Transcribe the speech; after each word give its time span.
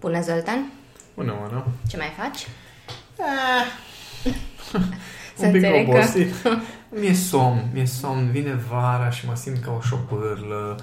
Bună, 0.00 0.20
Zoltan! 0.20 0.70
Bună, 1.14 1.34
Oana! 1.40 1.66
Ce 1.88 1.96
mai 1.96 2.12
faci? 2.18 2.46
Ah. 3.18 3.66
Să 5.36 5.44
un 5.46 5.52
pic 5.52 5.62
înțeleg 5.62 5.88
că- 5.90 5.96
obosit. 5.96 6.34
Mi-e 7.00 7.12
somn, 7.14 7.68
mi-e 7.72 7.84
somn, 7.84 8.30
vine 8.30 8.54
vara 8.70 9.10
și 9.10 9.26
mă 9.26 9.34
simt 9.34 9.58
ca 9.64 9.70
o 9.72 9.80
șopârlă 9.80 10.76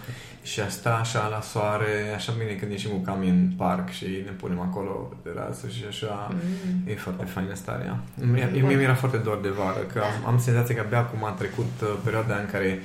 și 0.44 0.60
a 0.60 0.68
sta 0.70 0.98
așa 1.02 1.28
la 1.28 1.42
soare, 1.42 2.14
așa 2.16 2.34
bine 2.38 2.52
când 2.52 2.72
ieșim 2.72 2.90
cu 2.92 2.98
cami 2.98 3.30
în 3.30 3.50
parc 3.58 3.90
și 3.92 4.06
ne 4.06 4.32
punem 4.32 4.60
acolo 4.60 4.90
pe 4.92 5.30
terasă 5.30 5.68
și 5.68 5.84
așa, 5.90 6.28
Mm. 6.32 6.82
e 6.88 6.96
foarte 6.96 7.26
faină 7.26 7.54
starea. 7.54 8.00
Mie, 8.32 8.50
mie 8.54 8.76
mi-era 8.76 8.96
foarte 8.96 9.18
dor 9.18 9.40
de 9.42 9.50
vară, 9.50 9.80
că 9.94 10.00
am, 10.00 10.34
am 10.34 10.40
senzația 10.40 10.76
că 10.76 10.82
abia 10.86 10.98
acum 11.00 11.24
a 11.26 11.30
trecut 11.32 11.72
uh, 11.82 11.88
perioada 12.04 12.36
în 12.36 12.46
care 12.52 12.82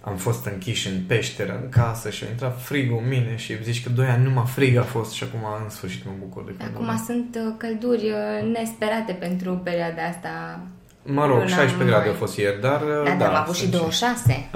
am 0.00 0.16
fost 0.16 0.44
închiși 0.46 0.88
în 0.88 1.00
peșteră, 1.06 1.60
în 1.62 1.68
casă 1.68 2.10
și 2.10 2.24
a 2.24 2.30
intrat 2.30 2.62
frigul 2.62 2.98
în 3.02 3.08
mine 3.08 3.36
și 3.36 3.62
zici 3.62 3.82
că 3.82 3.88
doi 3.88 4.06
ani 4.06 4.24
numai 4.24 4.44
frig 4.46 4.76
a 4.76 4.82
fost 4.82 5.12
și 5.12 5.24
acum 5.24 5.40
în 5.64 5.70
sfârșit 5.70 6.04
mă 6.04 6.10
bucur 6.18 6.44
de 6.44 6.54
căldură. 6.58 6.82
Acum 6.84 7.04
sunt 7.04 7.38
uh, 7.46 7.54
călduri 7.56 8.10
uh, 8.10 8.52
nesperate 8.56 9.12
pentru 9.12 9.52
perioada 9.64 10.02
asta. 10.02 10.60
Mă 11.02 11.26
rog, 11.26 11.34
Luna 11.36 11.46
16 11.46 11.76
grade 11.84 11.98
mai. 12.04 12.08
au 12.08 12.14
fost 12.14 12.36
ieri, 12.38 12.60
dar... 12.60 12.80
Da, 13.04 13.14
dar 13.14 13.28
am 13.28 13.34
avut 13.42 13.54
și 13.54 13.60
sunt 13.60 13.72
26. 13.72 14.48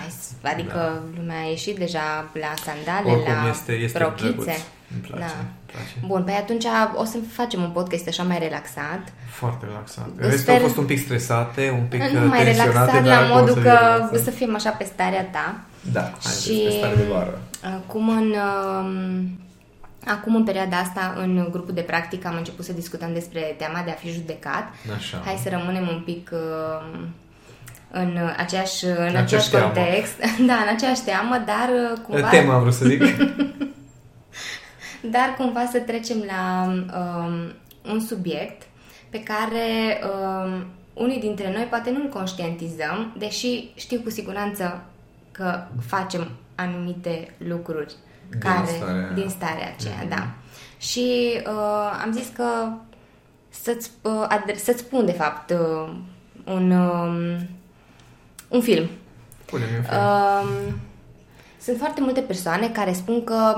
Hai 0.00 0.10
s- 0.20 0.28
Adică 0.42 1.02
lumea 1.16 1.40
a 1.44 1.48
ieșit 1.48 1.76
deja 1.78 2.30
la 2.32 2.52
sandale, 2.64 3.16
Oricum 3.16 3.32
la 3.44 3.48
este, 3.48 3.72
este 3.72 3.98
rochițe. 3.98 4.26
drăguț. 4.28 4.46
Îmi 4.92 5.00
place, 5.08 5.24
Da. 5.24 5.44
Îmi 5.72 5.82
place. 5.92 6.06
Bun, 6.06 6.22
păi 6.24 6.34
atunci 6.34 6.64
o 6.94 7.04
să 7.04 7.16
facem 7.32 7.62
un 7.62 7.70
podcast 7.70 8.08
așa 8.08 8.22
mai 8.22 8.38
relaxat. 8.38 9.02
Foarte 9.30 9.64
relaxat. 9.66 10.06
Sper- 10.18 10.30
Restul 10.30 10.52
au 10.52 10.58
fost 10.58 10.76
un 10.76 10.84
pic 10.84 10.98
stresate, 10.98 11.70
un 11.80 11.86
pic 11.88 12.00
nu 12.02 12.26
mai 12.28 12.42
tensionate, 12.44 12.70
relaxat 12.70 12.92
dar 12.92 13.04
la 13.04 13.16
acum 13.26 13.30
o 13.36 13.38
modul 13.40 13.54
să 13.54 13.60
că 13.60 13.68
relaxăm. 13.68 14.22
să 14.22 14.30
fim 14.30 14.54
așa 14.54 14.70
pe 14.70 14.84
starea 14.94 15.24
ta. 15.24 15.60
Da, 15.92 16.00
hai 16.00 16.32
Și- 16.42 16.66
și... 16.68 16.76
stare 16.78 16.94
de 16.94 17.06
vară. 17.12 17.40
Acum 17.76 18.08
în, 18.08 18.34
um, 18.78 19.38
acum 20.06 20.34
în 20.34 20.44
perioada 20.44 20.76
asta, 20.76 21.14
în 21.18 21.48
grupul 21.50 21.74
de 21.74 21.80
practică, 21.80 22.28
am 22.28 22.36
început 22.36 22.64
să 22.64 22.72
discutăm 22.72 23.12
despre 23.12 23.40
teama 23.58 23.82
de 23.84 23.90
a 23.90 23.94
fi 23.94 24.10
judecat. 24.12 24.64
Așa. 24.96 25.22
Hai 25.24 25.38
să 25.42 25.48
rămânem 25.48 25.88
un 25.88 26.02
pic 26.04 26.30
um, 26.32 27.08
în 27.92 28.18
aceeași, 28.36 28.84
în 28.84 28.90
Aceeași 28.92 29.18
același 29.22 29.50
teamă. 29.50 29.72
context. 29.72 30.14
Da, 30.50 30.52
în 30.54 30.74
aceeași 30.74 31.02
teamă, 31.04 31.42
dar 31.46 31.68
uh, 31.92 31.98
cumva, 32.08 32.28
Tema 32.28 32.54
am 32.54 32.60
vrut 32.60 32.74
să 32.74 32.84
zic. 32.84 33.02
dar 35.02 35.34
cumva 35.38 35.66
să 35.66 35.78
trecem 35.78 36.16
la 36.26 36.66
um, 36.98 37.32
un 37.92 38.00
subiect 38.00 38.62
pe 39.10 39.22
care 39.22 40.00
um, 40.04 40.64
unii 40.94 41.20
dintre 41.20 41.52
noi 41.52 41.62
poate 41.64 41.90
nu-l 41.90 42.08
conștientizăm, 42.08 43.14
deși 43.18 43.70
știu 43.74 44.00
cu 44.00 44.10
siguranță 44.10 44.82
că 45.30 45.62
facem 45.86 46.30
anumite 46.54 47.34
lucruri 47.38 47.94
Din 48.30 48.38
care, 48.40 48.66
starea- 48.66 49.10
din 49.14 49.28
starea 49.28 49.72
aceea, 49.76 49.96
Mhm. 50.00 50.08
da. 50.08 50.28
Și 50.78 51.40
uh, 51.46 52.00
am 52.04 52.12
zis 52.12 52.28
că 52.34 52.68
să-ți, 53.48 53.90
uh, 54.02 54.24
adre- 54.28 54.56
să-ți 54.56 54.78
spun, 54.78 55.04
de 55.04 55.12
fapt, 55.12 55.50
uh, 55.50 55.92
un, 56.44 56.70
um, 56.70 57.48
un 58.48 58.60
film. 58.60 58.88
Pune-mi 59.44 59.76
un 59.76 59.82
film. 59.82 59.98
Um, 60.00 60.74
sunt 61.60 61.78
foarte 61.78 62.00
multe 62.00 62.20
persoane 62.20 62.68
care 62.68 62.92
spun 62.92 63.24
că 63.24 63.56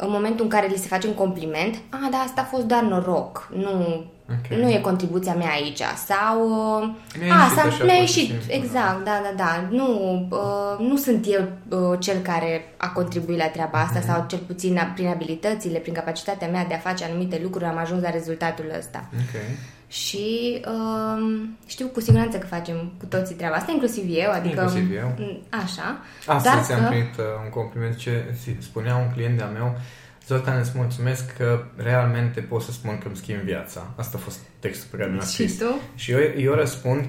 în 0.00 0.10
momentul 0.10 0.44
în 0.44 0.50
care 0.50 0.66
li 0.66 0.76
se 0.76 0.86
face 0.88 1.06
un 1.06 1.14
compliment, 1.14 1.74
a, 1.88 2.08
da, 2.10 2.16
asta 2.16 2.40
a 2.40 2.44
fost 2.44 2.64
doar 2.64 2.82
noroc, 2.82 3.48
nu, 3.56 4.04
Ok. 4.30 4.58
nu 4.58 4.70
e 4.70 4.78
contribuția 4.78 5.34
mea 5.34 5.50
aici, 5.50 5.82
sau, 6.06 6.48
uh, 6.82 6.88
Mi-a 7.24 7.34
a, 7.34 7.38
ieșit 7.42 7.56
s-a, 7.56 7.62
așa, 7.62 7.84
mi-a 7.84 7.94
pur 7.98 8.06
și 8.06 8.18
ieșit, 8.18 8.28
simplu, 8.42 8.52
exact, 8.52 9.04
da, 9.04 9.20
da, 9.22 9.32
da, 9.36 9.64
nu, 9.70 9.88
uh, 10.30 10.86
nu 10.88 10.96
sunt 10.96 11.26
eu 11.28 11.42
uh, 11.68 11.98
cel 12.00 12.18
care 12.18 12.74
a 12.76 12.88
contribuit 12.88 13.38
la 13.38 13.46
treaba 13.48 13.78
asta, 13.80 13.98
Mhm. 13.98 14.08
sau 14.08 14.24
cel 14.28 14.38
puțin 14.46 14.78
a- 14.78 14.90
prin 14.94 15.06
abilitățile, 15.06 15.78
prin 15.78 15.94
capacitatea 15.94 16.48
mea 16.48 16.64
de 16.64 16.74
a 16.74 16.78
face 16.78 17.04
anumite 17.04 17.40
lucruri, 17.42 17.64
am 17.64 17.78
ajuns 17.78 18.02
la 18.02 18.10
rezultatul 18.10 18.72
ăsta. 18.78 19.04
Ok. 19.14 19.40
Și 19.90 20.60
um, 20.66 21.56
știu 21.66 21.86
cu 21.86 22.00
siguranță 22.00 22.38
că 22.38 22.46
facem 22.46 22.92
cu 22.98 23.04
toții 23.04 23.34
treaba 23.34 23.54
asta, 23.54 23.72
inclusiv 23.72 24.04
eu, 24.08 24.30
adică... 24.30 24.60
Inclusiv 24.60 24.92
eu. 24.96 25.14
m, 25.18 25.42
Așa. 25.64 26.00
Astăzi 26.26 26.68
Dar 26.68 26.78
am 26.78 26.82
că- 26.84 26.88
primit 26.90 27.16
uh, 27.18 27.24
un 27.44 27.50
compliment 27.50 27.96
ce 27.96 28.24
zi- 28.42 28.56
spunea 28.62 28.96
un 28.96 29.10
client 29.14 29.36
de-a 29.36 29.46
meu 29.46 29.78
Zoltan, 30.26 30.58
îți 30.58 30.70
mulțumesc 30.74 31.36
că 31.36 31.62
realmente 31.76 32.40
pot 32.40 32.62
să 32.62 32.72
spun 32.72 32.98
că 32.98 33.06
îmi 33.06 33.16
schimb 33.16 33.38
viața. 33.38 33.86
Asta 33.96 34.16
a 34.18 34.20
fost 34.24 34.38
textul 34.58 34.88
pe 34.90 34.96
care 34.96 35.10
mi 35.10 35.16
l-a 35.16 35.22
Și 35.24 35.30
scris. 35.30 35.58
tu? 35.58 35.80
Și 35.94 36.10
eu, 36.12 36.18
eu 36.38 36.52
răspund, 36.54 37.00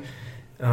uh, 0.57 0.67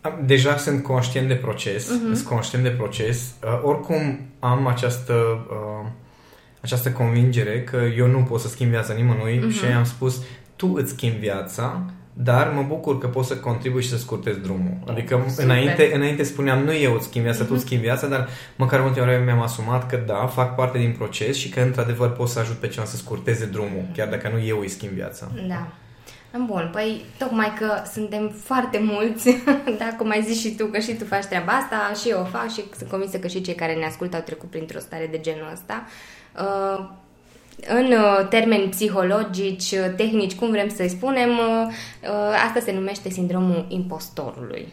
am- 0.00 0.22
deja 0.26 0.56
sunt 0.56 0.82
conștient 0.82 1.28
de 1.28 1.34
proces, 1.34 1.90
Mhm. 1.90 1.98
uh-huh. 2.10 2.14
sunt 2.14 2.26
conștient 2.28 2.64
de 2.64 2.70
proces, 2.70 3.30
uh, 3.44 3.60
oricum 3.62 4.20
am 4.38 4.66
această, 4.66 5.14
uh, 5.50 5.88
această 6.60 6.90
convingere 6.90 7.62
că 7.62 7.76
eu 7.96 8.06
nu 8.06 8.22
pot 8.22 8.40
să 8.40 8.48
schimb 8.48 8.70
viața 8.70 8.92
nimănui 8.94 9.36
Mhm. 9.38 9.48
uh-huh. 9.50 9.58
și 9.58 9.64
am 9.64 9.84
spus, 9.84 10.22
tu 10.60 10.72
îți 10.74 10.90
schimbi 10.90 11.18
viața, 11.18 11.82
dar 12.12 12.52
mă 12.54 12.62
bucur 12.62 12.98
că 12.98 13.06
poți 13.06 13.28
să 13.28 13.36
contribui 13.36 13.82
și 13.82 13.88
să 13.88 13.96
scurtezi 13.96 14.40
drumul. 14.40 14.76
Adică 14.86 15.14
Super. 15.28 15.32
Mhm. 15.32 15.42
înainte, 15.42 15.94
înainte 15.94 16.22
spuneam, 16.22 16.62
nu 16.62 16.74
eu 16.74 16.94
îți 16.94 17.06
schimb 17.06 17.24
viața, 17.24 17.44
uh-huh. 17.44 17.46
tu 17.46 17.54
îți 17.54 17.64
schimbi 17.64 17.84
viața, 17.84 18.06
dar 18.06 18.28
măcar 18.56 18.80
multe 18.80 19.00
ori 19.00 19.24
mi-am 19.24 19.40
asumat 19.40 19.86
că 19.86 19.96
da, 20.06 20.26
fac 20.26 20.54
parte 20.54 20.78
din 20.78 20.94
proces 20.98 21.36
și 21.36 21.48
că 21.48 21.60
într-adevăr 21.60 22.12
pot 22.12 22.28
să 22.28 22.38
ajut 22.38 22.56
pe 22.56 22.68
cineva 22.68 22.90
să 22.90 22.96
scurteze 22.96 23.46
drumul, 23.46 23.84
chiar 23.94 24.08
dacă 24.08 24.30
nu 24.32 24.44
eu 24.44 24.58
îi 24.58 24.68
schimb 24.68 24.92
viața. 24.92 25.30
Da. 25.48 25.66
Bun, 26.46 26.68
păi 26.72 27.04
tocmai 27.18 27.52
că 27.58 27.82
suntem 27.92 28.32
foarte 28.42 28.78
mulți, 28.82 29.36
da, 29.78 29.94
cum 29.98 30.10
ai 30.10 30.22
zis 30.22 30.40
și 30.40 30.54
tu, 30.54 30.66
că 30.66 30.78
și 30.78 30.94
tu 30.94 31.04
faci 31.04 31.24
treaba 31.24 31.52
asta, 31.52 32.00
și 32.00 32.08
eu 32.08 32.20
o 32.20 32.24
fac 32.24 32.48
și 32.48 32.64
sunt 32.76 32.90
convinsă 32.90 33.18
că 33.18 33.26
și 33.26 33.40
cei 33.40 33.54
care 33.54 33.74
ne 33.74 33.84
ascultă 33.84 34.16
au 34.16 34.22
trecut 34.22 34.50
printr-o 34.50 34.78
stare 34.78 35.08
de 35.10 35.20
genul 35.20 35.50
ăsta. 35.52 35.84
Uh, 36.40 36.90
în 37.68 37.92
uh, 37.92 38.28
termeni 38.28 38.68
psihologici, 38.68 39.70
uh, 39.70 39.94
tehnici, 39.96 40.34
cum 40.34 40.50
vrem 40.50 40.68
să-i 40.68 40.88
spunem, 40.88 41.28
uh, 41.28 41.66
uh, 42.02 42.46
asta 42.46 42.60
se 42.60 42.72
numește 42.72 43.10
sindromul 43.10 43.66
impostorului. 43.68 44.68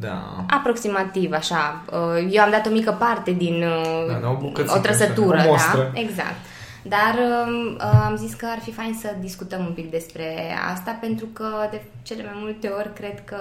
Da. 0.00 0.44
Aproximativ, 0.48 1.32
așa. 1.32 1.84
Uh, 1.92 2.28
Eu 2.30 2.42
am 2.42 2.50
dat 2.50 2.66
o 2.66 2.70
mică 2.70 2.96
parte 2.98 3.30
din 3.30 3.62
uh, 3.62 4.06
Da, 4.08 4.18
da, 4.18 4.30
o 4.30 4.36
bucățică, 4.36 4.76
o 4.76 4.80
trăsătură, 4.80 5.36
așa, 5.36 5.48
o 5.48 5.50
mostră. 5.50 5.90
da? 5.94 6.00
Exact. 6.00 6.36
Dar 6.82 7.14
um, 7.46 7.74
uh, 7.74 8.02
am 8.04 8.16
zis 8.16 8.34
că 8.34 8.46
ar 8.50 8.58
fi 8.58 8.72
fain 8.72 8.96
să 9.00 9.14
discutăm 9.20 9.60
un 9.60 9.72
pic 9.72 9.90
despre 9.90 10.54
asta, 10.72 10.98
pentru 11.00 11.26
că 11.26 11.48
de 11.70 11.82
cele 12.02 12.22
mai 12.22 12.32
multe 12.36 12.68
ori 12.68 12.92
cred 12.92 13.24
că 13.24 13.36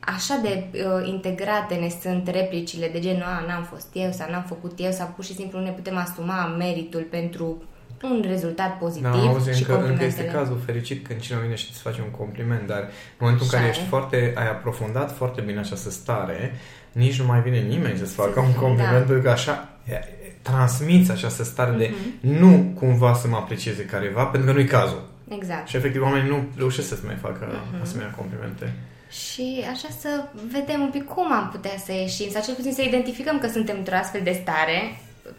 așa 0.00 0.38
de 0.42 0.64
uh, 0.72 1.08
integrate 1.08 1.74
ne 1.74 1.88
sunt 2.02 2.28
replicile 2.28 2.88
de 2.88 3.00
genul 3.00 3.22
a, 3.22 3.44
n-am 3.46 3.62
fost 3.62 3.88
eu 3.92 4.10
sau 4.10 4.30
n-am 4.30 4.44
făcut 4.48 4.72
eu 4.76 4.90
sau 4.90 5.12
pur 5.14 5.24
și 5.24 5.34
simplu 5.34 5.58
nu 5.58 5.64
ne 5.64 5.70
putem 5.70 5.96
asuma 5.96 6.46
meritul 6.58 7.06
pentru 7.10 7.62
un 8.02 8.24
rezultat 8.28 8.78
pozitiv 8.78 9.02
Da, 9.10 9.10
auzi, 9.10 9.50
și 9.50 9.60
încă, 9.62 9.72
încă 9.72 9.82
este 9.82 9.96
complimentele. 9.98 10.28
cazul 10.38 10.60
fericit 10.64 11.06
când 11.06 11.20
cineva 11.20 11.42
vine 11.42 11.54
și 11.54 11.66
îți 11.70 11.80
face 11.80 12.00
un 12.00 12.10
compliment, 12.10 12.66
dar 12.66 12.78
în 12.80 12.88
momentul 13.18 13.44
în 13.46 13.50
care 13.50 13.62
Așa 13.62 13.70
ești 13.72 13.82
e. 13.84 13.88
foarte, 13.88 14.32
ai 14.36 14.48
aprofundat 14.48 15.16
foarte 15.16 15.40
bine 15.40 15.58
această 15.58 15.90
stare, 15.90 16.54
nici 16.92 17.18
nu 17.20 17.26
mai 17.26 17.40
vine 17.42 17.58
nimeni 17.58 17.98
să-ți 17.98 18.14
facă 18.14 18.32
Să- 18.34 18.40
un 18.40 18.52
compliment, 18.54 18.90
da. 18.92 18.96
pentru 18.98 19.20
că 19.20 19.30
așa 19.30 19.68
e, 19.84 19.92
e, 19.92 20.32
transmiți 20.42 21.10
această 21.10 21.44
stare 21.44 21.76
de 21.76 21.90
Mhm. 21.94 22.38
nu 22.38 22.72
cumva 22.74 23.14
să 23.14 23.28
mă 23.28 23.36
aprecieze 23.36 23.84
careva, 23.84 24.24
pentru 24.24 24.48
că 24.50 24.54
nu-i 24.56 24.66
cazul. 24.66 25.02
Exact. 25.28 25.68
Și 25.68 25.76
efectiv 25.76 26.02
oamenii 26.02 26.30
nu 26.30 26.44
reușesc 26.56 26.88
să-ți 26.88 27.04
mai 27.04 27.14
facă 27.20 27.48
Mhm. 27.72 27.82
asemenea 27.82 28.10
complimente. 28.16 28.72
Și 29.10 29.64
așa 29.72 29.88
să 30.00 30.08
vedem 30.52 30.80
un 30.80 30.90
pic 30.90 31.04
cum 31.04 31.32
am 31.32 31.48
putea 31.52 31.70
să 31.84 31.92
ieșim, 31.92 32.30
sau 32.30 32.42
cel 32.42 32.54
puțin 32.54 32.72
să 32.72 32.82
identificăm 32.82 33.38
că 33.38 33.48
suntem 33.48 33.76
într-o 33.78 33.94
astfel 33.96 34.20
de 34.24 34.38
stare. 34.42 34.78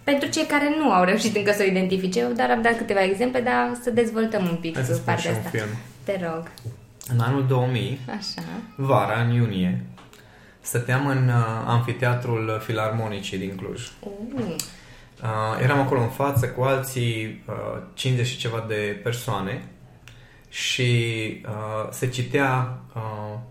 Pentru 0.04 0.30
cei 0.30 0.46
care 0.46 0.76
nu 0.80 0.92
au 0.92 1.04
reușit 1.04 1.36
încă 1.36 1.52
să 1.52 1.64
o 1.64 1.70
identifice, 1.70 2.20
eu 2.20 2.32
doar 2.32 2.52
am 2.52 2.62
dat 2.62 2.78
câteva 2.78 3.04
exemple, 3.04 3.42
dar 3.42 3.78
să 3.82 3.90
dezvoltăm 3.90 4.44
un 4.44 4.56
pic 4.56 4.76
Hai 4.76 4.84
să 4.84 4.94
spun 4.94 5.16
și 5.16 5.24
partea 5.24 5.32
un 5.32 5.38
asta. 5.38 5.50
film. 5.50 5.70
Te 6.04 6.20
rog. 6.26 6.52
În 7.08 7.20
anul 7.20 7.46
2000, 7.48 8.00
Așa. 8.18 8.48
vara, 8.76 9.22
în 9.22 9.34
iunie, 9.34 9.84
stăteam 10.62 11.08
în 11.08 11.28
uh, 11.28 11.64
amfiteatrul 11.66 12.62
Filarmonicii 12.66 13.38
din 13.38 13.56
Cluj. 13.56 13.92
Uh, 14.00 14.56
Uh, 15.24 15.30
eram 15.64 15.80
acolo 15.80 16.02
în 16.02 16.10
față 16.10 16.48
cu 16.48 16.62
alții, 16.62 17.44
uh, 17.48 17.82
50 17.94 18.28
și 18.28 18.38
ceva 18.38 18.66
de 18.68 19.00
persoane 19.04 19.64
și 20.50 20.92
uh, 21.46 21.90
se 21.92 22.08
citea 22.08 22.78
uh, 22.96 23.02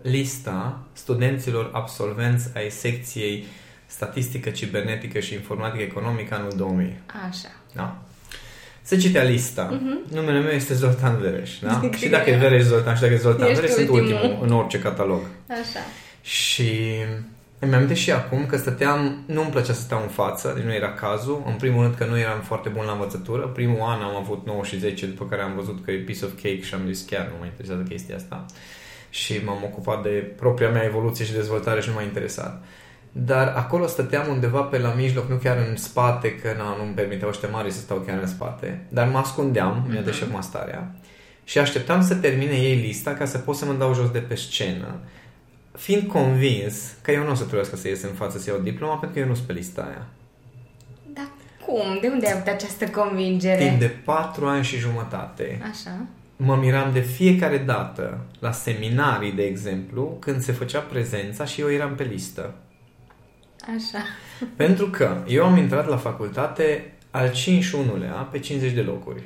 lista 0.01 0.79
studenților 0.93 1.69
absolvenți 1.73 2.47
ai 2.55 2.69
secției 2.69 3.45
statistică, 3.93 4.49
cibernetică 4.49 5.19
și 5.19 5.33
informatică 5.33 5.83
economică 5.83 6.35
anul 6.35 6.51
2000. 6.57 6.99
așa. 7.29 7.47
Da? 7.75 7.97
Se 8.81 8.97
citea 8.97 9.23
lista. 9.23 9.69
Mhm. 9.71 9.99
Numele 10.15 10.39
meu 10.39 10.51
este 10.51 10.73
Zoltan 10.73 11.17
Vereș. 11.21 11.59
Da? 11.59 11.79
Zic 11.81 11.95
și 11.95 12.03
că 12.03 12.09
dacă 12.09 12.29
e- 12.29 12.33
e 12.33 12.37
Vereș 12.37 12.63
Zoltan 12.63 12.95
și 12.95 13.01
dacă 13.01 13.13
e 13.13 13.17
Zoltan 13.17 13.47
Ești 13.47 13.59
Vereș, 13.59 13.75
sunt 13.75 13.89
ultimul. 13.89 14.21
ultimul 14.21 14.45
în 14.45 14.51
orice 14.51 14.79
catalog. 14.79 15.19
Așa. 15.49 15.79
Și 16.21 16.69
îmi 17.59 17.75
amintesc 17.75 17.99
și 17.99 18.11
acum 18.11 18.45
că 18.45 18.57
stăteam, 18.57 19.23
nu-mi 19.25 19.49
plăcea 19.49 19.73
să 19.73 19.81
stau 19.81 20.01
în 20.01 20.07
față, 20.07 20.51
deci 20.55 20.63
nu 20.63 20.73
era 20.73 20.93
cazul. 20.93 21.43
În 21.45 21.53
primul 21.53 21.81
rând 21.81 21.95
că 21.95 22.05
nu 22.05 22.17
eram 22.19 22.41
foarte 22.41 22.69
bun 22.69 22.85
la 22.85 22.91
învățătură. 22.91 23.47
Primul 23.47 23.79
an 23.81 24.01
am 24.01 24.15
avut 24.15 24.45
9 24.45 24.63
și 24.63 24.79
10, 24.79 25.05
după 25.05 25.25
care 25.25 25.41
am 25.41 25.55
văzut 25.55 25.85
că 25.85 25.91
e 25.91 25.97
piece 25.97 26.25
of 26.25 26.31
cake 26.35 26.61
și 26.61 26.73
am 26.73 26.81
zis 26.87 27.05
chiar 27.09 27.25
nu 27.31 27.35
mă 27.39 27.45
interesează 27.45 27.81
chestia 27.89 28.15
asta. 28.15 28.45
Și 29.09 29.41
m-am 29.45 29.63
ocupat 29.63 30.03
de 30.03 30.09
propria 30.09 30.69
mea 30.69 30.83
evoluție 30.83 31.25
și 31.25 31.31
dezvoltare 31.33 31.81
și 31.81 31.87
nu 31.87 31.93
m-a 31.93 32.01
interesat. 32.01 32.63
Dar 33.15 33.53
acolo 33.55 33.87
stăteam 33.87 34.27
undeva 34.29 34.61
pe 34.61 34.77
la 34.77 34.93
mijloc, 34.93 35.29
nu 35.29 35.35
chiar 35.35 35.57
în 35.69 35.75
spate, 35.75 36.35
că 36.35 36.53
na, 36.57 36.75
nu-mi 36.77 36.93
permiteau 36.93 37.29
ăștia 37.29 37.49
mari 37.49 37.71
să 37.71 37.79
stau 37.79 37.97
chiar 37.97 38.19
în 38.21 38.27
spate, 38.27 38.85
dar 38.89 39.07
mă 39.07 39.17
ascundeam, 39.17 39.83
mm-hmm. 39.83 39.91
mi-a 39.91 40.01
deșert 40.01 40.43
starea 40.43 40.91
și 41.43 41.59
așteptam 41.59 42.03
să 42.03 42.15
termine 42.15 42.55
ei 42.55 42.75
lista 42.75 43.13
ca 43.13 43.25
să 43.25 43.37
pot 43.37 43.55
să 43.55 43.65
mă 43.65 43.73
dau 43.73 43.93
jos 43.93 44.09
de 44.09 44.19
pe 44.19 44.35
scenă, 44.35 44.99
fiind 45.77 46.07
convins 46.07 46.93
că 47.01 47.11
eu 47.11 47.23
nu 47.23 47.31
o 47.31 47.33
să 47.33 47.43
trebuiască 47.43 47.75
să 47.75 47.87
ies 47.87 48.01
în 48.01 48.13
față 48.13 48.39
să 48.39 48.49
iau 48.49 48.59
diploma 48.59 48.95
pentru 48.95 49.09
că 49.11 49.19
eu 49.19 49.27
nu 49.27 49.35
sunt 49.35 49.47
pe 49.47 49.53
lista 49.53 49.81
aia. 49.81 50.05
Dar 51.13 51.27
cum? 51.65 51.97
De 52.01 52.07
unde 52.07 52.25
ai 52.25 52.33
avut 52.33 52.47
această 52.47 52.87
convingere? 52.87 53.67
Timp 53.67 53.79
de 53.79 53.95
patru 54.05 54.45
ani 54.45 54.63
și 54.63 54.77
jumătate. 54.77 55.61
Așa. 55.71 56.05
Mă 56.35 56.55
miram 56.55 56.93
de 56.93 56.99
fiecare 56.99 57.57
dată 57.57 58.19
la 58.39 58.51
seminarii, 58.51 59.31
de 59.31 59.43
exemplu, 59.43 60.17
când 60.19 60.41
se 60.41 60.51
făcea 60.51 60.79
prezența 60.79 61.45
și 61.45 61.61
eu 61.61 61.71
eram 61.71 61.95
pe 61.95 62.03
listă. 62.03 62.53
Așa. 63.75 64.03
Pentru 64.55 64.87
că 64.87 65.23
eu 65.27 65.45
am 65.45 65.57
intrat 65.57 65.87
la 65.87 65.97
facultate 65.97 66.93
al 67.11 67.29
51-lea 67.29 68.31
pe 68.31 68.39
50 68.39 68.71
de 68.71 68.81
locuri. 68.81 69.23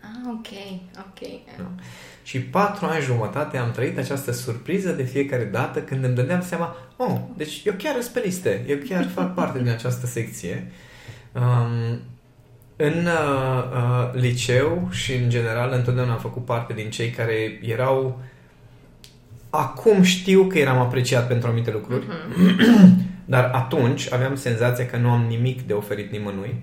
Ah, 0.00 0.30
ok, 0.30 0.46
ok. 0.98 1.28
Da? 1.56 1.70
Și 2.22 2.40
patru 2.40 2.86
ani 2.86 3.02
jumătate 3.02 3.56
am 3.56 3.70
trăit 3.70 3.98
această 3.98 4.32
surpriză 4.32 4.92
de 4.92 5.02
fiecare 5.02 5.44
dată 5.44 5.80
când 5.80 6.04
îmi 6.04 6.14
dădeam 6.14 6.42
seama, 6.42 6.76
oh, 6.96 7.20
deci 7.36 7.62
eu 7.64 7.74
chiar 7.78 8.00
sunt 8.00 8.12
pe 8.12 8.22
liste, 8.24 8.64
eu 8.68 8.76
chiar 8.88 9.08
fac 9.14 9.34
parte 9.38 9.58
din 9.58 9.70
această 9.70 10.06
secție. 10.06 10.72
Um, 11.32 12.00
în 12.76 13.06
uh, 13.06 13.64
uh, 13.72 14.20
liceu 14.20 14.88
și 14.90 15.14
în 15.14 15.28
general 15.28 15.72
întotdeauna 15.72 16.12
am 16.12 16.18
făcut 16.18 16.44
parte 16.44 16.72
din 16.72 16.90
cei 16.90 17.10
care 17.10 17.60
erau 17.62 18.20
acum 19.50 20.02
știu 20.02 20.44
că 20.44 20.58
eram 20.58 20.78
apreciat 20.78 21.28
pentru 21.28 21.48
anumite 21.48 21.70
lucruri, 21.70 22.04
uh-huh. 22.06 23.12
dar 23.24 23.50
atunci 23.54 24.12
aveam 24.12 24.36
senzația 24.36 24.86
că 24.86 24.96
nu 24.96 25.10
am 25.10 25.24
nimic 25.28 25.62
de 25.62 25.72
oferit 25.72 26.10
nimănui 26.10 26.62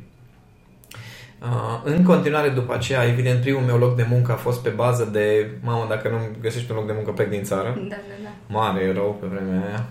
Uh, 1.41 1.81
în 1.83 2.03
continuare, 2.03 2.49
după 2.49 2.73
aceea, 2.73 3.07
evident, 3.07 3.41
primul 3.41 3.61
meu 3.61 3.77
loc 3.77 3.95
de 3.95 4.05
muncă 4.09 4.31
a 4.31 4.35
fost 4.35 4.63
pe 4.63 4.69
bază 4.69 5.09
de, 5.11 5.49
mamă, 5.63 5.85
dacă 5.89 6.09
nu 6.09 6.17
găsești 6.41 6.71
un 6.71 6.77
loc 6.77 6.87
de 6.87 6.93
muncă, 6.95 7.11
plec 7.11 7.29
din 7.29 7.43
țară. 7.43 7.77
Da, 7.89 7.95
da, 7.95 8.15
da. 8.23 8.29
Mare 8.47 8.91
rău 8.93 9.17
pe 9.19 9.27
vremea 9.27 9.67
aia. 9.67 9.85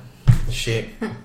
Și 0.50 0.70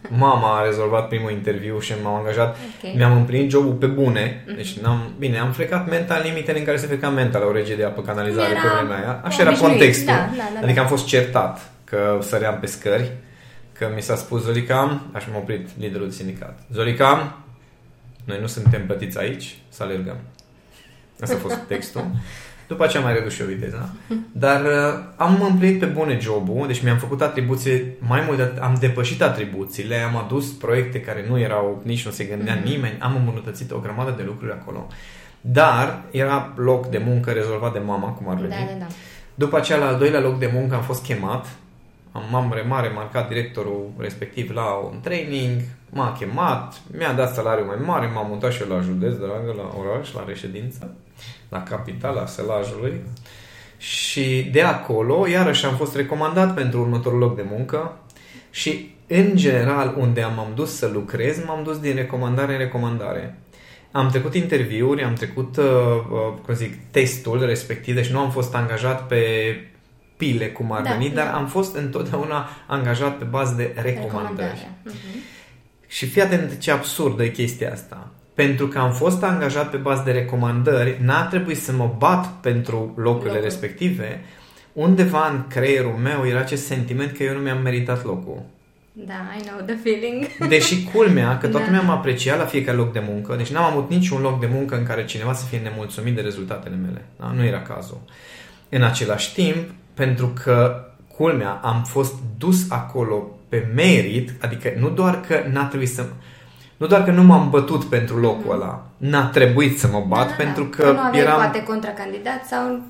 mama 0.09 0.59
a 0.59 0.65
rezolvat 0.65 1.07
primul 1.07 1.31
interviu 1.31 1.79
și 1.79 1.93
m-am 2.03 2.13
angajat. 2.13 2.57
Okay. 2.77 2.93
Mi-am 2.97 3.17
împlinit 3.17 3.49
jobul 3.49 3.73
pe 3.73 3.85
bune. 3.85 4.43
Mhm. 4.45 4.55
Deci 4.55 4.79
n-am, 4.79 5.13
bine, 5.19 5.37
am 5.37 5.51
frecat 5.51 5.89
mental 5.89 6.21
limitele 6.23 6.59
în 6.59 6.65
care 6.65 6.77
se 6.77 6.87
freca 6.87 7.09
mental 7.09 7.41
la 7.41 7.47
o 7.47 7.51
regie 7.51 7.75
de 7.75 7.83
apă 7.83 8.01
canalizare 8.01 8.49
era 8.49 8.59
pe 8.59 8.67
vremea 8.77 8.97
aia. 8.97 9.21
Așa 9.23 9.41
era 9.41 9.51
contextul. 9.51 10.05
Da, 10.05 10.29
da, 10.37 10.49
da, 10.53 10.59
adică 10.63 10.79
am 10.79 10.87
fost 10.87 11.05
certat 11.05 11.71
că 11.83 12.17
săream 12.21 12.57
pe 12.59 12.65
scări. 12.65 13.11
Că 13.77 13.91
mi 13.95 14.01
s-a 14.01 14.15
spus 14.15 14.43
Zolica, 14.43 15.01
așa 15.11 15.27
m-a 15.31 15.37
oprit 15.37 15.69
liderul 15.77 16.07
de 16.07 16.13
sindicat. 16.13 16.59
Zolica, 16.71 17.37
noi 18.25 18.39
nu 18.41 18.47
suntem 18.47 18.85
plătiți 18.85 19.19
aici 19.19 19.57
să 19.69 19.83
alergăm. 19.83 20.17
Asta 21.21 21.35
a 21.35 21.39
fost 21.39 21.57
textul. 21.67 22.05
După 22.67 22.83
aceea 22.83 23.01
am 23.01 23.07
mai 23.07 23.17
redus 23.17 23.33
și 23.33 23.41
eu 23.41 23.47
viteza. 23.47 23.89
Dar 24.31 24.61
uh, 24.61 25.03
am 25.15 25.41
împlinit 25.41 25.79
pe 25.79 25.85
bune 25.85 26.19
jobul, 26.19 26.67
deci 26.67 26.83
mi-am 26.83 26.97
făcut 26.97 27.21
atribuții 27.21 27.83
mai 27.99 28.23
mult, 28.25 28.37
de, 28.37 28.51
am 28.61 28.77
depășit 28.79 29.21
atribuțiile, 29.21 29.95
am 29.95 30.15
adus 30.17 30.51
proiecte 30.51 31.01
care 31.01 31.25
nu 31.27 31.39
erau, 31.39 31.81
nici 31.83 32.05
nu 32.05 32.11
se 32.11 32.23
gândea 32.23 32.61
mm-hmm. 32.61 32.65
nimeni, 32.65 32.97
am 32.99 33.15
îmbunătățit 33.15 33.71
o 33.71 33.79
grămadă 33.79 34.13
de 34.17 34.23
lucruri 34.25 34.51
acolo. 34.51 34.87
Dar 35.41 36.01
era 36.11 36.53
loc 36.55 36.87
de 36.87 37.01
muncă 37.05 37.31
rezolvat 37.31 37.73
de 37.73 37.79
mama, 37.79 38.09
cum 38.09 38.29
ar 38.29 38.35
veni. 38.35 38.49
Da, 38.49 38.55
da, 38.55 38.79
da. 38.79 38.87
După 39.35 39.57
aceea, 39.57 39.77
la 39.77 39.87
al 39.87 39.97
doilea 39.97 40.19
loc 40.19 40.39
de 40.39 40.49
muncă 40.53 40.75
am 40.75 40.81
fost 40.81 41.03
chemat 41.03 41.47
m-am 42.31 42.51
remarcat 42.53 42.93
marcat 42.93 43.27
directorul 43.27 43.91
respectiv 43.97 44.51
la 44.51 44.73
un 44.91 44.99
training, 45.01 45.61
m-a 45.89 46.11
chemat, 46.11 46.81
mi-a 46.97 47.13
dat 47.13 47.33
salariu 47.33 47.65
mai 47.65 47.77
mare, 47.85 48.11
m-am 48.13 48.27
mutat 48.29 48.51
și 48.51 48.61
eu 48.61 48.67
la 48.75 48.81
județ, 48.81 49.13
dragă, 49.13 49.53
la 49.57 49.75
oraș, 49.79 50.13
la 50.13 50.23
reședință, 50.27 50.95
la 51.49 51.63
capitala 51.63 52.25
Selajului. 52.25 53.01
Și 53.77 54.49
de 54.51 54.61
acolo, 54.61 55.27
iarăși 55.27 55.65
am 55.65 55.75
fost 55.75 55.95
recomandat 55.95 56.53
pentru 56.53 56.79
următorul 56.79 57.19
loc 57.19 57.35
de 57.35 57.45
muncă 57.49 57.97
și, 58.49 58.95
în 59.07 59.35
general, 59.35 59.95
unde 59.97 60.21
am 60.21 60.51
dus 60.55 60.75
să 60.75 60.89
lucrez, 60.93 61.45
m-am 61.45 61.63
dus 61.63 61.79
din 61.79 61.95
recomandare 61.95 62.51
în 62.51 62.57
recomandare. 62.57 63.39
Am 63.91 64.09
trecut 64.09 64.35
interviuri, 64.35 65.03
am 65.03 65.13
trecut, 65.13 65.57
uh, 65.57 65.65
uh, 65.65 66.33
cum 66.45 66.53
zic, 66.53 66.73
testul 66.91 67.45
respectiv, 67.45 67.95
deci 67.95 68.11
nu 68.11 68.19
am 68.19 68.31
fost 68.31 68.55
angajat 68.55 69.07
pe 69.07 69.23
pile 70.17 70.47
cum 70.47 70.71
ar 70.71 70.81
da, 70.81 70.89
veni, 70.89 71.09
da. 71.09 71.23
dar 71.23 71.33
am 71.33 71.47
fost 71.47 71.75
întotdeauna 71.75 72.49
angajat 72.67 73.17
pe 73.17 73.23
bază 73.23 73.53
de 73.57 73.73
recomandări. 73.81 74.67
Uh-huh. 74.87 75.33
Și 75.87 76.05
fii 76.05 76.21
atent 76.21 76.57
ce 76.57 76.71
absurdă 76.71 77.23
e 77.23 77.29
chestia 77.29 77.71
asta. 77.71 78.09
Pentru 78.33 78.67
că 78.67 78.79
am 78.79 78.91
fost 78.91 79.23
angajat 79.23 79.69
pe 79.69 79.77
bază 79.77 80.01
de 80.05 80.11
recomandări, 80.11 80.97
n-a 81.01 81.25
trebuit 81.25 81.57
să 81.57 81.71
mă 81.71 81.95
bat 81.97 82.27
pentru 82.27 82.93
locurile 82.95 83.29
Locul. 83.29 83.43
respective. 83.43 84.21
Undeva 84.73 85.29
în 85.29 85.47
creierul 85.47 85.93
meu 85.93 86.27
era 86.27 86.39
acest 86.39 86.65
sentiment 86.65 87.11
că 87.11 87.23
eu 87.23 87.33
nu 87.33 87.39
mi-am 87.39 87.61
meritat 87.61 88.05
locul. 88.05 88.43
Da, 88.91 89.13
I 89.39 89.41
know 89.45 89.59
the 89.65 89.75
feeling. 89.75 90.47
Deși 90.49 90.83
culmea 90.83 91.37
că 91.37 91.47
toată 91.47 91.65
da. 91.65 91.71
lumea 91.71 91.81
m-a 91.81 91.93
apreciat 91.93 92.37
la 92.37 92.45
fiecare 92.45 92.77
loc 92.77 92.93
de 92.93 93.03
muncă, 93.07 93.35
deci 93.35 93.51
n-am 93.51 93.63
avut 93.63 93.89
niciun 93.89 94.21
loc 94.21 94.39
de 94.39 94.49
muncă 94.51 94.77
în 94.77 94.85
care 94.85 95.05
cineva 95.05 95.33
să 95.33 95.45
fie 95.45 95.57
nemulțumit 95.57 96.15
de 96.15 96.21
rezultatele 96.21 96.75
mele. 96.75 97.05
Da? 97.19 97.31
Nu 97.35 97.43
era 97.43 97.61
cazul. 97.61 98.01
În 98.69 98.83
același 98.83 99.33
timp, 99.33 99.69
pentru 99.95 100.27
că, 100.43 100.85
culmea, 101.17 101.59
am 101.63 101.83
fost 101.83 102.13
dus 102.37 102.71
acolo 102.71 103.29
pe 103.49 103.67
merit, 103.75 104.31
adică 104.41 104.71
nu 104.79 104.89
doar 104.89 105.21
că 105.21 105.43
n-a 105.51 105.65
trebuit 105.65 105.89
să... 105.89 106.05
Nu 106.77 106.87
doar 106.87 107.03
că 107.03 107.11
nu 107.11 107.23
m-am 107.23 107.49
bătut 107.49 107.83
pentru 107.83 108.19
locul 108.19 108.53
ăla, 108.53 108.85
n-a 108.97 109.25
trebuit 109.25 109.79
să 109.79 109.87
mă 109.87 110.05
bat 110.07 110.27
da, 110.27 110.33
pentru 110.33 110.63
da. 110.63 110.69
că, 110.69 110.83
că 110.83 111.09
nu 111.11 111.17
eram... 111.17 111.35
poate 111.35 111.63
contracandidat 111.63 112.45
sau... 112.49 112.81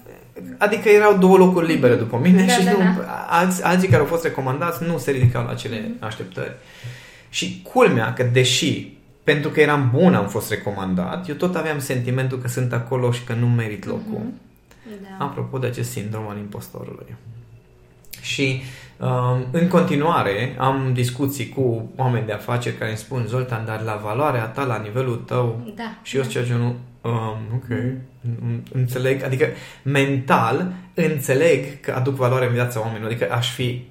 Adică 0.57 0.90
erau 0.90 1.18
două 1.18 1.38
locuri 1.38 1.68
libere 1.68 1.96
după 1.96 2.19
mine 2.24 2.46
da, 2.46 2.54
și 2.54 2.63
da, 2.63 2.72
nu, 2.72 2.78
da. 2.78 3.25
alți, 3.30 3.63
alții 3.63 3.88
care 3.88 4.01
au 4.01 4.08
fost 4.08 4.24
recomandați 4.24 4.84
nu 4.84 4.98
se 4.98 5.12
ridicau 5.12 5.44
la 5.44 5.51
acele 5.51 5.92
așteptări. 6.00 6.56
Și 7.30 7.62
culmea 7.74 8.13
că 8.13 8.24
deși 8.24 8.96
pentru 9.25 9.50
că 9.50 9.60
eram 9.60 9.90
bun 9.94 10.16
am 10.16 10.28
fost 10.28 10.50
recomandat, 10.50 11.28
eu 11.30 11.36
tot 11.36 11.56
aveam 11.56 11.80
sentimentul 11.80 12.38
că 12.38 12.48
sunt 12.48 12.74
acolo 12.74 13.12
și 13.12 13.24
că 13.24 13.34
nu 13.34 13.48
merit 13.48 13.86
locul. 13.86 14.19
Mm-hmm. 14.19 14.46
Da. 15.02 15.26
Apropo 15.26 15.58
de 15.58 15.68
acest 15.68 15.92
sindrom 15.92 16.28
al 16.28 16.38
impostorului. 16.38 17.16
Și 18.22 18.62
um, 19.00 19.46
în 19.52 19.68
continuare 19.68 20.56
am 20.58 20.92
discuții 20.94 21.50
cu 21.50 21.92
oameni 21.96 22.26
de 22.26 22.32
afaceri 22.32 22.77
care 22.77 22.89
îmi 22.89 23.00
spun 23.00 23.25
Zoltan, 23.27 23.65
dar 23.65 23.82
la 23.82 23.96
valoarea 24.04 24.46
ta, 24.46 24.63
la 24.63 24.77
nivelul 24.77 25.15
tău 25.15 25.74
da, 25.75 25.98
și 26.01 26.15
eu 26.15 26.22
da. 26.22 26.27
ceea 26.27 26.44
ce 26.44 26.54
nu 26.54 26.75
um, 27.01 27.38
ok, 27.54 27.77
înțeleg, 28.72 29.24
adică 29.24 29.48
mental 29.84 30.74
înțeleg 30.94 31.80
că 31.80 31.92
aduc 31.92 32.15
valoare 32.15 32.46
în 32.46 32.54
viața 32.54 32.80
oamenilor, 32.80 33.10
adică 33.10 33.32
aș 33.32 33.54
fi 33.54 33.86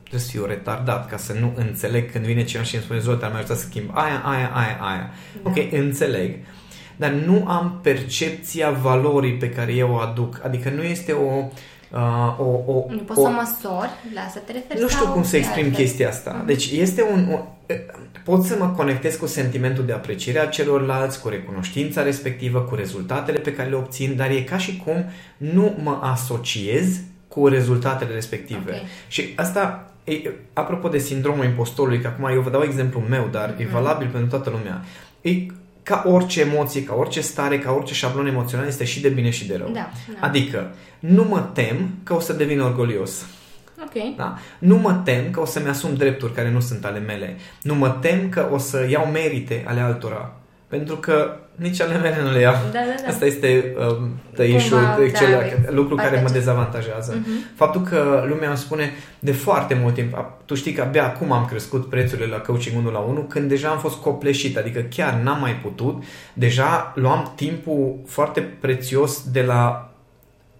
trebuie 0.00 0.20
să 0.20 0.30
fiu 0.30 0.46
retardat 0.46 1.08
ca 1.08 1.16
să 1.16 1.32
nu 1.32 1.52
înțeleg 1.56 2.10
când 2.10 2.24
vine 2.24 2.44
cineva 2.44 2.66
și 2.66 2.74
îmi 2.74 2.84
spune 2.84 3.00
Zoltan, 3.00 3.32
mi-a 3.32 3.44
să 3.44 3.54
schimb 3.54 3.90
aia, 3.92 4.22
aia, 4.24 4.50
aia, 4.54 4.78
aia. 4.80 5.10
Da. 5.42 5.50
Ok, 5.50 5.72
înțeleg 5.72 6.36
dar 7.00 7.10
nu 7.10 7.44
am 7.46 7.78
percepția 7.82 8.70
valorii 8.70 9.32
pe 9.32 9.50
care 9.50 9.72
eu 9.72 9.92
o 9.92 9.96
aduc. 9.96 10.40
Adică 10.44 10.70
nu 10.70 10.82
este 10.82 11.12
o... 11.12 11.44
Uh, 11.92 12.38
o, 12.38 12.72
o 12.72 12.84
nu 12.88 12.98
poți 12.98 13.20
o, 13.20 13.22
să 13.22 13.28
măsori, 13.28 13.90
la 14.14 14.28
să 14.32 14.38
te 14.38 14.52
referi 14.52 14.80
Nu 14.80 14.88
știu 14.88 15.06
cum 15.06 15.22
să 15.22 15.36
exprim 15.36 15.64
altfel. 15.64 15.84
chestia 15.84 16.08
asta. 16.08 16.42
Deci 16.46 16.70
este 16.70 17.02
un... 17.02 17.26
O, 17.32 17.38
pot 18.24 18.44
să 18.44 18.56
mă 18.58 18.66
conectez 18.76 19.16
cu 19.16 19.26
sentimentul 19.26 19.86
de 19.86 19.92
apreciere 19.92 20.38
a 20.38 20.46
celorlalți, 20.46 21.20
cu 21.20 21.28
recunoștința 21.28 22.02
respectivă, 22.02 22.60
cu 22.60 22.74
rezultatele 22.74 23.38
pe 23.38 23.52
care 23.52 23.68
le 23.68 23.76
obțin, 23.76 24.16
dar 24.16 24.30
e 24.30 24.40
ca 24.40 24.58
și 24.58 24.82
cum 24.84 25.04
nu 25.36 25.74
mă 25.82 25.98
asociez 26.02 27.00
cu 27.28 27.46
rezultatele 27.46 28.14
respective. 28.14 28.70
Okay. 28.70 28.86
Și 29.08 29.32
asta, 29.36 29.92
e, 30.04 30.30
apropo 30.52 30.88
de 30.88 30.98
sindromul 30.98 31.44
impostorului, 31.44 32.00
că 32.00 32.06
acum 32.06 32.24
eu 32.24 32.40
vă 32.40 32.50
dau 32.50 32.62
exemplul 32.62 33.04
meu, 33.08 33.28
dar 33.30 33.54
mm-hmm. 33.54 33.60
e 33.60 33.66
valabil 33.72 34.08
pentru 34.08 34.28
toată 34.28 34.50
lumea. 34.50 34.84
E, 35.20 35.30
ca 35.82 36.02
orice 36.06 36.40
emoție, 36.40 36.84
ca 36.84 36.94
orice 36.94 37.20
stare, 37.20 37.58
ca 37.58 37.72
orice 37.72 37.94
șablon 37.94 38.26
emoțional, 38.26 38.66
este 38.66 38.84
și 38.84 39.00
de 39.00 39.08
bine 39.08 39.30
și 39.30 39.46
de 39.46 39.56
rău. 39.56 39.68
Da, 39.68 39.90
da. 40.20 40.26
Adică, 40.26 40.74
nu 40.98 41.24
mă 41.24 41.50
tem 41.54 41.90
că 42.02 42.14
o 42.14 42.20
să 42.20 42.32
devin 42.32 42.60
orgolios. 42.60 43.24
Ok. 43.82 44.16
Da? 44.16 44.38
Nu 44.58 44.76
mă 44.76 44.92
tem 45.04 45.30
că 45.30 45.40
o 45.40 45.44
să-mi 45.44 45.68
asum 45.68 45.94
drepturi 45.94 46.32
care 46.32 46.50
nu 46.50 46.60
sunt 46.60 46.84
ale 46.84 46.98
mele. 46.98 47.36
Nu 47.62 47.74
mă 47.74 47.88
tem 47.88 48.28
că 48.28 48.48
o 48.52 48.58
să 48.58 48.86
iau 48.90 49.06
merite 49.06 49.64
ale 49.66 49.80
altora. 49.80 50.39
Pentru 50.70 50.96
că 50.96 51.36
nici 51.54 51.80
ale 51.80 51.98
mele 51.98 52.18
nu 52.22 52.30
le 52.30 52.40
iau. 52.40 52.54
Da, 52.72 52.78
da, 52.78 53.02
da. 53.02 53.08
Asta 53.08 53.24
este 53.24 53.74
um, 53.78 54.10
the 54.34 54.44
issue, 54.44 54.78
Cumva, 54.78 55.18
cel, 55.18 55.60
da, 55.64 55.70
lucru 55.70 55.94
care 55.94 56.20
mă 56.22 56.28
dezavantajează. 56.32 57.18
Uh-huh. 57.18 57.56
Faptul 57.56 57.80
că 57.80 58.24
lumea 58.28 58.48
îmi 58.48 58.58
spune 58.58 58.92
de 59.18 59.32
foarte 59.32 59.78
mult 59.82 59.94
timp, 59.94 60.24
tu 60.44 60.54
știi 60.54 60.72
că 60.72 60.82
abia 60.82 61.04
acum 61.04 61.32
am 61.32 61.44
crescut 61.44 61.88
prețurile 61.88 62.26
la 62.26 62.36
coaching 62.36 62.76
1 62.76 62.90
la 62.90 62.98
1, 62.98 63.20
când 63.20 63.48
deja 63.48 63.68
am 63.68 63.78
fost 63.78 63.96
copleșit, 63.96 64.56
adică 64.56 64.80
chiar 64.80 65.14
n-am 65.14 65.40
mai 65.40 65.54
putut, 65.54 66.02
deja 66.32 66.92
luam 66.94 67.32
timpul 67.36 67.98
foarte 68.06 68.40
prețios 68.40 69.30
de 69.30 69.42
la 69.42 69.90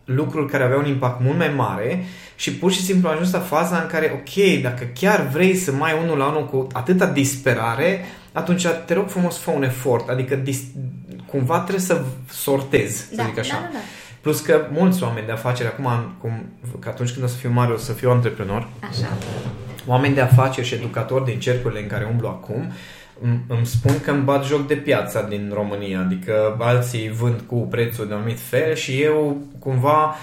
lucruri 0.05 0.51
care 0.51 0.65
aveau 0.65 0.81
un 0.81 0.87
impact 0.87 1.21
mult 1.21 1.39
mai 1.39 1.53
mare 1.57 2.05
și 2.37 2.55
pur 2.55 2.73
și 2.73 2.83
simplu 2.83 3.09
am 3.09 3.15
ajuns 3.15 3.33
la 3.33 3.39
faza 3.39 3.77
în 3.77 3.87
care, 3.87 4.13
ok, 4.15 4.63
dacă 4.63 4.85
chiar 4.95 5.29
vrei 5.33 5.55
să 5.55 5.73
mai 5.73 5.93
unul 6.03 6.19
la 6.19 6.29
unul 6.29 6.47
cu 6.47 6.67
atâta 6.73 7.07
disperare, 7.07 8.05
atunci 8.33 8.67
te 8.87 8.95
rog 8.95 9.09
frumos 9.09 9.39
fă 9.39 9.51
un 9.51 9.63
efort, 9.63 10.09
adică 10.09 10.35
dis- 10.35 10.63
cumva 11.27 11.59
trebuie 11.59 11.81
să 11.85 12.03
sortezi, 12.31 12.97
să 12.97 13.15
Da, 13.17 13.25
zic 13.25 13.39
așa. 13.39 13.53
da, 13.55 13.61
da, 13.61 13.69
da. 13.73 13.79
Plus 14.21 14.41
că 14.41 14.67
mulți 14.73 15.03
oameni 15.03 15.27
de 15.27 15.33
afaceri, 15.33 15.69
acum, 15.69 16.15
cum, 16.21 16.53
că 16.79 16.89
atunci 16.89 17.11
când 17.13 17.25
o 17.25 17.29
să 17.29 17.37
fiu 17.37 17.51
mare, 17.51 17.73
o 17.73 17.77
să 17.77 17.93
fiu 17.93 18.11
antreprenor, 18.11 18.69
Așa. 18.91 19.09
oameni 19.87 20.15
de 20.15 20.21
afaceri 20.21 20.67
și 20.67 20.75
educatori 20.75 21.25
din 21.25 21.41
cercurile 21.41 21.81
în 21.81 21.87
care 21.87 22.07
umblu 22.11 22.29
acum 22.29 22.73
îmi- 23.23 23.41
îmi 23.49 23.67
spun 23.67 24.01
că 24.01 24.11
îmi 24.11 24.23
bat 24.23 24.45
joc 24.45 24.67
de 24.67 24.75
piața 24.75 25.23
din 25.23 25.51
România, 25.55 26.01
adică 26.01 26.57
alții 26.59 27.11
vând 27.11 27.41
cu 27.47 27.57
prețul 27.57 28.07
de 28.07 28.13
un 28.13 28.19
anumit 28.19 28.41
fel 28.41 28.75
și 28.75 29.03
eu 29.03 29.37
cumva 29.59 30.15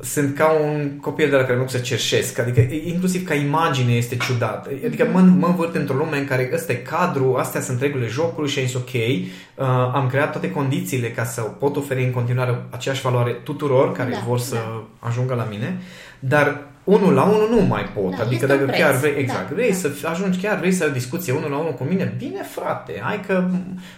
sunt 0.00 0.34
ca 0.34 0.50
un 0.50 0.98
copil 1.00 1.30
de 1.30 1.36
la 1.36 1.42
care 1.42 1.56
nu 1.56 1.66
să 1.66 1.78
cerșesc, 1.78 2.38
adică 2.38 2.60
inclusiv 2.84 3.26
ca 3.26 3.34
imagine 3.34 3.92
este 3.92 4.16
ciudat. 4.16 4.68
Adică 4.86 5.08
mă, 5.12 5.20
mă 5.20 5.46
învârt 5.46 5.74
într-o 5.74 5.94
lume 5.96 6.18
în 6.18 6.26
care 6.26 6.50
ăsta 6.54 6.72
e 6.72 6.74
cadru, 6.74 7.34
astea 7.36 7.60
sunt 7.60 7.80
regulile 7.80 8.08
jocului 8.08 8.50
și 8.50 8.58
e 8.58 8.70
ok. 8.74 8.92
Uh, 8.92 9.66
am 9.94 10.08
creat 10.10 10.30
toate 10.30 10.50
condițiile 10.50 11.10
ca 11.10 11.24
să 11.24 11.40
pot 11.40 11.76
oferi 11.76 12.04
în 12.04 12.10
continuare 12.10 12.62
aceeași 12.70 13.02
valoare 13.02 13.30
tuturor 13.30 13.92
care 13.92 14.10
Da, 14.10 14.22
vor 14.26 14.38
să 14.38 14.54
da. 14.54 14.84
ajungă 14.98 15.34
la 15.34 15.46
mine, 15.50 15.80
dar 16.18 16.71
unul 16.84 17.12
la 17.14 17.22
unul 17.22 17.48
nu 17.50 17.60
mai 17.60 17.82
pot. 17.94 18.10
Da, 18.10 18.16
adică 18.16 18.34
este 18.34 18.46
dacă 18.46 18.60
un 18.60 18.66
preț. 18.66 18.78
chiar 18.80 18.94
vrei, 18.94 19.14
exact, 19.18 19.48
Da, 19.48 19.54
vrei 19.54 19.70
da. 19.70 19.74
să 19.76 20.08
ajungi 20.08 20.38
chiar, 20.40 20.58
vrei 20.58 20.72
să 20.72 20.82
ai 20.82 20.88
o 20.90 20.92
discuție 20.92 21.32
unul 21.32 21.50
la 21.50 21.56
unul 21.56 21.72
cu 21.74 21.84
mine, 21.84 22.14
bine 22.18 22.42
frate, 22.42 23.00
hai 23.02 23.20
că 23.26 23.44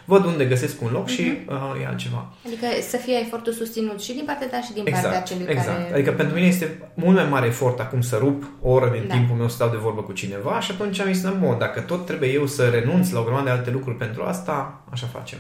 văd 0.05 0.25
unde 0.25 0.45
găsesc 0.45 0.83
un 0.83 0.89
loc 0.93 1.09
și 1.09 1.23
Mhm. 1.23 1.53
uh, 1.77 1.83
e 1.83 1.87
altceva. 1.87 2.33
Adică 2.47 2.67
să 2.89 2.97
fie 2.97 3.19
efortul 3.23 3.53
susținut 3.53 4.01
și 4.03 4.13
din 4.13 4.23
partea 4.27 4.49
ta 4.49 4.61
și 4.61 4.73
din 4.73 4.83
partea 4.83 5.09
Exact, 5.09 5.27
celui 5.27 5.47
exact. 5.49 5.67
care... 5.67 5.93
Adică 5.95 6.13
pentru 6.13 6.35
mine 6.35 6.47
este 6.47 6.79
mult 6.95 7.17
mai 7.17 7.29
mare 7.31 7.47
efort 7.47 7.81
acum 7.81 8.01
să 8.01 8.17
rup 8.21 8.45
o 8.63 8.71
oră 8.71 8.91
din 8.93 9.05
Da. 9.09 9.15
timpul 9.15 9.37
meu 9.37 9.49
să 9.49 9.55
stau 9.55 9.69
de 9.71 9.77
vorbă 9.77 10.01
cu 10.03 10.13
cineva 10.13 10.61
și 10.61 10.71
atunci 10.73 11.01
am 11.01 11.13
zis, 11.13 11.29
bun, 11.41 11.57
dacă 11.59 11.81
tot 11.81 12.07
trebuie 12.07 12.31
eu 12.33 12.47
să 12.47 12.65
renunț 12.69 13.11
la 13.11 13.21
o 13.21 13.23
grămadă 13.23 13.45
de 13.45 13.51
alte 13.51 13.71
lucruri 13.71 13.97
pentru 13.97 14.23
asta, 14.23 14.85
așa 14.91 15.07
facem. 15.13 15.39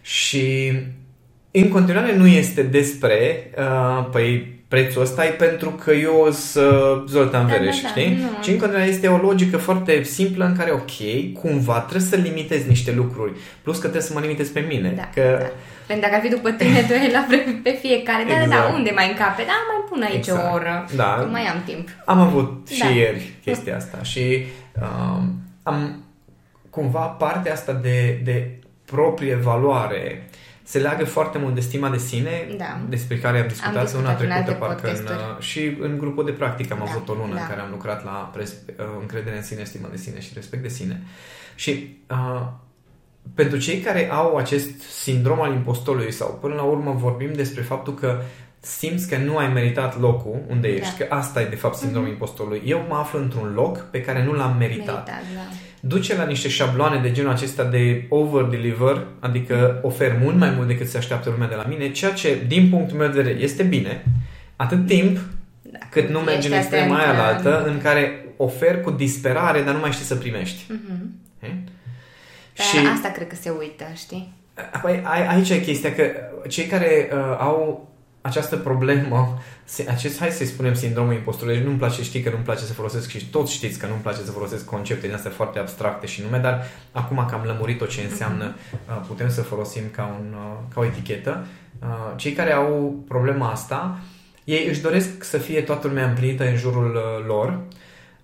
Și 0.00 0.72
în 1.50 1.68
continuare 1.68 2.16
nu 2.16 2.26
este 2.26 2.62
despre, 2.62 3.50
uh, 3.58 4.08
păi, 4.10 4.55
prețul 4.68 5.02
ăsta 5.02 5.24
e 5.26 5.28
pentru 5.28 5.70
că 5.70 5.92
eu 5.92 6.28
sunt 6.30 7.08
Zoltan 7.08 7.46
Da, 7.46 7.52
Vereș, 7.52 7.76
da, 7.80 7.82
da, 7.82 7.88
știi? 7.88 8.14
nu. 8.20 8.42
Și 8.42 8.50
în 8.50 8.58
continuare 8.58 8.88
este 8.88 9.08
o 9.08 9.16
logică 9.16 9.56
foarte 9.56 10.02
simplă 10.02 10.44
în 10.44 10.56
care, 10.56 10.70
ok, 10.70 11.32
cumva 11.40 11.78
trebuie 11.80 12.08
să 12.08 12.16
limitezi 12.16 12.68
niște 12.68 12.92
lucruri, 12.92 13.32
plus 13.62 13.74
că 13.74 13.80
trebuie 13.80 14.02
să 14.02 14.12
mă 14.14 14.20
limitez 14.20 14.48
pe 14.48 14.60
mine. 14.60 14.92
Da, 14.96 15.10
că 15.14 15.36
da. 15.40 15.46
Pentru 15.86 16.04
dacă 16.08 16.14
ar 16.14 16.20
fi 16.28 16.34
după 16.34 16.50
tine, 16.50 16.80
tu 16.88 16.92
ai 16.92 17.10
la 17.12 17.24
pre- 17.28 17.60
pe 17.62 17.70
fiecare. 17.80 18.22
Da, 18.28 18.34
da, 18.34 18.42
Exact. 18.42 18.68
da, 18.68 18.74
unde 18.74 18.90
mai 18.94 19.08
încape? 19.08 19.42
Da, 19.46 19.52
mai 19.68 19.84
pun 19.90 20.02
aici 20.02 20.16
Exact. 20.26 20.50
o 20.50 20.54
oră. 20.54 20.84
Da. 20.96 21.16
Că 21.20 21.26
mai 21.30 21.42
am 21.42 21.62
timp. 21.64 21.88
Am 22.04 22.20
avut 22.20 22.68
și 22.72 22.78
Da. 22.80 22.88
ieri 22.88 23.30
chestia 23.44 23.76
asta 23.76 24.02
și 24.02 24.44
um, 24.82 25.34
am 25.62 26.04
cumva 26.70 27.00
partea 27.00 27.52
asta 27.52 27.72
de, 27.72 28.20
de 28.24 28.50
proprie 28.84 29.34
valoare 29.34 30.28
se 30.68 30.78
leagă 30.78 31.04
foarte 31.04 31.38
mult 31.38 31.54
de 31.54 31.60
stima 31.60 31.88
de 31.90 31.98
sine 31.98 32.54
Da. 32.56 32.78
despre 32.88 33.18
care 33.18 33.40
am 33.40 33.48
discutat, 33.48 33.80
discutat 33.82 33.94
luna 34.00 34.10
în 34.10 34.16
trecută 34.16 34.38
alte 34.38 34.52
parcă 34.52 34.86
în, 34.88 34.94
podcasturi. 34.94 35.36
uh, 35.38 35.42
și 35.44 35.76
în 35.80 35.98
grupul 35.98 36.24
de 36.24 36.30
practică 36.30 36.72
am 36.72 36.82
Da, 36.84 36.90
avut 36.90 37.08
o 37.08 37.12
lună 37.12 37.34
da. 37.34 37.40
în 37.40 37.46
care 37.46 37.60
am 37.60 37.70
lucrat 37.70 38.04
la 38.04 38.30
pres- 38.34 38.54
uh, 38.78 38.84
încredere 39.00 39.36
în 39.36 39.42
sine, 39.42 39.64
stimă 39.64 39.88
de 39.90 39.96
sine 39.96 40.20
și 40.20 40.30
respect 40.34 40.62
de 40.62 40.68
sine 40.68 41.02
și 41.54 41.96
uh, 42.10 42.46
pentru 43.34 43.58
cei 43.58 43.78
care 43.80 44.10
au 44.10 44.36
acest 44.36 44.80
sindrom 45.02 45.40
al 45.40 45.52
impostorului 45.52 46.12
sau 46.12 46.38
până 46.40 46.54
la 46.54 46.62
urmă 46.62 46.92
vorbim 46.98 47.32
despre 47.32 47.62
faptul 47.62 47.94
că 47.94 48.20
simți 48.60 49.08
că 49.08 49.16
nu 49.16 49.36
ai 49.36 49.48
meritat 49.52 50.00
locul 50.00 50.40
unde 50.48 50.68
ești, 50.68 50.98
Da. 50.98 51.04
că 51.06 51.14
asta 51.14 51.40
e 51.40 51.44
de 51.48 51.56
fapt 51.56 51.76
sindromul 51.76 52.08
impostorului. 52.08 52.62
Eu 52.64 52.84
mă 52.88 52.94
aflu 52.94 53.18
într-un 53.18 53.52
loc 53.54 53.78
pe 53.78 54.00
care 54.00 54.24
nu 54.24 54.32
l-am 54.32 54.56
meritat. 54.58 55.06
Meritat, 55.06 55.22
da. 55.34 55.40
Duce 55.86 56.16
la 56.16 56.24
niște 56.24 56.48
șabloane 56.48 57.00
de 57.02 57.10
genul 57.12 57.30
acesta 57.30 57.64
de 57.64 58.06
over-deliver, 58.08 59.06
adică 59.20 59.78
ofer 59.82 60.16
mult 60.22 60.36
mai 60.36 60.50
mult 60.56 60.66
decât 60.66 60.88
se 60.88 60.96
așteaptă 60.98 61.30
lumea 61.30 61.48
de 61.48 61.54
la 61.54 61.64
mine, 61.68 61.90
ceea 61.90 62.12
ce, 62.12 62.38
din 62.46 62.68
punctul 62.70 62.96
meu 62.96 63.08
de 63.08 63.20
vedere, 63.22 63.42
este 63.42 63.62
bine, 63.62 64.04
atât 64.56 64.86
timp 64.86 65.18
da. 65.62 65.78
cât 65.90 66.08
nu 66.08 66.18
mergi 66.20 66.46
în 66.46 66.52
Ești 66.52 66.64
extrema 66.66 66.96
aia 66.98 67.04
atent 67.10 67.18
la 67.44 67.50
la- 67.50 67.56
altă, 67.56 67.70
în 67.70 67.80
care 67.82 68.24
ofer 68.36 68.80
cu 68.80 68.90
disperare, 68.90 69.60
dar 69.62 69.74
nu 69.74 69.80
mai 69.80 69.92
știi 69.92 70.04
să 70.04 70.14
primești. 70.14 70.64
Mhm. 70.72 71.14
Eh? 71.38 71.48
Dar 72.56 72.66
Și 72.66 72.76
asta 72.94 73.08
cred 73.08 73.26
că 73.28 73.34
se 73.40 73.50
uită, 73.50 73.84
știi? 73.96 74.34
Păi, 74.82 75.00
ai- 75.04 75.26
aici 75.26 75.50
e 75.50 75.60
chestia 75.60 75.94
că 75.94 76.02
cei 76.48 76.64
care 76.64 77.08
uh, 77.12 77.18
au 77.38 77.88
această 78.26 78.56
problemă, 78.56 79.38
se- 79.64 79.86
acest, 79.90 80.18
hai 80.18 80.30
să-i 80.30 80.46
spunem 80.46 80.74
sindromul 80.74 81.12
impostorului, 81.12 81.62
nu-mi 81.62 81.76
place, 81.78 82.02
știi 82.02 82.22
că 82.22 82.30
nu-mi 82.30 82.42
place 82.44 82.64
să 82.64 82.72
folosesc 82.72 83.08
și 83.08 83.26
toți 83.26 83.52
știți 83.52 83.78
că 83.78 83.86
nu-mi 83.86 84.00
place 84.00 84.20
să 84.24 84.30
folosesc 84.30 84.64
concepte 84.64 85.06
din 85.06 85.14
astea 85.16 85.30
foarte 85.30 85.58
abstracte 85.58 86.06
și 86.06 86.22
nume, 86.22 86.38
dar 86.38 86.66
acum 86.92 87.26
că 87.28 87.34
am 87.34 87.44
lămurit-o 87.44 87.86
ce 87.86 88.00
înseamnă, 88.00 88.54
uh, 88.88 89.00
putem 89.06 89.30
să 89.30 89.42
folosim 89.42 89.82
ca, 89.90 90.16
un, 90.20 90.34
uh, 90.34 90.74
ca 90.74 90.80
o 90.80 90.84
etichetă. 90.84 91.46
Uh, 91.82 91.88
cei 92.16 92.32
care 92.32 92.52
au 92.52 93.04
problema 93.08 93.50
asta, 93.50 93.98
ei 94.44 94.66
își 94.68 94.80
doresc 94.80 95.24
să 95.24 95.38
fie 95.38 95.60
toată 95.60 95.86
lumea 95.86 96.08
împlinită 96.08 96.48
în 96.48 96.56
jurul 96.56 96.94
uh, 96.94 97.26
lor, 97.26 97.60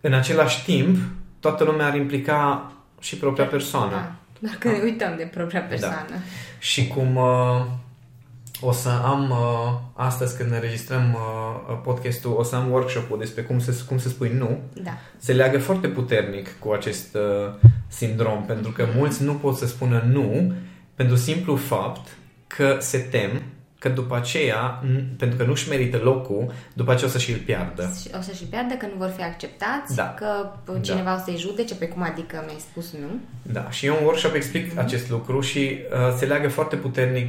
în 0.01 0.13
același 0.13 0.65
timp, 0.65 0.99
toată 1.41 1.65
lumea 1.65 1.87
ar 1.87 1.95
implica 1.97 2.73
și 3.01 3.17
propria 3.17 3.45
persoană. 3.45 3.91
Da. 3.91 4.13
Doar 4.39 4.55
că 4.59 4.69
ne 4.69 4.81
uităm 4.83 5.15
de 5.17 5.29
propria 5.35 5.61
persoană. 5.61 6.15
Și 6.59 6.87
cum 6.87 7.17
uh, 7.17 7.65
o 8.64 8.73
să 8.73 8.88
am 9.04 9.31
uh, 9.31 9.78
astăzi 9.95 10.37
când 10.37 10.50
ne 10.50 10.57
înregistrăm 10.57 11.12
uh, 11.12 11.78
podcastul, 11.83 12.35
o 12.38 12.42
să 12.42 12.57
am 12.57 12.71
workshop-ul 12.71 13.19
despre 13.19 13.42
cum 13.42 13.59
să, 13.59 13.75
cum 13.88 13.99
să 13.99 14.09
spui 14.09 14.33
nu, 14.38 14.59
Da. 14.83 14.90
se 15.19 15.33
leagă 15.33 15.59
foarte 15.59 15.88
puternic 15.88 16.59
cu 16.59 16.71
acest 16.73 17.14
uh, 17.14 17.54
sindrom, 17.88 18.45
pentru 18.45 18.71
că 18.71 18.87
mulți 18.97 19.23
nu 19.23 19.35
pot 19.35 19.57
să 19.57 19.66
spună 19.66 20.04
nu 20.12 20.52
pentru 20.95 21.16
simplu 21.16 21.57
fapt 21.57 22.09
că 22.47 22.76
se 22.81 22.99
tem 22.99 23.42
că 23.78 23.88
după 23.88 24.16
aceea, 24.16 24.83
n- 24.85 25.16
pentru 25.19 25.38
că 25.38 25.45
nu-și 25.45 25.69
merită 25.69 25.97
locul, 25.97 26.52
după 26.73 26.90
aceea 26.92 27.09
o 27.09 27.12
să 27.12 27.19
și-l 27.19 27.38
piardă. 27.45 27.92
Și 28.00 28.09
O 28.19 28.21
să 28.21 28.33
și 28.33 28.45
piardă 28.45 28.75
că 28.75 28.87
nu 28.87 28.92
vor 28.99 29.12
fi 29.16 29.23
acceptați, 29.23 29.95
Da. 29.95 30.14
că 30.19 30.26
cineva 30.81 31.14
o 31.14 31.23
să-i 31.25 31.37
judece, 31.37 31.75
pe 31.75 31.88
cum 31.88 32.02
adică 32.02 32.42
mi-ai 32.47 32.59
spus 32.71 32.92
nu. 32.92 33.07
Da, 33.52 33.71
și 33.71 33.87
eu 33.87 33.97
în 33.99 34.04
workshop 34.04 34.35
explic 34.35 34.78
acest 34.78 35.11
lucru 35.11 35.40
și 35.40 35.59
uh, 35.59 36.14
se 36.19 36.25
leagă 36.26 36.49
foarte 36.49 36.76
puternic 36.76 37.28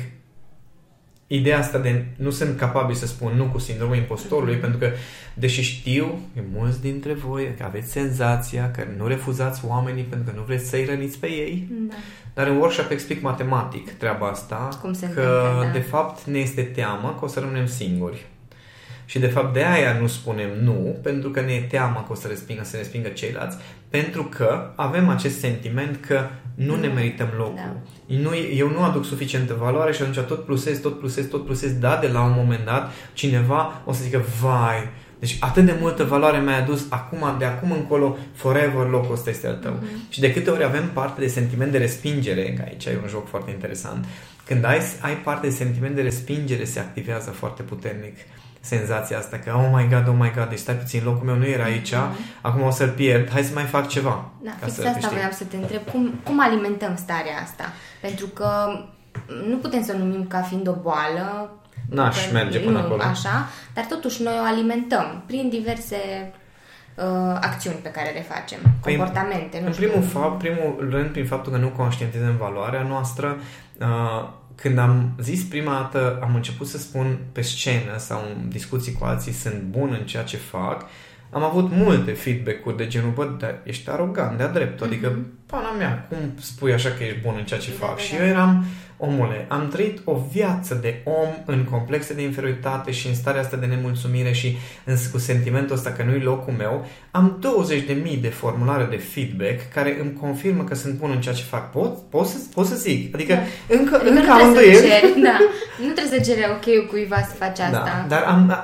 ideea 1.36 1.58
asta 1.60 1.78
de 1.78 2.06
nu 2.16 2.30
sunt 2.30 2.58
capabil 2.58 2.96
să 2.96 3.06
spun 3.08 3.34
nu 3.36 3.44
cu 3.46 3.58
sindromul 3.60 3.96
impostorului, 3.96 4.56
pentru 4.56 4.80
că, 4.80 4.90
deși 5.34 5.62
știu, 5.62 6.20
e 6.38 6.42
mulți 6.54 6.82
dintre 6.82 7.14
voi 7.14 7.54
că 7.58 7.64
aveți 7.64 7.92
senzația 7.92 8.72
că 8.72 8.84
nu 8.98 9.08
refuzați 9.08 9.62
oamenii 9.68 10.04
pentru 10.04 10.32
că 10.32 10.38
nu 10.40 10.44
vreți 10.46 10.70
să-i 10.70 10.86
răniți 10.86 11.20
pe 11.20 11.28
ei, 11.28 11.68
Da. 11.88 11.94
dar 12.34 12.48
în 12.48 12.58
workshop 12.58 12.92
explic 12.92 13.22
matematic 13.22 13.92
treaba 13.98 14.28
asta, 14.28 14.70
Cum 14.82 14.94
se 14.94 15.10
că 15.10 15.22
întâmplă, 15.22 15.64
da. 15.66 15.72
de 15.72 15.80
fapt 15.80 16.24
ne 16.26 16.40
este 16.40 16.62
teamă 16.62 17.16
că 17.20 17.26
o 17.26 17.28
să 17.28 17.40
rămânem 17.40 17.66
singuri. 17.68 18.26
Și 19.06 19.20
de 19.20 19.28
fapt 19.28 19.54
de 19.54 19.64
aia 19.64 19.98
nu 20.00 20.08
spunem 20.08 20.50
nu, 20.64 21.00
pentru 21.02 21.30
că 21.30 21.42
ne 21.42 21.52
e 21.52 21.62
teamă 21.62 22.04
că 22.08 22.12
o 22.12 22.16
să 22.16 22.28
respingă, 22.28 22.64
să 22.64 22.78
respingă 22.78 23.08
ceilalți, 23.08 23.58
pentru 23.90 24.24
că 24.24 24.72
avem 24.76 25.10
acest 25.10 25.40
sentiment 25.40 26.06
că 26.06 26.28
nu 26.56 26.76
ne 26.76 26.88
merităm 26.88 27.30
locul. 27.38 27.56
Da. 27.56 28.16
Nu, 28.16 28.30
eu 28.56 28.68
nu 28.70 28.84
aduc 28.84 29.06
suficientă 29.06 29.56
valoare 29.60 29.92
și 29.92 30.02
atunci 30.02 30.26
tot 30.26 30.46
plusez, 30.46 30.80
tot 30.80 31.00
plusez, 31.00 31.26
tot 31.26 31.46
plusez, 31.46 31.72
da, 31.72 31.98
de 32.02 32.08
la 32.08 32.24
un 32.24 32.34
moment 32.36 32.66
dat 32.66 32.92
cineva 33.14 33.82
o 33.86 33.94
să 33.94 34.04
zică, 34.04 34.22
vai, 34.42 34.90
deci 35.20 35.38
atât 35.40 35.66
de 35.66 35.76
multă 35.80 36.04
valoare 36.04 36.40
mi-ai 36.40 36.60
adus, 36.60 36.86
acum, 36.90 37.36
de 37.38 37.46
acum 37.46 37.72
încolo, 37.72 38.18
forever, 38.34 38.88
locul 38.90 39.14
ăsta 39.14 39.30
este 39.30 39.48
al 39.48 39.56
tău. 39.56 39.72
Mhm. 39.72 40.10
Și 40.10 40.20
de 40.20 40.34
câte 40.34 40.50
ori 40.50 40.64
avem 40.64 40.90
parte 40.94 41.22
de 41.22 41.28
sentiment 41.28 41.72
de 41.72 41.78
respingere, 41.78 42.54
că 42.54 42.64
aici 42.68 42.86
e 42.86 43.00
un 43.02 43.10
joc 43.10 43.28
foarte 43.28 43.52
interesant, 43.52 44.06
când 44.46 44.66
ai, 44.66 44.80
ai 45.02 45.18
parte 45.18 45.48
de 45.48 45.54
sentiment 45.54 45.96
de 45.96 46.02
respingere, 46.02 46.64
se 46.64 46.80
activează 46.80 47.30
foarte 47.30 47.62
puternic 47.62 48.18
senzația 48.64 49.18
asta 49.18 49.38
că, 49.38 49.54
oh 49.56 49.70
my 49.74 49.88
god, 49.90 50.08
oh 50.08 50.16
my 50.20 50.32
god, 50.36 50.50
deci 50.50 50.60
stai 50.60 50.76
puțin, 50.76 51.02
locul 51.04 51.26
meu 51.26 51.36
nu 51.36 51.46
era 51.46 51.64
aici, 51.64 51.94
acum 52.42 52.62
o 52.62 52.70
să-l 52.72 52.90
pierd, 52.90 53.32
hai 53.32 53.44
să 53.44 53.54
mai 53.54 53.64
fac 53.64 53.88
ceva. 53.88 54.26
Da, 54.42 54.50
ca 54.50 54.66
fix 54.66 54.74
să 54.74 54.82
asta 54.82 54.92
câștig. 54.94 55.12
voiam 55.12 55.32
să 55.32 55.44
te 55.44 55.56
întreb. 55.56 55.82
Cum, 55.92 56.14
cum 56.24 56.42
alimentăm 56.42 56.96
starea 56.96 57.38
asta? 57.44 57.64
Pentru 58.02 58.26
că 58.26 58.50
nu 59.50 59.56
putem 59.56 59.84
să 59.84 59.94
o 59.96 59.98
numim 59.98 60.28
ca 60.28 60.42
fiind 60.42 60.68
o 60.68 60.74
boală. 60.82 61.52
N-aș 61.90 62.28
că 62.28 62.34
merge 62.34 62.60
până 62.60 62.80
nu, 62.80 62.86
acolo. 62.86 63.02
Așa, 63.02 63.50
dar 63.74 63.86
totuși 63.86 64.22
noi 64.24 64.34
o 64.42 64.46
alimentăm 64.46 65.24
prin 65.26 65.50
diverse 65.50 66.32
uh, 66.96 67.38
acțiuni 67.42 67.78
pe 67.78 67.90
care 67.90 68.10
le 68.14 68.22
facem, 68.22 68.58
Păi, 68.82 68.96
comportamente. 68.96 69.60
Nu 69.60 69.66
În 69.66 69.72
știu. 69.74 69.88
primul, 69.88 70.08
fapt, 70.08 70.38
primul 70.38 70.88
rând, 70.90 71.10
prin 71.10 71.26
faptul 71.26 71.52
că 71.52 71.58
nu 71.58 71.68
conștientizăm 71.68 72.36
valoarea 72.38 72.82
noastră, 72.82 73.38
uh, 73.80 74.30
când 74.56 74.78
am 74.78 75.16
zis 75.22 75.44
prima 75.44 75.72
dată, 75.72 76.20
am 76.22 76.36
început 76.36 76.68
să 76.68 76.78
spun 76.78 77.18
pe 77.32 77.42
scenă 77.42 77.98
sau 77.98 78.22
în 78.36 78.50
discuții 78.50 78.94
cu 78.94 79.06
alții, 79.06 79.32
sunt 79.32 79.62
bun 79.62 79.98
în 80.00 80.06
ceea 80.06 80.24
ce 80.24 80.38
fac, 80.38 80.86
am 81.34 81.44
avut 81.44 81.72
multe 81.72 82.12
feedback-uri 82.12 82.78
de 82.78 82.88
genul, 82.88 83.12
bă, 83.12 83.36
dar 83.40 83.60
ești 83.64 83.90
arogant 83.90 84.38
de-a 84.38 84.48
drept, 84.48 84.82
adică, 84.82 85.12
mm-hmm. 85.12 85.46
pana 85.46 85.72
mea, 85.72 86.08
cum 86.10 86.18
spui 86.40 86.74
așa 86.74 86.90
că 86.90 87.04
ești 87.04 87.22
bun 87.22 87.36
în 87.38 87.46
ceea 87.46 87.60
ce 87.60 87.72
da, 87.80 87.86
fac? 87.86 87.96
Da, 87.96 88.02
și 88.02 88.16
da. 88.16 88.24
eu 88.24 88.30
eram, 88.30 88.66
omule, 89.06 89.46
am 89.50 89.68
trăit 89.68 90.02
o 90.04 90.18
viață 90.32 90.80
de 90.82 91.02
om 91.04 91.30
în 91.46 91.64
complexe 91.64 92.14
de 92.14 92.22
inferioritate 92.22 92.92
și 92.92 93.08
în 93.08 93.16
starea 93.16 93.42
asta 93.42 93.58
de 93.58 93.66
nemulțumire 93.66 94.32
și 94.32 94.58
în, 94.86 94.96
cu 95.12 95.18
sentimentul 95.18 95.76
ăsta 95.76 95.92
că 95.92 96.04
nu-i 96.04 96.20
locul 96.20 96.54
meu, 96.54 96.86
am 97.12 97.40
20.000 98.14 98.20
de 98.22 98.28
formulare 98.28 98.88
de 98.90 98.98
feedback 98.98 99.70
care 99.74 99.98
îmi 100.02 100.14
confirmă 100.14 100.64
că 100.64 100.76
sunt 100.76 100.94
bun 100.94 101.12
în 101.12 101.22
ceea 101.22 101.36
ce 101.36 101.44
fac. 101.44 101.72
Pot, 101.72 102.10
pot, 102.10 102.26
să, 102.26 102.38
pot 102.54 102.66
să 102.66 102.76
zic. 102.76 103.14
Adică 103.14 103.34
da. 103.34 103.76
încă, 103.76 103.96
adică 103.96 104.10
încă 104.10 104.32
am 104.32 104.48
îndoieli. 104.48 105.22
Da. 105.24 105.38
Nu 105.86 105.92
trebuie 105.92 106.20
să 106.20 106.32
cere 106.32 106.46
ok 106.52 106.88
cuiva 106.90 107.18
să 107.30 107.36
faci 107.36 107.58
da, 107.58 107.64
asta. 107.64 108.06
Da, 108.08 108.16
dar 108.16 108.24
am, 108.24 108.58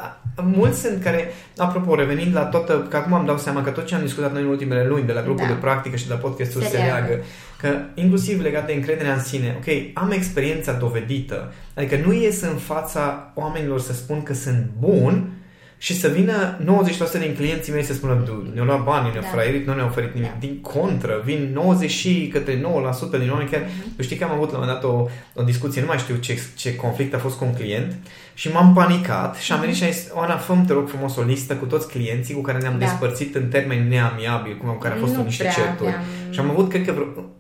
mulți 0.44 0.80
sunt 0.80 1.04
care, 1.04 1.32
apropo, 1.58 1.96
revenind 1.96 2.36
la 2.36 2.44
toată, 2.44 2.86
că 2.90 2.98
acum 2.98 3.14
am 3.14 3.26
dau 3.26 3.38
seama 3.38 3.62
că 3.62 3.70
tot 3.70 3.86
ce 3.86 3.96
am 3.96 4.02
discutat 4.02 4.34
noi 4.34 4.42
în 4.42 4.48
ultimele 4.48 4.88
luni, 4.88 5.06
de 5.06 5.14
la 5.14 5.22
grupul 5.22 5.46
da. 5.48 5.54
de 5.54 5.60
practică 5.60 5.96
și 5.96 6.08
de 6.08 6.14
la 6.14 6.20
podcastul 6.20 6.62
se, 6.62 6.68
se 6.68 6.78
leagă, 6.78 7.20
că 7.58 7.68
inclusiv 7.94 8.42
legat 8.42 8.66
de 8.66 8.74
încrederea 8.74 9.14
în 9.14 9.24
sine, 9.24 9.56
ok, 9.58 9.74
am 9.94 10.12
experiența 10.12 10.72
dovedită, 10.72 11.54
adică 11.76 12.00
nu 12.06 12.14
ies 12.14 12.42
în 12.42 12.56
fața 12.56 13.32
oamenilor 13.36 13.80
să 13.80 13.94
spun 13.94 14.24
că 14.24 14.34
sunt 14.34 14.70
bun, 14.80 15.30
și 15.82 16.00
să 16.00 16.08
vină 16.08 16.58
90% 17.18 17.20
din 17.20 17.36
clienții 17.36 17.74
mei 17.74 17.84
să 17.84 17.94
spună 17.94 18.44
ne-au 18.54 18.66
luat 18.66 18.84
bani, 18.84 19.10
ne-au 19.12 19.22
da. 19.22 19.28
fraierit, 19.28 19.68
nu 19.68 19.74
ne-au 19.74 19.88
oferit 19.88 20.14
nimic. 20.14 20.30
Da. 20.30 20.38
Din 20.40 20.62
contră, 20.62 21.22
vin 21.26 21.50
90 21.54 21.90
și 21.90 22.30
către 22.34 22.58
9% 22.58 22.62
din 23.20 23.30
oameni 23.30 23.50
chiar... 23.50 23.62
Mm-hmm. 23.62 24.00
știi 24.00 24.18
că 24.18 24.24
am 24.24 24.32
avut 24.32 24.52
la 24.52 24.58
un 24.58 24.64
moment 24.64 24.82
dat 24.82 24.92
o, 24.92 25.08
o 25.34 25.44
discuție, 25.44 25.82
nu 25.82 25.88
mai 25.88 25.98
știu 25.98 26.16
ce, 26.16 26.40
ce 26.56 26.76
conflict 26.76 27.14
a 27.14 27.18
fost 27.18 27.38
cu 27.38 27.46
un 27.46 27.54
client 27.54 27.96
și 28.40 28.52
m-am 28.52 28.74
panicat 28.74 29.36
și 29.36 29.52
am 29.52 29.60
venit 29.60 29.76
și 29.76 29.84
am 29.84 29.92
zis, 29.92 30.08
Oana, 30.14 30.38
fă 30.38 30.58
te 30.68 30.74
rog 30.74 30.88
frumos 30.88 31.16
o 31.16 31.22
listă 31.22 31.56
cu 31.56 31.66
toți 31.66 31.88
clienții 31.88 32.34
cu 32.34 32.42
care 32.42 32.58
ne-am 32.58 32.78
da. 32.78 32.86
despărțit 32.86 33.36
în 33.36 33.48
termeni 33.48 33.90
neamiabili, 33.90 34.58
cum 34.58 34.78
care 34.80 34.94
a 34.94 34.98
fost 34.98 35.16
nu 35.16 35.24
niște 35.24 35.44
certuri. 35.44 35.90
Am... 35.90 36.04
Și 36.30 36.40
am 36.40 36.50
avut, 36.50 36.70
cred 36.70 36.86
că 36.86 36.92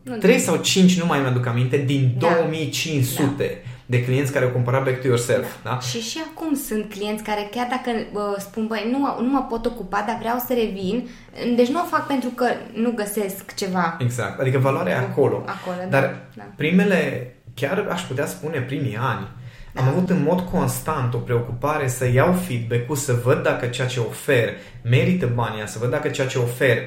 vreo 0.04 0.18
3 0.18 0.40
sau 0.40 0.58
5, 0.58 1.00
nu 1.00 1.06
mai 1.06 1.20
mi-aduc 1.20 1.46
aminte, 1.46 1.78
din 1.78 2.16
da. 2.18 2.28
2500. 2.28 3.34
Da 3.38 3.70
de 3.86 4.04
clienți 4.04 4.32
care 4.32 4.46
au 4.46 4.52
cumpărat 4.52 4.84
back 4.84 5.02
to 5.02 5.08
yourself. 5.08 5.46
Da. 5.64 5.70
Da? 5.70 5.80
Și 5.80 6.00
și 6.00 6.18
acum 6.32 6.56
sunt 6.56 6.90
clienți 6.90 7.24
care 7.24 7.48
chiar 7.52 7.68
dacă 7.70 7.90
uh, 8.14 8.36
spun, 8.38 8.68
băi, 8.68 8.88
nu, 8.92 9.22
nu 9.22 9.30
mă 9.30 9.46
pot 9.50 9.66
ocupa, 9.66 10.04
dar 10.08 10.18
vreau 10.20 10.44
să 10.48 10.54
revin, 10.54 11.08
deci 11.56 11.68
nu 11.68 11.82
o 11.82 11.86
fac 11.86 12.08
pentru 12.08 12.30
că 12.30 12.46
nu 12.74 12.92
găsesc 12.92 13.56
ceva. 13.56 13.98
Exact, 14.00 14.40
adică 14.40 14.58
valoarea 14.58 14.94
e 14.94 14.98
acolo. 14.98 15.44
acolo 15.46 15.90
dar 15.90 16.02
da, 16.02 16.18
da. 16.36 16.44
primele, 16.56 17.34
chiar 17.54 17.88
aș 17.92 18.02
putea 18.02 18.26
spune 18.26 18.60
primii 18.60 18.98
ani, 18.98 19.28
da. 19.28 19.39
Am 19.76 19.88
avut 19.88 20.10
în 20.10 20.24
mod 20.24 20.40
constant 20.40 21.14
o 21.14 21.18
preocupare 21.18 21.88
să 21.88 22.12
iau 22.12 22.34
feedback-ul, 22.34 22.96
să 22.96 23.20
văd 23.24 23.44
dacă 23.44 23.66
ceea 23.66 23.88
ce 23.88 24.00
ofer 24.00 24.50
merită 24.82 25.32
banii, 25.34 25.68
să 25.68 25.80
văd 25.80 25.90
dacă 25.90 26.08
ceea 26.08 26.28
ce 26.28 26.38
ofer 26.38 26.78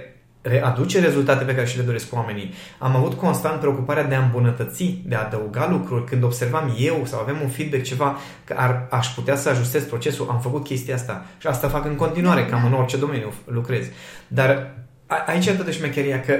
aduce 0.63 1.01
rezultate 1.01 1.45
pe 1.45 1.55
care 1.55 1.67
și 1.67 1.77
le 1.77 1.83
doresc 1.83 2.15
oamenii. 2.15 2.53
Am 2.79 2.97
avut 2.97 3.15
constant 3.15 3.61
preocuparea 3.61 4.05
de 4.05 4.15
a 4.15 4.23
îmbunătăți, 4.23 5.03
de 5.05 5.15
a 5.15 5.25
adăuga 5.25 5.69
lucruri. 5.71 6.05
Când 6.05 6.23
observam 6.23 6.77
eu 6.79 7.03
sau 7.05 7.21
avem 7.21 7.37
un 7.43 7.49
feedback 7.49 7.83
ceva 7.83 8.19
că 8.45 8.55
ar, 8.57 8.87
aș 8.91 9.07
putea 9.07 9.37
să 9.37 9.49
ajustez 9.49 9.83
procesul, 9.83 10.29
am 10.31 10.41
făcut 10.41 10.65
chestia 10.65 10.95
asta. 10.95 11.27
Și 11.39 11.47
asta 11.47 11.69
fac 11.69 11.85
în 11.85 11.95
continuare, 11.95 12.47
cam 12.47 12.65
în 12.65 12.73
orice 12.73 12.97
domeniu 12.97 13.33
lucrez. 13.45 13.85
Dar 14.29 14.75
a, 15.07 15.25
aici 15.27 15.47
e 15.47 15.53
toată 15.53 15.71
șmecheria 15.71 16.21
că 16.21 16.35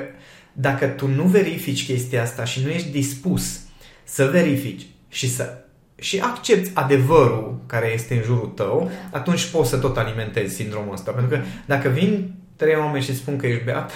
dacă 0.53 0.87
tu 0.87 1.07
nu 1.07 1.23
verifici 1.23 1.87
chestia 1.87 2.23
asta 2.23 2.45
și 2.45 2.63
nu 2.65 2.71
ești 2.71 2.91
dispus 2.91 3.61
să 4.05 4.29
verifici 4.33 4.87
și 5.09 5.31
să 5.31 5.62
și 6.03 6.21
accepti 6.21 6.71
adevărul 6.75 7.59
care 7.67 7.91
este 7.95 8.15
în 8.15 8.23
jurul 8.23 8.53
tău, 8.55 8.91
da. 9.11 9.19
atunci 9.19 9.47
poți 9.47 9.69
să 9.71 9.77
tot 9.77 9.97
alimentezi 9.97 10.55
sindromul 10.55 10.93
ăsta. 10.93 11.11
Pentru 11.11 11.37
că 11.37 11.45
dacă 11.67 11.89
vin 11.89 12.35
trei 12.57 12.75
oameni 12.75 13.05
și 13.05 13.17
spun 13.17 13.37
că 13.37 13.47
ești 13.47 13.65
beat, 13.65 13.93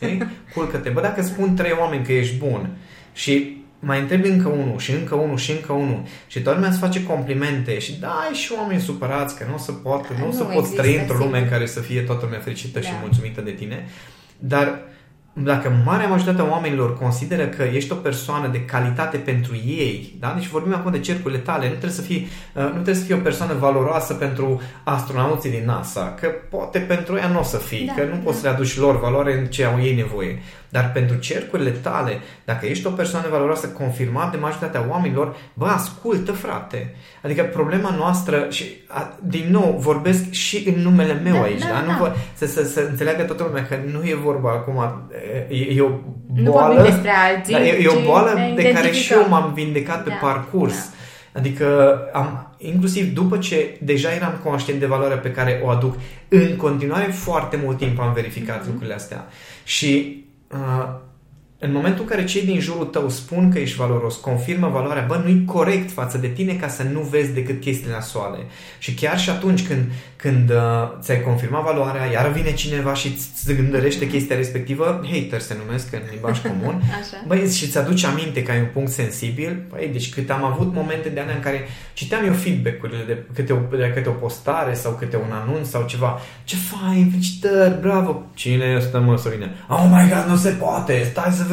culcă-te. 0.54 0.88
Bă, 0.88 1.00
dacă 1.00 1.22
spun 1.22 1.54
trei 1.54 1.76
oameni 1.80 2.04
că 2.04 2.12
ești 2.12 2.36
bun 2.36 2.76
și 3.12 3.62
mai 3.78 4.00
întrebi 4.00 4.28
încă 4.28 4.48
unul 4.48 4.78
și 4.78 4.92
încă 4.92 5.14
unul 5.14 5.36
și 5.36 5.50
încă 5.50 5.72
unul 5.72 6.02
și 6.26 6.40
toată 6.40 6.58
lumea 6.58 6.70
îți 6.70 6.80
face 6.80 7.02
complimente 7.04 7.78
și 7.78 8.00
da, 8.00 8.08
ai 8.08 8.34
și 8.34 8.52
oameni 8.58 8.80
supărați 8.80 9.36
că 9.36 9.44
nu 9.48 9.54
o 9.54 9.58
să 9.58 9.72
poată, 9.72 10.12
nu, 10.12 10.18
nu 10.18 10.28
o 10.28 10.32
să 10.32 10.44
poți 10.44 10.74
trăi 10.74 10.98
într-o 10.98 11.16
lume 11.16 11.38
în 11.38 11.48
care 11.48 11.66
să 11.66 11.80
fie 11.80 12.00
toată 12.00 12.24
lumea 12.24 12.40
fericită 12.40 12.78
da. 12.78 12.86
și 12.86 12.92
mulțumită 13.00 13.40
de 13.40 13.50
tine, 13.50 13.86
dar 14.38 14.80
dacă 15.32 15.82
marea 15.84 16.08
majoritate 16.08 16.48
a 16.48 16.50
oamenilor 16.50 16.98
consideră 16.98 17.46
că 17.46 17.62
ești 17.62 17.92
o 17.92 17.94
persoană 17.94 18.48
de 18.48 18.64
calitate 18.64 19.16
pentru 19.16 19.54
ei, 19.54 20.16
da? 20.20 20.32
deci 20.36 20.48
vorbim 20.48 20.74
acum 20.74 20.90
de 20.90 21.00
cercurile 21.00 21.38
tale, 21.38 21.62
nu 21.62 21.70
trebuie 21.70 21.90
să 21.90 22.02
fii, 22.02 22.28
uh, 22.54 22.62
nu 22.62 22.70
trebuie 22.70 22.94
să 22.94 23.04
fii 23.04 23.14
o 23.14 23.18
persoană 23.18 23.54
valoroasă 23.54 24.14
pentru 24.14 24.60
astronauții 24.82 25.50
din 25.50 25.62
NASA, 25.64 26.14
că 26.20 26.28
poate 26.50 26.78
pentru 26.78 27.16
ea 27.16 27.28
nu 27.28 27.38
o 27.38 27.42
să 27.42 27.56
fii, 27.56 27.86
da, 27.86 27.92
că 27.92 28.04
nu 28.04 28.14
da. 28.14 28.20
poți 28.24 28.38
să 28.38 28.46
le 28.46 28.52
aduci 28.52 28.78
lor 28.78 29.00
valoare 29.00 29.38
în 29.38 29.46
ce 29.46 29.64
au 29.64 29.80
ei 29.80 29.94
nevoie. 29.94 30.42
Dar 30.72 30.92
pentru 30.92 31.16
cercurile 31.16 31.70
tale, 31.70 32.20
dacă 32.44 32.66
ești 32.66 32.86
o 32.86 32.90
persoană 32.90 33.26
valoroasă 33.30 33.66
confirmat 33.66 34.30
de 34.30 34.36
majoritatea 34.36 34.86
oamenilor, 34.90 35.36
bă, 35.54 35.66
ascultă, 35.66 36.32
frate. 36.32 36.94
Adică 37.22 37.42
problema 37.42 37.94
noastră, 37.96 38.46
și 38.50 38.64
a, 38.86 39.16
din 39.22 39.46
nou 39.50 39.76
vorbesc 39.78 40.30
și 40.30 40.68
în 40.68 40.82
numele 40.82 41.12
meu 41.12 41.32
da, 41.32 41.42
aici, 41.42 41.60
da? 41.60 41.66
da? 41.66 41.92
Nu 41.92 41.98
vă, 41.98 42.12
să, 42.34 42.46
să, 42.46 42.64
să 42.64 42.86
înțeleagă 42.90 43.22
toată 43.22 43.42
lumea 43.42 43.66
că 43.66 43.76
nu 43.92 44.04
e 44.04 44.14
vorba 44.14 44.50
acum, 44.50 45.08
e, 45.48 45.56
e 45.56 45.80
o 45.80 45.90
boală. 46.42 46.74
Nu 46.74 46.84
despre 46.84 47.10
alții. 47.10 47.52
Da, 47.52 47.64
e, 47.64 47.82
e 47.82 47.88
o 47.88 48.04
boală 48.04 48.38
de 48.56 48.72
care 48.72 48.90
și 48.90 49.12
eu 49.12 49.28
m-am 49.28 49.52
vindecat 49.54 50.04
da, 50.04 50.10
pe 50.10 50.18
parcurs. 50.20 50.74
Da. 50.74 51.38
Adică 51.38 51.98
am, 52.12 52.54
inclusiv 52.58 53.14
după 53.14 53.38
ce 53.38 53.76
deja 53.80 54.12
eram 54.12 54.40
conștient 54.44 54.80
de 54.80 54.86
valoarea 54.86 55.16
pe 55.16 55.30
care 55.30 55.60
o 55.64 55.68
aduc, 55.68 55.94
în 56.28 56.56
continuare 56.56 57.04
foarte 57.04 57.60
mult 57.64 57.76
timp 57.76 58.00
am 58.00 58.12
verificat 58.12 58.62
mm-hmm. 58.62 58.66
lucrurile 58.66 58.94
astea. 58.94 59.26
Și 59.64 60.20
uh, 60.52 60.98
în 61.64 61.72
momentul 61.72 62.02
în 62.02 62.08
care 62.08 62.24
cei 62.24 62.42
din 62.42 62.60
jurul 62.60 62.84
tău 62.84 63.08
spun 63.08 63.50
că 63.50 63.58
ești 63.58 63.76
valoros, 63.76 64.16
confirmă 64.16 64.68
valoarea, 64.68 65.04
bă, 65.08 65.20
nu-i 65.24 65.44
corect 65.44 65.90
față 65.90 66.18
de 66.18 66.26
tine 66.26 66.52
ca 66.52 66.68
să 66.68 66.82
nu 66.82 67.00
vezi 67.00 67.32
decât 67.32 67.60
chestiile 67.60 67.92
nasoale. 67.92 68.38
Și 68.78 68.94
chiar 68.94 69.18
și 69.18 69.30
atunci 69.30 69.66
când, 69.66 69.80
când 70.16 70.50
uh, 70.50 70.56
ți-ai 71.00 71.20
confirmat 71.20 71.62
valoarea, 71.62 72.10
iar 72.10 72.30
vine 72.30 72.52
cineva 72.52 72.94
și 72.94 73.06
îți 73.06 73.54
gândărește 73.54 74.08
chestia 74.08 74.36
respectivă, 74.36 75.04
hater 75.12 75.40
se 75.40 75.56
numesc 75.64 75.92
în 75.92 76.00
limbaj 76.10 76.40
comun, 76.48 76.82
Așa. 77.00 77.24
băi, 77.26 77.50
și 77.50 77.64
îți 77.64 77.78
aduce 77.78 78.06
aminte 78.06 78.42
că 78.42 78.50
ai 78.50 78.60
un 78.60 78.68
punct 78.72 78.90
sensibil, 78.90 79.66
băi, 79.68 79.88
deci 79.92 80.14
cât 80.14 80.30
am 80.30 80.44
avut 80.44 80.74
momente 80.74 81.08
de 81.08 81.20
ani 81.20 81.32
în 81.34 81.40
care 81.40 81.68
citeam 81.92 82.24
eu 82.26 82.32
feedback-urile 82.32 83.02
de 83.06 83.24
câte 83.34 83.52
o, 83.52 83.76
de 83.76 83.92
câte 83.94 84.08
o 84.08 84.12
postare 84.12 84.74
sau 84.74 84.92
câte 84.92 85.16
un 85.16 85.32
anunț 85.42 85.68
sau 85.68 85.84
ceva, 85.86 86.20
ce 86.44 86.56
fain, 86.56 87.08
felicitări, 87.10 87.80
bravo, 87.80 88.22
cine 88.34 88.74
este 88.76 88.98
mă, 88.98 89.16
Sorine? 89.16 89.50
Oh 89.68 89.86
my 89.90 90.08
god, 90.08 90.24
nu 90.28 90.36
se 90.36 90.50
poate, 90.50 91.08
stai 91.10 91.32
să 91.32 91.44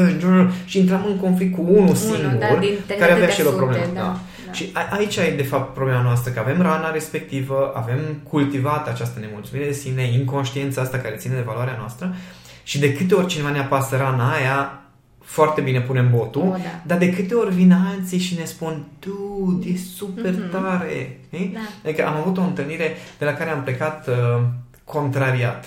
și 0.65 0.79
intram 0.79 1.05
în 1.07 1.17
conflict 1.17 1.55
cu 1.55 1.65
unul 1.67 1.95
singur 1.95 2.37
da, 2.39 2.95
care 2.99 3.11
avea 3.11 3.27
și 3.27 3.41
el 3.41 3.47
o 3.47 3.51
problemă. 3.51 3.85
Da, 3.93 4.01
da. 4.01 4.19
Da. 4.45 4.55
Și 4.55 4.69
a, 4.73 4.87
aici 4.91 5.15
e 5.15 5.33
de 5.35 5.43
fapt 5.43 5.73
problema 5.73 6.01
noastră, 6.01 6.31
că 6.31 6.39
avem 6.39 6.61
rana 6.61 6.91
respectivă, 6.91 7.71
avem 7.75 7.99
cultivat 8.29 8.87
această 8.87 9.19
nemulțumire 9.19 9.65
de 9.65 9.71
sine, 9.71 10.11
inconștiența 10.11 10.81
asta 10.81 10.97
care 10.97 11.15
ține 11.15 11.35
de 11.35 11.43
valoarea 11.45 11.75
noastră 11.79 12.15
și 12.63 12.79
de 12.79 12.93
câte 12.93 13.15
ori 13.15 13.27
cineva 13.27 13.49
ne 13.49 13.59
apasă 13.59 13.95
rana 13.95 14.31
aia, 14.31 14.81
foarte 15.23 15.61
bine 15.61 15.81
punem 15.81 16.09
botul, 16.11 16.41
oh, 16.41 16.51
da. 16.51 16.81
dar 16.85 16.97
de 16.97 17.13
câte 17.13 17.33
ori 17.33 17.53
vin 17.53 17.71
alții 17.71 18.19
și 18.19 18.37
ne 18.37 18.45
spun, 18.45 18.85
tu, 18.99 19.63
e 19.65 19.77
super 19.95 20.33
mm-hmm. 20.33 20.51
tare. 20.51 21.19
Da. 21.29 21.59
Adică 21.83 22.07
am 22.07 22.15
avut 22.15 22.37
o 22.37 22.41
întâlnire 22.41 22.95
de 23.17 23.25
la 23.25 23.33
care 23.33 23.49
am 23.49 23.63
plecat 23.63 24.07
uh, 24.07 24.41
contrariat. 24.83 25.65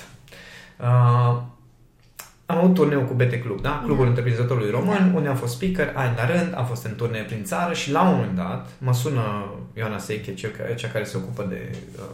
Uh, 0.80 1.40
am 2.52 2.58
avut 2.58 2.74
turneu 2.74 3.00
cu 3.00 3.14
BT 3.14 3.42
Club, 3.42 3.60
da? 3.60 3.80
Clubul 3.84 4.04
da. 4.04 4.08
Întreprinzătorului 4.08 4.70
Român, 4.70 5.10
da. 5.10 5.16
unde 5.16 5.28
am 5.28 5.36
fost 5.36 5.54
speaker, 5.54 5.92
ani 5.94 6.16
la 6.16 6.26
rând, 6.26 6.54
am 6.56 6.64
fost 6.64 6.84
în 6.84 6.94
turnee 6.94 7.22
prin 7.22 7.44
țară 7.44 7.72
și 7.74 7.90
la 7.90 8.02
un 8.02 8.14
moment 8.14 8.36
dat 8.36 8.70
mă 8.78 8.94
sună 8.94 9.22
Ioana 9.76 9.98
Seiche, 9.98 10.34
cea 10.76 10.88
care 10.92 11.04
se 11.04 11.16
ocupă 11.16 11.46
de 11.48 11.76
uh, 11.96 12.04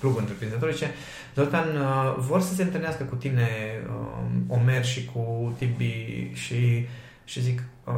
Clubul 0.00 0.20
Întreprinzătorului, 0.20 0.78
ce 0.78 0.86
Zoltan, 1.34 1.66
uh, 1.76 2.14
vor 2.18 2.40
să 2.40 2.54
se 2.54 2.62
întâlnească 2.62 3.02
cu 3.02 3.14
tine 3.14 3.48
uh, 3.86 4.56
Omer 4.58 4.84
și 4.84 5.04
cu 5.04 5.54
Tibi 5.58 6.30
și 6.32 6.86
și 7.24 7.42
zic, 7.42 7.62
uh, 7.84 7.94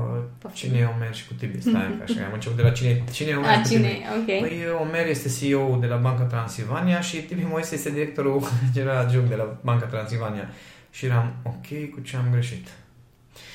cine 0.53 0.79
e 0.79 0.85
Omer 0.97 1.15
și 1.15 1.27
cu 1.27 1.35
Tibi? 1.39 1.61
Stai, 1.61 1.99
așa, 2.05 2.25
am 2.27 2.33
început 2.33 2.57
de 2.57 2.63
la 2.63 2.71
cine, 2.71 3.05
cine 3.13 3.31
e 3.31 3.35
Omer 3.35 3.49
A, 3.49 3.59
ah, 3.59 3.65
cine? 3.69 3.99
Okay. 4.23 4.39
Păi 4.41 4.53
Omer 4.81 5.07
este 5.07 5.29
CEO 5.39 5.77
de 5.81 5.87
la 5.87 5.97
Banca 5.97 6.23
Transilvania 6.23 7.01
și 7.01 7.17
Tibi 7.17 7.45
Moise 7.49 7.75
este 7.75 7.91
directorul 7.91 8.43
general 8.75 9.05
adjunct 9.05 9.29
de 9.29 9.35
la 9.35 9.59
Banca 9.61 9.87
Transilvania. 9.87 10.49
Și 10.93 11.05
eram, 11.05 11.33
ok, 11.43 11.91
cu 11.95 12.01
ce 12.01 12.17
am 12.17 12.27
greșit? 12.33 12.69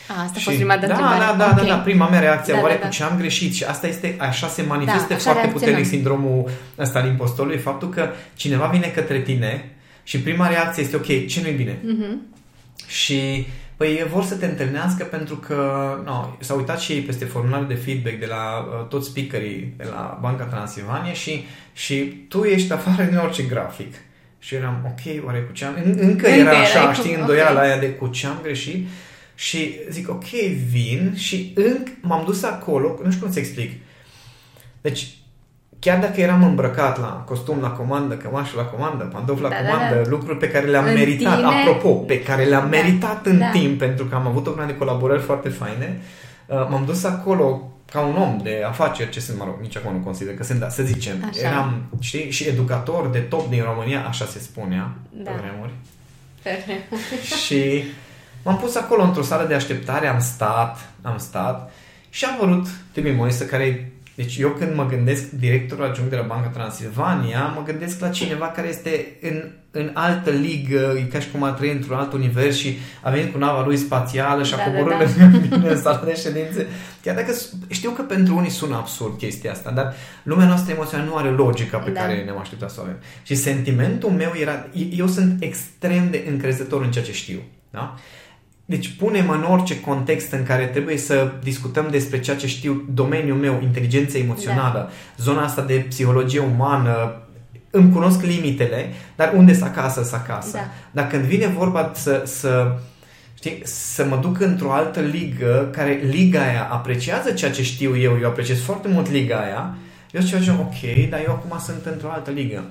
A, 0.08 0.22
asta 0.24 0.36
a 0.38 0.42
fost 0.42 0.56
prima 0.56 0.78
da, 0.78 0.88
da, 0.88 0.94
da, 0.94 1.36
da, 1.38 1.52
okay. 1.52 1.66
da, 1.66 1.76
da, 1.76 1.78
prima 1.78 2.10
mea 2.10 2.20
reacție, 2.20 2.54
da, 2.54 2.60
oare 2.60 2.74
da, 2.74 2.80
da. 2.80 2.86
cu 2.86 2.94
ce 2.94 3.04
am 3.04 3.18
greșit? 3.18 3.54
Și 3.54 3.64
asta 3.64 3.88
este, 3.88 4.16
așa 4.20 4.48
se 4.48 4.62
manifestă 4.62 5.08
da, 5.10 5.16
așa 5.16 5.32
foarte 5.32 5.52
puternic 5.52 5.86
sindromul 5.86 6.50
ăsta 6.80 7.00
al 7.00 7.08
impostolului, 7.08 7.58
faptul 7.58 7.90
că 7.90 8.10
cineva 8.36 8.66
vine 8.66 8.88
către 8.88 9.20
tine 9.20 9.72
și 10.04 10.20
prima 10.22 10.48
reacție 10.48 10.84
este, 10.84 10.96
ok, 10.96 11.28
ce 11.28 11.42
nu-i 11.42 11.52
bine? 11.52 11.74
Uh-huh. 11.74 12.36
Și 12.88 13.48
Păi 13.78 14.06
vor 14.12 14.24
să 14.24 14.36
te 14.36 14.46
întâlnească 14.46 15.04
pentru 15.04 15.36
că 15.36 15.56
no, 16.06 16.36
s-au 16.40 16.58
uitat 16.58 16.80
și 16.80 16.92
ei 16.92 17.02
peste 17.02 17.26
formularul 17.26 17.68
de 17.68 17.74
feedback 17.74 18.20
de 18.20 18.26
la 18.26 18.58
uh, 18.60 18.88
toți 18.88 19.08
speakerii 19.08 19.74
de 19.78 19.84
la 19.84 20.18
Banca 20.22 20.44
Transilvania 20.44 21.14
și, 21.14 21.46
și 21.74 21.96
tu 22.30 22.44
ești 22.44 22.74
afară 22.74 23.04
din 23.04 23.18
orice 23.18 23.44
grafic. 23.44 23.94
Și 24.48 24.56
eram, 24.56 24.78
ok, 24.86 25.26
oare 25.26 25.40
cu 25.40 25.52
ce 25.54 25.66
am... 25.66 25.74
Încă, 25.76 25.90
încă 25.90 26.04
Încă 26.04 26.28
era 26.28 26.50
erai 26.50 26.62
așa, 26.62 26.88
cu- 26.88 26.94
știi, 26.94 27.12
ok. 27.14 27.20
îndoiala 27.20 27.60
aia 27.60 27.78
de 27.78 27.90
cu 27.90 28.08
ce 28.08 28.28
am 28.28 28.40
greșit. 28.42 28.88
Și 29.36 29.80
zic, 29.90 30.10
ok, 30.10 30.26
vin 30.72 31.14
și 31.16 31.52
încă 31.56 31.92
m-am 32.02 32.24
dus 32.26 32.44
acolo, 32.44 33.00
nu 33.04 33.10
știu 33.12 33.24
cum 33.24 33.34
să 33.34 33.40
explic. 33.40 33.72
Deci, 34.82 35.08
chiar 35.80 36.00
dacă 36.00 36.22
eram 36.22 36.44
îmbrăcat 36.44 37.00
la 37.00 37.24
costum 37.28 37.60
la 37.62 37.70
comandă, 37.70 38.16
cămașă 38.16 38.54
la 38.56 38.64
comandă, 38.64 39.04
pantofi 39.04 39.42
la 39.42 39.50
Da, 39.50 39.56
da, 39.56 39.70
comandă, 39.70 39.96
da. 40.04 40.10
lucruri 40.10 40.38
pe 40.38 40.50
care 40.50 40.66
le-am 40.66 40.86
În 40.88 40.94
meritat, 40.94 41.36
tine- 41.36 41.48
apropo, 41.48 41.90
pe 41.94 42.22
care 42.22 42.44
le-am 42.44 42.70
Da, 42.70 42.78
meritat 42.78 43.26
în 43.26 43.38
da. 43.40 43.50
timp, 43.50 43.78
pentru 43.80 44.06
că 44.06 44.16
am 44.16 44.28
avut 44.28 44.48
o 44.48 44.52
grămadă 44.52 44.72
de 44.72 44.78
colaborări 44.78 45.22
foarte 45.22 45.50
faine, 45.50 46.02
uh, 46.46 46.68
m-am 46.70 46.84
dus 46.86 47.04
acolo 47.04 47.72
ca 47.92 48.02
un 48.02 48.16
om 48.16 48.40
de 48.44 48.64
afaceri, 48.68 49.10
ce 49.10 49.20
sunt, 49.20 49.38
mă 49.38 49.44
rog, 49.44 49.56
nici 49.62 49.78
acum 49.78 49.94
nu 49.94 50.00
consider 50.00 50.36
că 50.36 50.44
sunt, 50.44 50.60
dar 50.60 50.70
să 50.70 50.84
zicem, 50.84 51.26
Așa. 51.30 51.48
eram, 51.48 51.84
știi, 52.00 52.32
și 52.32 52.48
educator 52.48 53.08
de 53.10 53.20
top 53.20 53.50
din 53.50 53.64
România, 53.64 54.06
așa 54.08 54.26
se 54.26 54.40
spunea, 54.40 54.92
Da. 55.10 55.32
pe 55.32 55.38
vremuri. 55.42 55.72
și 57.46 57.84
m-am 58.44 58.58
pus 58.58 58.76
acolo 58.76 59.04
într-o 59.04 59.22
sală 59.22 59.48
de 59.48 59.54
așteptare, 59.54 60.08
am 60.08 60.20
stat, 60.20 60.90
am 61.02 61.18
stat 61.18 61.72
și 62.10 62.26
a 62.26 62.32
apărut 62.32 62.68
Tibi 62.92 63.12
Moise, 63.12 63.46
care 63.46 63.92
deci 64.18 64.38
eu 64.38 64.50
când 64.50 64.76
mă 64.76 64.86
gândesc 64.86 65.30
directorul 65.30 65.86
adjunct 65.86 66.10
de 66.10 66.16
la 66.16 66.22
Banca 66.22 66.48
Transilvania, 66.48 67.46
mă 67.56 67.64
gândesc 67.66 68.00
la 68.00 68.10
cineva 68.10 68.46
care 68.46 68.68
este 68.68 69.06
în, 69.22 69.44
în 69.72 69.90
altă 69.94 70.30
ligă, 70.30 70.96
e 70.98 71.02
ca 71.02 71.20
și 71.20 71.32
cum 71.32 71.44
a 71.44 71.52
trăit 71.52 71.74
într-un 71.74 71.98
alt 71.98 72.14
univers 72.14 72.56
și 72.58 72.78
a 73.02 73.10
venit 73.10 73.32
cu 73.32 73.38
nava 73.38 73.64
lui 73.66 73.78
spațială 73.78 74.44
și 74.44 74.54
a 74.54 74.58
Da, 74.58 74.64
da, 74.64 74.70
coborât 74.78 75.16
da. 75.16 75.26
bine 75.26 75.68
în 75.70 75.82
sala 75.82 76.02
de 76.06 76.16
ședințe. 76.16 76.68
Chiar 77.04 77.16
dacă 77.16 77.34
s- 77.34 77.54
știu 77.70 77.92
că 77.92 78.02
pentru 78.02 78.36
unii 78.36 78.50
sună 78.50 78.76
absurd 78.76 79.18
chestia 79.18 79.52
asta, 79.52 79.72
dar 79.72 79.94
lumea 80.24 80.46
noastră 80.48 80.74
emoțională 80.74 81.10
nu 81.10 81.16
are 81.16 81.30
logica 81.30 81.78
pe 81.78 81.92
Da. 81.92 82.00
care 82.00 82.22
ne-am 82.24 82.40
așteptat 82.40 82.70
să 82.72 82.78
o 82.80 82.84
avem. 82.84 82.98
Și 83.24 83.36
sentimentul 83.36 84.10
meu 84.10 84.32
era, 84.42 84.68
eu 84.92 85.08
sunt 85.08 85.42
extrem 85.44 86.08
de 86.12 86.26
încrezător 86.30 86.82
în 86.84 86.92
ceea 86.92 87.04
ce 87.06 87.14
știu. 87.14 87.40
Da? 87.70 87.96
Deci 88.70 88.88
punem 88.88 89.30
în 89.30 89.44
orice 89.44 89.80
context 89.80 90.32
în 90.32 90.44
care 90.44 90.66
trebuie 90.66 90.98
să 90.98 91.32
discutăm 91.44 91.88
despre 91.92 92.20
ceea 92.20 92.36
ce 92.36 92.48
știu, 92.48 92.84
domeniul 92.94 93.38
meu, 93.38 93.60
inteligența 93.62 94.18
emoțională, 94.18 94.80
da. 94.80 95.24
zona 95.24 95.44
asta 95.44 95.62
de 95.62 95.86
psihologie 95.90 96.40
umană, 96.40 97.22
îmi 97.72 97.92
cunosc 97.92 98.22
limitele, 98.22 98.94
dar 99.16 99.34
unde 99.36 99.54
să 99.54 99.64
acasă, 99.64 100.04
să 100.04 100.16
acasă. 100.16 100.52
Da. 100.58 100.70
Dar 100.92 101.08
când 101.08 101.24
vine 101.24 101.48
vorba 101.48 101.92
să, 101.96 102.24
să, 102.26 102.78
știi, 103.34 103.62
să 103.64 104.06
mă 104.06 104.18
duc 104.22 104.40
într-o 104.40 104.72
altă 104.72 105.00
ligă, 105.00 105.70
care 105.72 106.02
liga 106.10 106.42
aia 106.42 106.68
apreciază 106.72 107.32
ceea 107.32 107.52
ce 107.52 107.64
știu 107.64 107.98
eu, 107.98 108.18
eu 108.22 108.28
apreciez 108.28 108.62
foarte 108.62 108.88
mult 108.88 109.12
liga 109.12 109.38
aia, 109.38 109.76
eu 110.12 110.22
zic 110.22 110.44
ceva, 110.44 110.60
ok, 110.60 111.10
dar 111.10 111.20
eu 111.26 111.32
acum 111.32 111.60
sunt 111.60 111.86
într-o 111.86 112.12
altă 112.12 112.32
ligă. 112.32 112.64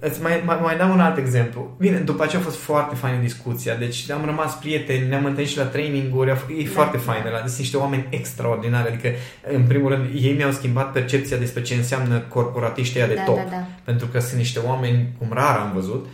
Îți 0.00 0.22
mai, 0.22 0.42
mai, 0.44 0.58
mai 0.62 0.76
dau 0.76 0.90
un 0.92 1.00
alt 1.00 1.16
exemplu. 1.18 1.74
Bine, 1.78 1.98
după 1.98 2.22
aceea 2.22 2.40
a 2.40 2.44
fost 2.44 2.56
foarte 2.56 2.94
faină 2.94 3.20
discuția, 3.20 3.76
deci 3.76 4.10
am 4.10 4.24
rămas 4.24 4.54
prieteni, 4.54 5.08
ne-am 5.08 5.24
întâlnit 5.24 5.50
și 5.50 5.56
la 5.56 5.64
traininguri, 5.64 6.30
a 6.30 6.34
f- 6.36 6.48
e 6.58 6.62
Da. 6.64 6.70
foarte 6.70 6.96
faină, 6.96 7.28
la, 7.30 7.38
sunt 7.38 7.58
niște 7.58 7.76
oameni 7.76 8.06
extraordinari, 8.10 8.88
adică, 8.88 9.08
în 9.52 9.62
primul 9.62 9.90
rând, 9.90 10.06
ei 10.14 10.32
mi-au 10.34 10.50
schimbat 10.50 10.92
percepția 10.92 11.36
despre 11.36 11.62
ce 11.62 11.74
înseamnă 11.74 12.18
corporatiștii 12.18 12.98
ăia 13.00 13.08
de 13.08 13.14
Da, 13.14 13.22
top, 13.22 13.36
da, 13.36 13.42
da. 13.50 13.66
pentru 13.84 14.06
că 14.06 14.20
sunt 14.20 14.38
niște 14.38 14.58
oameni 14.58 15.14
cum 15.18 15.28
rar 15.32 15.58
am 15.58 15.72
văzut. 15.74 16.06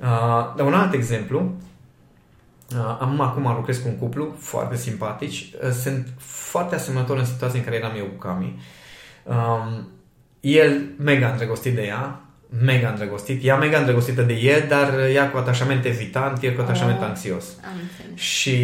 Uh, 0.00 0.06
dar 0.56 0.66
un 0.66 0.74
alt 0.74 0.92
exemplu, 0.92 1.54
uh, 2.70 2.96
am 3.00 3.20
acum 3.20 3.54
lucrez 3.56 3.78
cu 3.78 3.88
un 3.88 3.98
cuplu 3.98 4.34
foarte 4.38 4.76
simpatici, 4.76 5.50
uh, 5.64 5.70
sunt 5.70 6.08
foarte 6.18 6.74
asemănători 6.74 7.18
în 7.18 7.24
situația 7.26 7.58
în 7.58 7.64
care 7.64 7.76
eram 7.76 7.92
eu 7.96 8.04
cu 8.04 8.18
Cami. 8.28 8.60
Um, 9.24 9.88
el 10.40 10.82
mega 10.98 11.28
îndrăgostit 11.28 11.74
de 11.74 11.82
ea, 11.82 12.20
mega 12.60 12.88
îndrăgostit, 12.88 13.44
ea 13.44 13.56
mega 13.56 13.78
îndrăgostită 13.78 14.22
de 14.22 14.32
el, 14.32 14.64
dar 14.68 14.94
ea 15.14 15.30
cu 15.30 15.36
atașament 15.36 15.84
evitant, 15.84 16.42
el 16.42 16.54
cu 16.54 16.60
atașament 16.60 16.98
Oh. 17.00 17.06
anxios. 17.08 17.44
Am 17.64 17.70
înțeles. 17.82 18.20
Și 18.20 18.54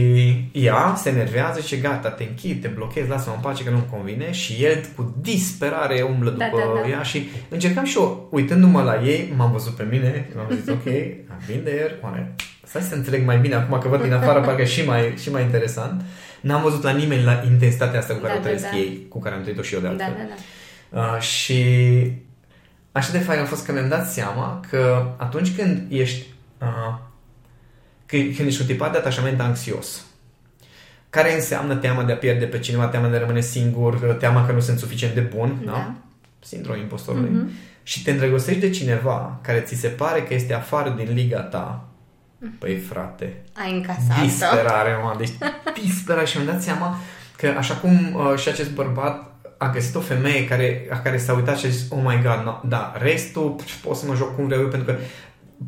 ea 0.52 0.94
se 0.96 1.08
enervează 1.08 1.60
și 1.60 1.78
gata, 1.80 2.10
te 2.10 2.22
închid, 2.28 2.60
te 2.62 2.68
blochezi, 2.68 3.08
lasă-mă 3.08 3.34
în 3.34 3.42
pace 3.42 3.64
că 3.64 3.70
nu-mi 3.70 3.86
convine 3.90 4.32
și 4.32 4.64
el 4.64 4.80
cu 4.96 5.14
disperare 5.20 6.02
umblă 6.02 6.30
Da, 6.30 6.44
după 6.44 6.72
da, 6.74 6.80
da. 6.80 6.88
ea 6.88 7.02
și 7.02 7.28
încercam 7.48 7.84
și 7.84 7.96
eu, 7.98 8.28
uitându-mă 8.30 8.82
la 8.82 9.02
ei, 9.04 9.32
m-am 9.36 9.52
văzut 9.52 9.72
pe 9.74 9.86
mine 9.90 10.26
și 10.30 10.36
m-am 10.36 10.46
zis, 10.60 10.68
ok, 10.76 10.86
am 11.30 11.40
been 11.46 11.62
there, 11.64 11.98
oare, 12.02 12.34
stai 12.64 12.82
să 12.82 12.94
înțeleg 12.94 13.24
mai 13.26 13.38
bine 13.38 13.54
acum 13.54 13.78
că 13.78 13.88
văd 13.88 14.02
din 14.02 14.12
afară, 14.12 14.40
parcă 14.40 14.62
e 14.62 14.64
și 14.64 14.84
mai, 14.84 15.14
și 15.22 15.30
mai 15.30 15.42
interesant. 15.42 16.02
N-am 16.40 16.62
văzut 16.62 16.82
la 16.82 16.90
nimeni 16.90 17.24
la 17.24 17.42
intensitatea 17.50 17.98
asta 17.98 18.14
cu 18.14 18.20
care 18.20 18.32
Da, 18.32 18.38
o 18.38 18.42
da, 18.42 18.48
trăiesc 18.48 18.70
da. 18.70 18.76
ei, 18.76 19.06
cu 19.08 19.20
care 19.20 19.34
am 19.34 19.40
trăit-o 19.42 19.62
și 19.62 19.74
eu 19.74 19.80
de 19.80 19.86
Da, 19.86 19.92
altfel. 20.04 20.12
da, 20.28 20.34
da. 20.90 21.14
Uh, 21.14 21.20
și 21.20 21.62
așa 22.92 23.12
de 23.12 23.18
fain 23.18 23.40
a 23.40 23.44
fost 23.44 23.64
că 23.64 23.72
mi-am 23.72 23.88
dat 23.88 24.10
seama 24.10 24.60
că 24.70 25.06
atunci 25.16 25.56
când 25.56 25.82
ești 25.88 26.26
uh, 26.60 26.98
când, 28.06 28.36
când 28.36 28.48
ești 28.48 28.60
un 28.60 28.66
tipat 28.66 28.92
de 28.92 28.98
atașament 28.98 29.40
anxios, 29.40 30.04
care 31.10 31.34
înseamnă 31.34 31.74
teama 31.74 32.02
de 32.04 32.12
a 32.12 32.16
pierde 32.16 32.44
pe 32.44 32.58
cineva, 32.58 32.86
teama 32.86 33.08
de 33.08 33.16
a 33.16 33.18
rămâne 33.18 33.40
singur, 33.40 33.94
teama 33.94 34.46
că 34.46 34.52
nu 34.52 34.60
sunt 34.60 34.78
suficient 34.78 35.14
de 35.14 35.20
bun, 35.20 35.62
da? 35.64 35.72
Da. 35.72 35.94
Sindromul 36.40 36.80
impostorului. 36.80 37.30
Mhm. 37.30 37.50
Și 37.82 38.02
te 38.02 38.10
îndrăgostești 38.10 38.60
de 38.60 38.70
cineva 38.70 39.38
care 39.42 39.60
ți 39.60 39.74
se 39.74 39.88
pare 39.88 40.22
că 40.22 40.34
este 40.34 40.54
afară 40.54 40.90
din 40.90 41.14
liga 41.14 41.40
ta, 41.40 41.88
păi 42.58 42.76
frate, 42.76 43.36
Ai 43.52 43.72
încasat 43.72 44.10
asta. 44.10 44.22
disperare, 44.22 44.90
mă, 45.02 45.14
deci 45.18 45.30
disperare 45.82 46.26
și 46.26 46.36
mi-am 46.36 46.48
dat 46.52 46.62
seama 46.62 46.98
că 47.36 47.54
așa 47.58 47.74
cum 47.74 48.14
uh, 48.14 48.38
și 48.38 48.48
acest 48.48 48.70
bărbat 48.70 49.29
a 49.62 49.70
găsit 49.70 49.94
o 49.94 50.00
femeie 50.00 50.46
care, 50.46 50.86
a 50.90 50.96
care 50.98 51.16
s-a 51.18 51.32
uitat 51.32 51.58
și 51.58 51.66
a 51.66 51.68
zis, 51.68 51.84
oh 51.90 51.98
my 52.04 52.20
god, 52.22 52.40
no, 52.44 52.60
da, 52.68 52.92
restul 52.98 53.50
pf, 53.50 53.74
pot 53.74 53.96
să 53.96 54.04
mă 54.08 54.14
joc 54.14 54.34
cum 54.34 54.46
vreau 54.46 54.60
eu, 54.60 54.68
pentru 54.68 54.92
că 54.92 54.98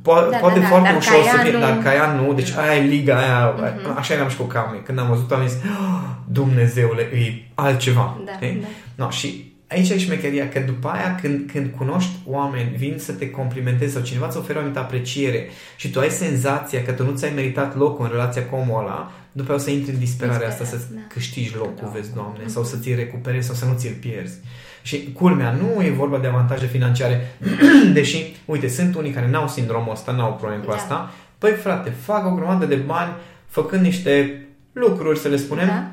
po- 0.01 0.31
Da, 0.31 0.37
poate 0.37 0.55
da, 0.59 0.61
da, 0.65 0.67
foarte 0.69 0.89
dar 0.89 0.97
ușor 0.99 1.15
ca 1.23 1.31
să 1.31 1.37
ea 1.37 1.43
fie, 1.43 1.53
nu- 1.53 1.59
dar 1.59 1.79
ca 1.79 1.95
ea 1.95 2.07
nu, 2.13 2.33
deci 2.33 2.53
aia 2.53 2.77
e 2.77 2.87
liga 2.87 3.17
aia, 3.19 3.55
Mhm. 3.77 3.97
așa 3.99 4.15
eram 4.15 4.29
și 4.29 4.37
cu 4.37 4.43
Cami. 4.43 4.83
Când 4.85 4.99
am 4.99 5.09
văzut 5.09 5.33
am 5.33 5.47
zis, 5.47 5.57
"Ah, 5.63 6.01
Dumnezeule, 6.27 7.03
e 7.03 7.33
altceva. 7.55 8.21
Da, 8.25 8.33
știi? 8.33 8.59
da. 8.61 8.67
No, 9.05 9.11
și 9.11 9.55
aici 9.69 9.89
e 9.91 9.99
șmecheria, 9.99 10.49
că 10.49 10.59
după 10.61 10.89
aia 10.89 11.19
când, 11.23 11.51
când 11.53 11.71
cunoști 11.77 12.11
oameni, 12.27 12.73
vin 12.77 12.95
să 12.99 13.13
te 13.13 13.31
complimentezi 13.31 13.93
sau 13.93 14.03
cineva 14.03 14.27
îți 14.27 14.37
oferă 14.37 14.59
o 14.59 14.61
anumită 14.61 14.81
apreciere 14.81 15.49
și 15.77 15.91
tu 15.91 16.01
ai 16.01 16.09
senzația 16.11 16.83
că 16.83 16.93
tu 16.93 17.05
nu 17.05 17.15
ți-ai 17.17 17.33
meritat 17.35 17.77
locul 17.77 18.05
în 18.05 18.11
relația 18.11 18.45
cu 18.45 18.55
omul 18.57 18.81
ăla, 18.83 19.11
după 19.33 19.51
aia 19.51 19.61
o 19.61 19.63
să 19.63 19.71
intri 19.71 19.93
în 19.93 19.99
disperarea 19.99 20.49
asta, 20.49 20.65
să 20.65 20.77
Disperare, 20.77 21.07
da. 21.09 21.15
câștigi 21.15 21.55
locul, 21.57 21.75
Da. 21.83 21.91
vezi, 21.95 22.13
Doamne, 22.15 22.47
sau 22.47 22.65
să 22.65 22.77
ți-l 22.77 22.97
recuperezi 22.97 23.47
sau 23.47 23.55
să 23.55 23.65
nu 23.65 23.75
ți-l 23.77 23.97
pierzi. 24.01 24.35
Și 24.83 25.13
culmea, 25.13 25.51
nu 25.53 25.83
e 25.83 25.91
vorba 25.91 26.19
de 26.19 26.27
avantaje 26.27 26.67
financiare, 26.67 27.37
deși, 27.93 28.37
uite, 28.45 28.69
sunt 28.69 28.95
unii 28.95 29.11
care 29.11 29.29
n-au 29.29 29.49
sindromul 29.49 29.93
ăsta, 29.93 30.13
n-au 30.13 30.33
probleme 30.35 30.63
cu 30.63 30.71
Da. 30.71 30.77
asta. 30.77 31.11
Păi, 31.39 31.51
frate, 31.53 31.91
fac 31.91 32.27
o 32.27 32.35
grămadă 32.35 32.67
de 32.67 32.75
bani 32.75 33.13
făcând 33.47 33.83
niște 33.83 34.45
lucruri, 34.73 35.19
să 35.19 35.29
le 35.29 35.37
spunem, 35.37 35.67
Da. 35.67 35.91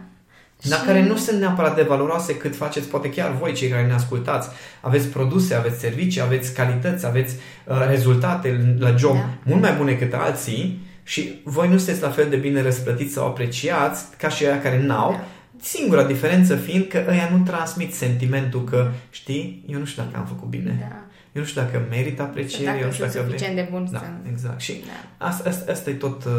dar 0.70 0.80
Și- 0.80 0.86
care 0.86 1.06
nu 1.06 1.16
sunt 1.18 1.40
neapărat 1.40 1.76
de 1.76 1.82
valoroase 1.82 2.36
cât 2.38 2.56
faceți, 2.56 2.88
poate 2.88 3.10
chiar 3.10 3.32
voi, 3.40 3.54
cei 3.54 3.70
care 3.70 3.86
ne 3.86 3.94
ascultați. 3.94 4.50
Aveți 4.82 5.08
produse, 5.08 5.54
aveți 5.56 5.80
servicii, 5.80 6.22
aveți 6.22 6.54
calități, 6.54 7.06
aveți 7.06 7.36
uh, 7.66 7.86
rezultate 7.90 8.76
la 8.80 8.96
job 8.96 9.14
Da. 9.16 9.30
mult 9.44 9.62
mai 9.62 9.74
bune 9.78 9.92
decât 9.92 10.14
alții 10.14 10.88
și 11.10 11.40
voi 11.44 11.70
nu 11.70 11.78
sunteți 11.78 12.02
la 12.02 12.10
fel 12.10 12.30
de 12.30 12.36
bine 12.36 12.62
răsplătiți 12.62 13.14
sau 13.14 13.28
apreciați 13.28 14.06
ca 14.18 14.30
și 14.30 14.46
aia 14.46 14.62
care 14.62 14.82
n-au. 14.84 15.12
Da. 15.12 15.26
Singura 15.62 16.04
diferență 16.04 16.56
fiind 16.56 16.88
că 16.88 17.06
ăia 17.10 17.30
nu 17.32 17.44
transmit 17.44 17.94
sentimentul 17.94 18.64
că, 18.64 18.92
știi, 19.10 19.64
eu 19.68 19.80
nu 19.80 19.86
știu 19.86 20.04
dacă 20.04 20.18
am 20.18 20.26
făcut 20.26 20.48
bine. 20.48 20.78
Da. 20.80 20.96
Eu 21.32 21.42
nu 21.42 21.48
știu 21.48 21.62
dacă 21.62 21.86
merit 21.90 22.20
apreciere, 22.20 22.64
eu 22.64 22.74
Dacă 22.74 22.86
nu 22.86 22.92
știu 22.92 23.04
sunt 23.04 23.16
dacă... 23.16 23.26
suficient 23.28 23.56
de 23.56 23.68
bun 23.72 23.88
Da, 23.92 23.98
să... 23.98 24.06
exact. 24.32 24.60
Și 24.60 24.74
Da. 25.18 25.26
Asta, 25.28 25.50
asta, 25.50 25.72
asta 25.72 25.90
e 25.90 25.94
tot, 25.94 26.26
uh, 26.26 26.32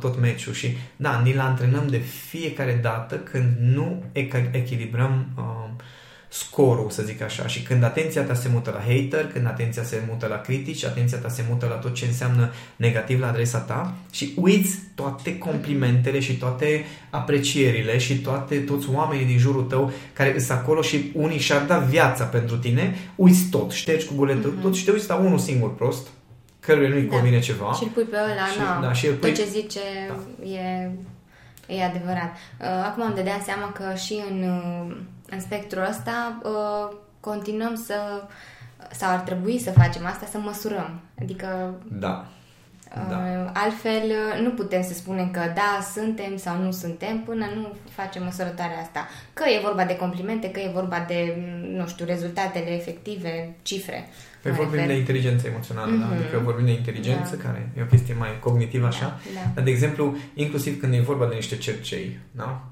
tot 0.00 0.20
meciul 0.20 0.52
și 0.52 0.76
da, 0.96 1.20
ni-l 1.24 1.40
antrenăm 1.40 1.86
de 1.88 1.98
fiecare 2.28 2.78
dată 2.82 3.14
când 3.16 3.56
nu 3.60 4.02
eca- 4.12 4.50
echilibrăm 4.50 5.26
uh, 5.36 5.44
scorul, 6.28 6.90
să 6.90 7.02
zic 7.02 7.22
așa, 7.22 7.46
și 7.46 7.62
când 7.62 7.82
atenția 7.84 8.22
ta 8.22 8.34
se 8.34 8.48
mută 8.52 8.70
la 8.70 8.92
hater, 8.94 9.26
când 9.32 9.46
atenția 9.46 9.82
se 9.82 10.02
mută 10.08 10.26
la 10.26 10.40
critici, 10.40 10.84
atenția 10.84 11.18
ta 11.18 11.28
se 11.28 11.44
mută 11.48 11.66
la 11.66 11.74
tot 11.74 11.94
ce 11.94 12.04
înseamnă 12.04 12.52
negativ 12.76 13.20
la 13.20 13.28
adresa 13.28 13.58
ta 13.58 13.94
și 14.10 14.32
uiți 14.36 14.78
toate 14.94 15.38
complimentele 15.38 16.20
și 16.20 16.32
toate 16.36 16.84
aprecierile 17.10 17.98
și 17.98 18.14
toate, 18.18 18.56
toți 18.58 18.88
oamenii 18.90 19.24
din 19.26 19.38
jurul 19.38 19.62
tău 19.62 19.92
care 20.12 20.38
sunt 20.38 20.58
acolo 20.58 20.82
și 20.82 21.10
unii 21.14 21.38
și-ar 21.38 21.62
da 21.62 21.78
viața 21.78 22.24
pentru 22.24 22.56
tine, 22.56 22.96
uiți 23.14 23.48
tot, 23.50 23.70
ștergi 23.70 24.06
cu 24.06 24.14
buletul, 24.14 24.50
Mhm. 24.50 24.60
tot 24.62 24.74
și 24.74 24.84
te 24.84 24.90
uiți 24.90 25.08
la 25.08 25.14
unul 25.14 25.38
singur 25.38 25.74
prost, 25.74 26.06
căruia 26.60 26.88
nu-i 26.88 27.02
Da. 27.02 27.14
convine 27.16 27.38
ceva. 27.40 27.72
Și 27.72 27.82
îl 27.82 27.88
pui 27.90 28.02
pe 28.04 28.16
ăla, 28.16 28.46
Și- 28.52 28.58
na, 28.58 28.80
da, 28.86 28.92
și 28.92 29.06
îl 29.06 29.14
pui- 29.14 29.28
tot 29.32 29.38
ce 29.38 29.50
zice 29.50 29.78
e, 30.44 30.90
e 31.74 31.84
adevărat. 31.84 32.32
Uh, 32.60 32.66
Acum 32.84 33.02
îmi 33.06 33.14
dădeam 33.14 33.42
seama 33.44 33.72
că 33.72 33.94
și 33.96 34.20
în, 34.30 34.42
uh, 34.42 34.96
în 35.30 35.40
spectrul 35.40 35.86
ăsta 35.88 36.40
uh, 36.42 36.96
continuăm 37.20 37.74
să 37.74 37.94
sau 38.90 39.10
ar 39.10 39.18
trebui 39.18 39.58
să 39.58 39.70
facem 39.70 40.06
asta, 40.06 40.26
să 40.30 40.38
măsurăm. 40.38 41.00
Adică 41.20 41.74
Da. 41.88 42.26
Da. 43.08 43.16
Uh, 43.16 43.50
Altfel, 43.52 44.02
uh, 44.04 44.40
nu 44.42 44.50
putem 44.50 44.82
să 44.82 44.94
spunem 44.94 45.30
că 45.30 45.40
da, 45.54 45.86
suntem 45.94 46.36
sau 46.36 46.62
nu 46.62 46.70
suntem 46.70 47.20
până 47.20 47.46
nu 47.54 47.76
facem 47.90 48.24
măsurătoarea 48.24 48.80
asta. 48.80 49.08
Că 49.32 49.44
e 49.48 49.60
vorba 49.62 49.84
de 49.84 49.96
complimente, 49.96 50.50
că 50.50 50.60
e 50.60 50.70
vorba 50.74 51.04
de, 51.08 51.36
mm, 51.38 51.76
nu 51.76 51.86
știu, 51.86 52.04
rezultatele 52.04 52.74
efective, 52.74 53.54
cifre. 53.62 54.08
Păi 54.42 54.50
mă 54.50 54.56
vorbim 54.56 54.74
refer. 54.74 54.92
de 54.92 54.98
inteligență 54.98 55.46
emoțională, 55.46 55.92
mm-hmm. 55.92 56.00
da? 56.00 56.06
Mhm. 56.06 56.14
adică 56.14 56.40
vorbim 56.44 56.64
de 56.64 56.70
inteligență, 56.72 57.36
Da. 57.36 57.42
care 57.42 57.72
e 57.76 57.82
o 57.82 57.84
chestie 57.84 58.14
mai 58.18 58.28
cognitivă 58.40 58.86
așa. 58.86 59.20
Da, 59.34 59.40
Dar, 59.54 59.64
de 59.64 59.70
exemplu, 59.70 60.16
inclusiv 60.34 60.80
când 60.80 60.94
e 60.94 61.00
vorba 61.00 61.26
de 61.26 61.34
niște 61.34 61.56
cercei, 61.56 62.18
da? 62.30 62.64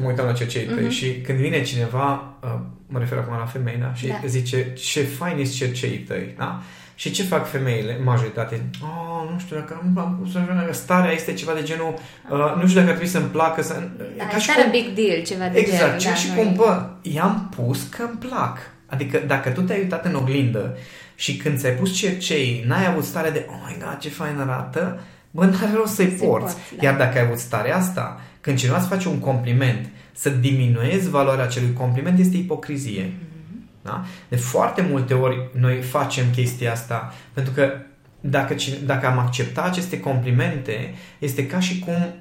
Mă 0.00 0.08
uitam 0.08 0.26
la 0.26 0.32
cerceii 0.32 0.66
tăi 0.66 0.82
Mhm. 0.82 0.90
și 0.90 1.20
când 1.20 1.38
vine 1.38 1.62
cineva, 1.62 2.34
uh, 2.42 2.54
mă 2.86 2.98
refer 2.98 3.18
acum 3.18 3.36
la 3.38 3.44
femei, 3.46 3.76
da? 3.80 3.94
Și 3.94 4.06
Da. 4.06 4.14
zice, 4.26 4.72
ce 4.72 5.02
fain 5.02 5.36
sunt 5.36 5.48
cerceii 5.56 5.98
tăi, 5.98 6.34
da? 6.38 6.60
Și 6.94 7.10
ce 7.10 7.22
fac 7.22 7.48
femeile, 7.50 7.98
majoritate? 8.04 8.64
Oh, 8.82 9.30
nu 9.32 9.38
știu 9.38 9.56
dacă 9.56 9.80
am, 9.82 9.98
am 10.04 10.18
pus 10.22 10.34
așa, 10.34 10.68
starea 10.72 11.10
este 11.12 11.32
ceva 11.32 11.52
de 11.52 11.62
genul, 11.62 11.94
uh, 12.30 12.54
nu 12.60 12.66
știu 12.68 12.80
dacă 12.80 12.90
ar 12.90 12.96
trebui 12.96 13.06
să-mi 13.06 13.26
placă, 13.26 13.62
să... 13.62 13.82
Da, 14.16 14.24
ca 14.24 14.36
e 14.36 14.40
și 14.40 14.46
tare 14.46 14.62
cum- 14.62 14.70
big 14.70 14.86
deal, 14.94 15.22
ceva 15.24 15.48
de 15.48 15.58
Exact, 15.58 15.96
genul. 15.98 16.16
și 16.16 16.28
da, 16.28 16.34
cum, 16.34 16.44
noi- 16.44 16.54
bă, 16.56 16.86
i-am 17.02 17.52
pus 17.56 17.82
că 17.82 18.02
îmi 18.02 18.18
plac. 18.18 18.58
Adică 18.86 19.22
dacă 19.26 19.50
tu 19.50 19.60
te-ai 19.60 19.78
uitat 19.80 20.04
în 20.04 20.14
oglindă 20.14 20.76
și 21.14 21.36
când 21.36 21.58
ți-ai 21.58 21.72
pus 21.72 21.92
cercei, 21.96 22.64
n-ai 22.66 22.86
avut 22.86 23.04
stare 23.04 23.30
de, 23.30 23.46
oh 23.48 23.54
my 23.68 23.76
god, 23.78 23.98
ce 23.98 24.08
fain 24.08 24.38
arată, 24.38 25.00
bă, 25.30 25.44
n-are 25.44 25.70
rost 25.74 25.94
să-i 25.94 26.14
Să-i 26.18 26.26
porți. 26.28 26.54
porți, 26.54 26.76
da. 26.76 26.82
Iar 26.86 26.96
dacă 26.96 27.18
ai 27.18 27.24
avut 27.24 27.38
starea 27.38 27.76
asta, 27.76 28.20
când 28.42 28.58
cineva 28.58 28.78
îți 28.78 28.88
face 28.88 29.08
un 29.08 29.18
compliment, 29.18 29.88
să 30.12 30.28
diminuezi 30.30 31.10
valoarea 31.10 31.44
acelui 31.44 31.72
compliment 31.72 32.18
este 32.18 32.36
ipocrizie. 32.36 33.02
Mhm. 33.02 33.68
Da? 33.82 34.04
De 34.28 34.36
foarte 34.36 34.86
multe 34.90 35.14
ori 35.14 35.48
noi 35.52 35.80
facem 35.80 36.24
chestia 36.34 36.72
asta 36.72 37.14
pentru 37.32 37.52
că 37.52 37.72
dacă, 38.20 38.54
cine, 38.54 38.76
dacă 38.86 39.06
am 39.06 39.18
accepta 39.18 39.62
aceste 39.62 40.00
complimente, 40.00 40.94
este 41.18 41.46
ca 41.46 41.60
și 41.60 41.78
cum 41.78 42.14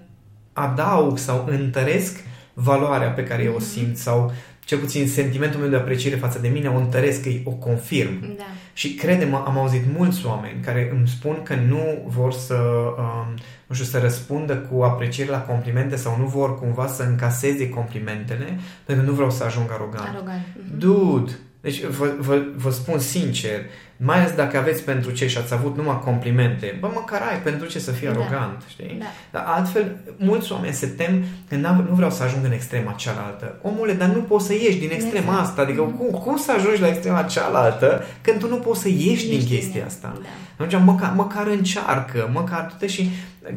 adaug 0.53 1.17
sau 1.17 1.45
întăresc 1.49 2.19
valoarea 2.53 3.10
pe 3.10 3.23
care 3.23 3.43
eu 3.43 3.55
o 3.55 3.60
simt 3.60 3.97
sau 3.97 4.34
cel 4.65 4.78
puțin 4.78 5.08
sentimentul 5.08 5.60
meu 5.60 5.69
de 5.69 5.76
apreciere 5.76 6.15
față 6.15 6.39
de 6.39 6.47
mine 6.47 6.67
o 6.69 6.78
întăresc, 6.78 7.26
îi- 7.26 7.41
o 7.45 7.52
confirm. 7.52 8.36
Da. 8.38 8.43
Și 8.74 8.93
crede-mă, 8.95 9.43
am 9.47 9.58
auzit 9.58 9.82
mulți 9.97 10.26
oameni 10.26 10.62
care 10.62 10.91
îmi 10.97 11.08
spun 11.08 11.39
că 11.43 11.56
nu 11.56 12.04
vor 12.08 12.34
să, 12.34 12.56
um, 12.97 13.34
nu 13.67 13.76
știu, 13.76 13.86
să 13.88 14.00
răspundă 14.00 14.56
cu 14.58 14.82
apreciere 14.84 15.30
la 15.32 15.41
complimente 15.41 15.95
sau 15.95 16.17
nu 16.19 16.26
vor 16.26 16.60
cumva 16.60 16.88
să 16.88 17.04
încaseze 17.04 17.69
complimentele 17.69 18.60
pentru 18.86 19.04
că 19.04 19.10
nu 19.10 19.15
vreau 19.15 19.32
să 19.32 19.43
ajung 19.43 19.71
arogant. 19.71 20.08
Arogant. 20.15 20.41
Mhm. 20.65 20.78
Dude, 20.78 21.32
deci 21.62 21.86
vă, 21.86 22.13
vă, 22.19 22.41
vă 22.56 22.69
spun 22.69 23.00
sincer, 23.00 23.60
mai 23.97 24.19
ales 24.19 24.32
dacă 24.36 24.58
aveți 24.58 24.84
pentru 24.84 25.12
ce 25.12 25.28
și 25.28 25.38
ați 25.38 25.54
avut 25.54 25.76
numai 25.78 26.00
complimente, 26.04 26.78
bă, 26.80 26.89
măcar 26.93 27.21
ai 27.21 27.41
pentru 27.41 27.67
ce 27.67 27.80
să 27.80 27.91
fii 27.91 28.08
Da. 28.08 28.13
arogant, 28.13 28.63
știi? 28.67 28.95
Da. 29.00 29.06
Dar 29.32 29.43
altfel, 29.47 29.95
mulți 30.17 30.52
oameni 30.52 30.74
se 30.74 30.88
tem 30.88 31.24
că 31.50 31.56
n-am- 31.56 31.86
nu 31.89 31.95
vreau 31.95 32.12
să 32.12 32.24
ajung 32.24 32.45
în 32.45 32.52
extrema 32.52 32.91
cealaltă. 32.91 33.58
Omule, 33.62 33.93
dar 33.93 34.08
nu 34.08 34.19
poți 34.21 34.45
să 34.45 34.54
ieși 34.54 34.78
din 34.80 34.89
extrema 34.91 35.17
Exact. 35.32 35.39
asta. 35.47 35.62
Adică 35.62 35.82
cum, 35.82 36.19
cum 36.19 36.38
să 36.38 36.52
ajungi 36.52 36.82
la 36.82 36.88
extrema 36.88 37.21
cealaltă 37.24 38.04
când 38.21 38.39
tu 38.39 38.47
nu 38.47 38.56
poți 38.58 38.82
să 38.82 38.88
ieși 38.89 39.28
din 39.28 39.38
Ești 39.38 39.50
chestia 39.50 39.71
bine. 39.71 39.84
asta? 39.86 40.13
Da. 40.21 40.63
Atunci, 40.65 40.84
măcar, 40.84 41.13
măcar 41.15 41.47
încearcă, 41.47 42.30
măcar 42.34 42.67
du-te 42.69 42.88
și 42.88 43.10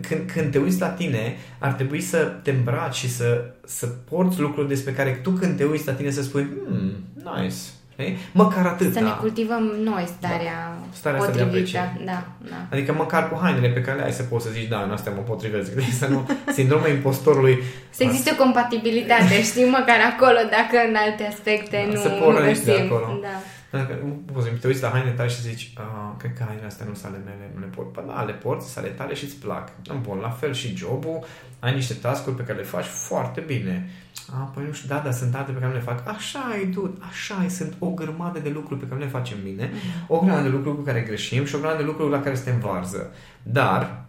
când, 0.08 0.30
când 0.34 0.50
te 0.50 0.58
uiți 0.58 0.80
la 0.80 0.88
tine, 0.88 1.36
ar 1.58 1.72
trebui 1.72 2.00
să 2.00 2.16
te 2.18 2.50
îmbraci 2.50 2.94
și 2.94 3.10
să, 3.10 3.44
să 3.66 3.86
porți 3.86 4.40
lucruri 4.40 4.68
despre 4.68 4.92
care 4.92 5.10
tu 5.22 5.30
când 5.30 5.56
te 5.56 5.64
uiți 5.64 5.86
la 5.86 5.92
tine 5.92 6.10
să 6.10 6.22
spui, 6.22 6.46
hmm, 6.68 6.92
nice, 7.40 7.54
știi? 7.98 8.18
Măcar 8.32 8.66
atât, 8.66 8.92
Să 8.92 9.00
ne 9.00 9.10
cultivăm 9.20 9.62
noi 9.82 10.04
starea, 10.18 10.76
Starea 10.92 11.18
asta 11.20 11.30
de 11.32 11.38
potrivită. 11.42 11.78
apreciere. 11.78 12.04
Da, 12.04 12.22
da. 12.50 12.56
Adică 12.72 12.92
măcar 12.92 13.28
cu 13.30 13.38
hainele 13.42 13.68
pe 13.68 13.80
care 13.80 13.96
le 13.98 14.04
ai 14.04 14.12
să 14.12 14.22
poți 14.22 14.44
să 14.44 14.50
zici, 14.52 14.68
da, 14.68 14.82
în 14.82 14.90
astea 14.90 15.12
mă 15.12 15.20
potrivesc. 15.20 15.70
Deci 15.80 15.84
să 15.84 16.06
nu, 16.06 16.28
sindromul 16.52 16.88
impostorului 16.88 17.62
Să 17.90 18.02
existe 18.02 18.30
o 18.32 18.42
compatibilitate, 18.44 19.42
știi, 19.50 19.64
măcar 19.78 19.98
acolo, 20.14 20.38
dacă 20.56 20.76
în 20.88 20.94
alte 21.06 21.26
aspecte 21.32 21.84
Da, 21.86 21.92
nu, 21.94 22.00
să 22.00 22.08
nu 22.08 22.14
pornești 22.24 22.64
de 22.64 22.70
găsim. 22.70 22.84
acolo. 22.92 23.18
Da. 23.22 23.34
Dacă 23.78 23.94
poți 24.32 24.46
să 24.46 24.52
te 24.60 24.66
uiți 24.66 24.82
la 24.82 24.88
hainele 24.88 25.12
tale 25.14 25.28
și 25.28 25.40
zici, 25.40 25.72
"Ah, 25.76 26.12
cred 26.18 26.32
că 26.36 26.42
hainele 26.46 26.66
astea 26.66 26.86
nu 26.88 26.94
sunt 26.94 27.12
ale 27.12 27.22
mele, 27.24 27.50
nu 27.54 27.60
le 27.60 27.66
pot. 27.66 27.92
Păi 27.92 28.04
da, 28.06 28.22
le 28.22 28.32
porți, 28.32 28.70
sunt 28.72 28.84
ale 28.84 28.94
tale 28.94 29.14
și 29.14 29.24
îți 29.24 29.36
plac. 29.36 29.70
Bun, 30.00 30.18
la 30.18 30.30
fel 30.30 30.52
și 30.52 30.76
jobul, 30.76 31.18
ai 31.60 31.74
niște 31.74 31.94
task-uri 31.94 32.36
pe 32.36 32.42
care 32.42 32.58
le 32.58 32.64
faci 32.64 32.84
foarte 32.84 33.40
bine. 33.40 33.90
A, 34.32 34.36
păi 34.54 34.64
nu 34.66 34.72
știu, 34.72 34.88
da, 34.88 34.98
dar 35.04 35.12
sunt 35.12 35.34
alte 35.34 35.50
pe 35.52 35.58
care 35.58 35.70
nu 35.72 35.78
le 35.78 35.84
fac. 35.84 36.08
Așa 36.08 36.56
e, 36.62 36.64
dude, 36.64 36.98
așa 37.08 37.44
e, 37.44 37.48
sunt 37.48 37.74
o 37.78 37.90
grămadă 37.90 38.38
de 38.38 38.48
lucruri 38.48 38.80
pe 38.80 38.86
care 38.86 38.98
nu 38.98 39.04
le 39.04 39.10
facem 39.10 39.38
bine, 39.42 39.70
o 40.06 40.18
grămadă 40.18 40.42
de 40.42 40.48
lucruri 40.48 40.76
cu 40.76 40.82
care 40.82 41.00
greșim 41.00 41.44
și 41.44 41.54
o 41.54 41.58
grămadă 41.58 41.78
de 41.80 41.84
lucruri 41.88 42.10
la 42.10 42.20
care 42.20 42.34
suntem 42.34 42.58
varză. 42.60 43.12
Dar, 43.42 44.04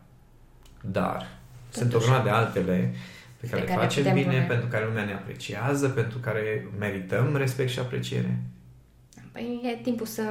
dar, 0.82 1.28
sunt 1.70 1.94
o 1.94 1.98
grămadă 2.00 2.24
de 2.24 2.30
altele 2.30 2.94
pe 3.40 3.48
care 3.48 3.62
Pe 3.62 3.68
le 3.68 3.74
care 3.74 3.86
facem 3.86 4.04
putem 4.04 4.18
bine, 4.22 4.34
pune. 4.34 4.46
pentru 4.46 4.68
care 4.68 4.86
lumea 4.86 5.04
ne 5.06 5.14
apreciază, 5.14 5.88
pentru 5.90 6.18
care 6.18 6.68
merităm 6.80 7.36
respect 7.36 7.70
și 7.70 7.80
apreciere. 7.80 8.40
Păi 9.36 9.60
e 9.64 9.82
timpul 9.82 10.06
să 10.06 10.22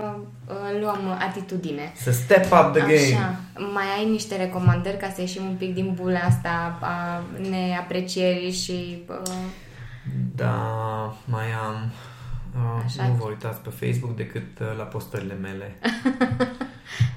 uh, 0.47 0.55
luăm 0.81 1.19
atitudine. 1.29 1.93
Să 1.97 2.13
step 2.13 2.45
up 2.45 2.73
the 2.73 2.81
game. 2.81 3.17
Așa, 3.17 3.41
mai 3.73 3.85
ai 3.99 4.11
niște 4.11 4.37
recomandări 4.37 4.97
ca 4.97 5.11
să 5.15 5.21
ieșim 5.21 5.45
un 5.45 5.55
pic 5.57 5.75
din 5.75 5.95
bula 5.95 6.19
asta 6.19 6.79
a 6.81 7.23
neaprecierii 7.51 8.53
și... 8.53 9.03
Uh, 9.09 9.35
Da, 10.35 10.55
mai 11.25 11.45
am. 11.67 11.93
Uh, 12.55 12.83
Așa. 12.85 13.07
nu 13.07 13.15
vă 13.15 13.25
uitați 13.29 13.61
pe 13.61 13.71
Facebook 13.71 14.17
decât 14.17 14.59
uh, 14.61 14.77
la 14.77 14.85
postările 14.85 15.35
mele. 15.35 15.75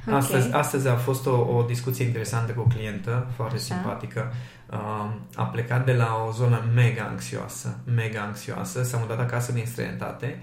Ok. 0.07 0.13
astăzi, 0.13 0.53
astăzi 0.53 0.87
a 0.87 0.95
fost 0.95 1.25
o, 1.25 1.31
o 1.31 1.63
discuție 1.67 2.05
interesantă 2.05 2.51
cu 2.51 2.59
o 2.59 2.73
clientă, 2.75 3.27
foarte 3.35 3.55
Așa. 3.55 3.63
simpatică. 3.63 4.33
Uh, 4.71 5.09
a 5.35 5.43
plecat 5.43 5.85
de 5.85 5.93
la 5.93 6.25
o 6.27 6.31
zonă 6.31 6.63
mega 6.75 7.07
anxioasă, 7.09 7.77
mega 7.95 8.21
anxioasă, 8.21 8.83
s-a 8.83 8.97
mutat 8.97 9.19
acasă 9.19 9.51
din 9.51 9.65
străinătate. 9.65 10.39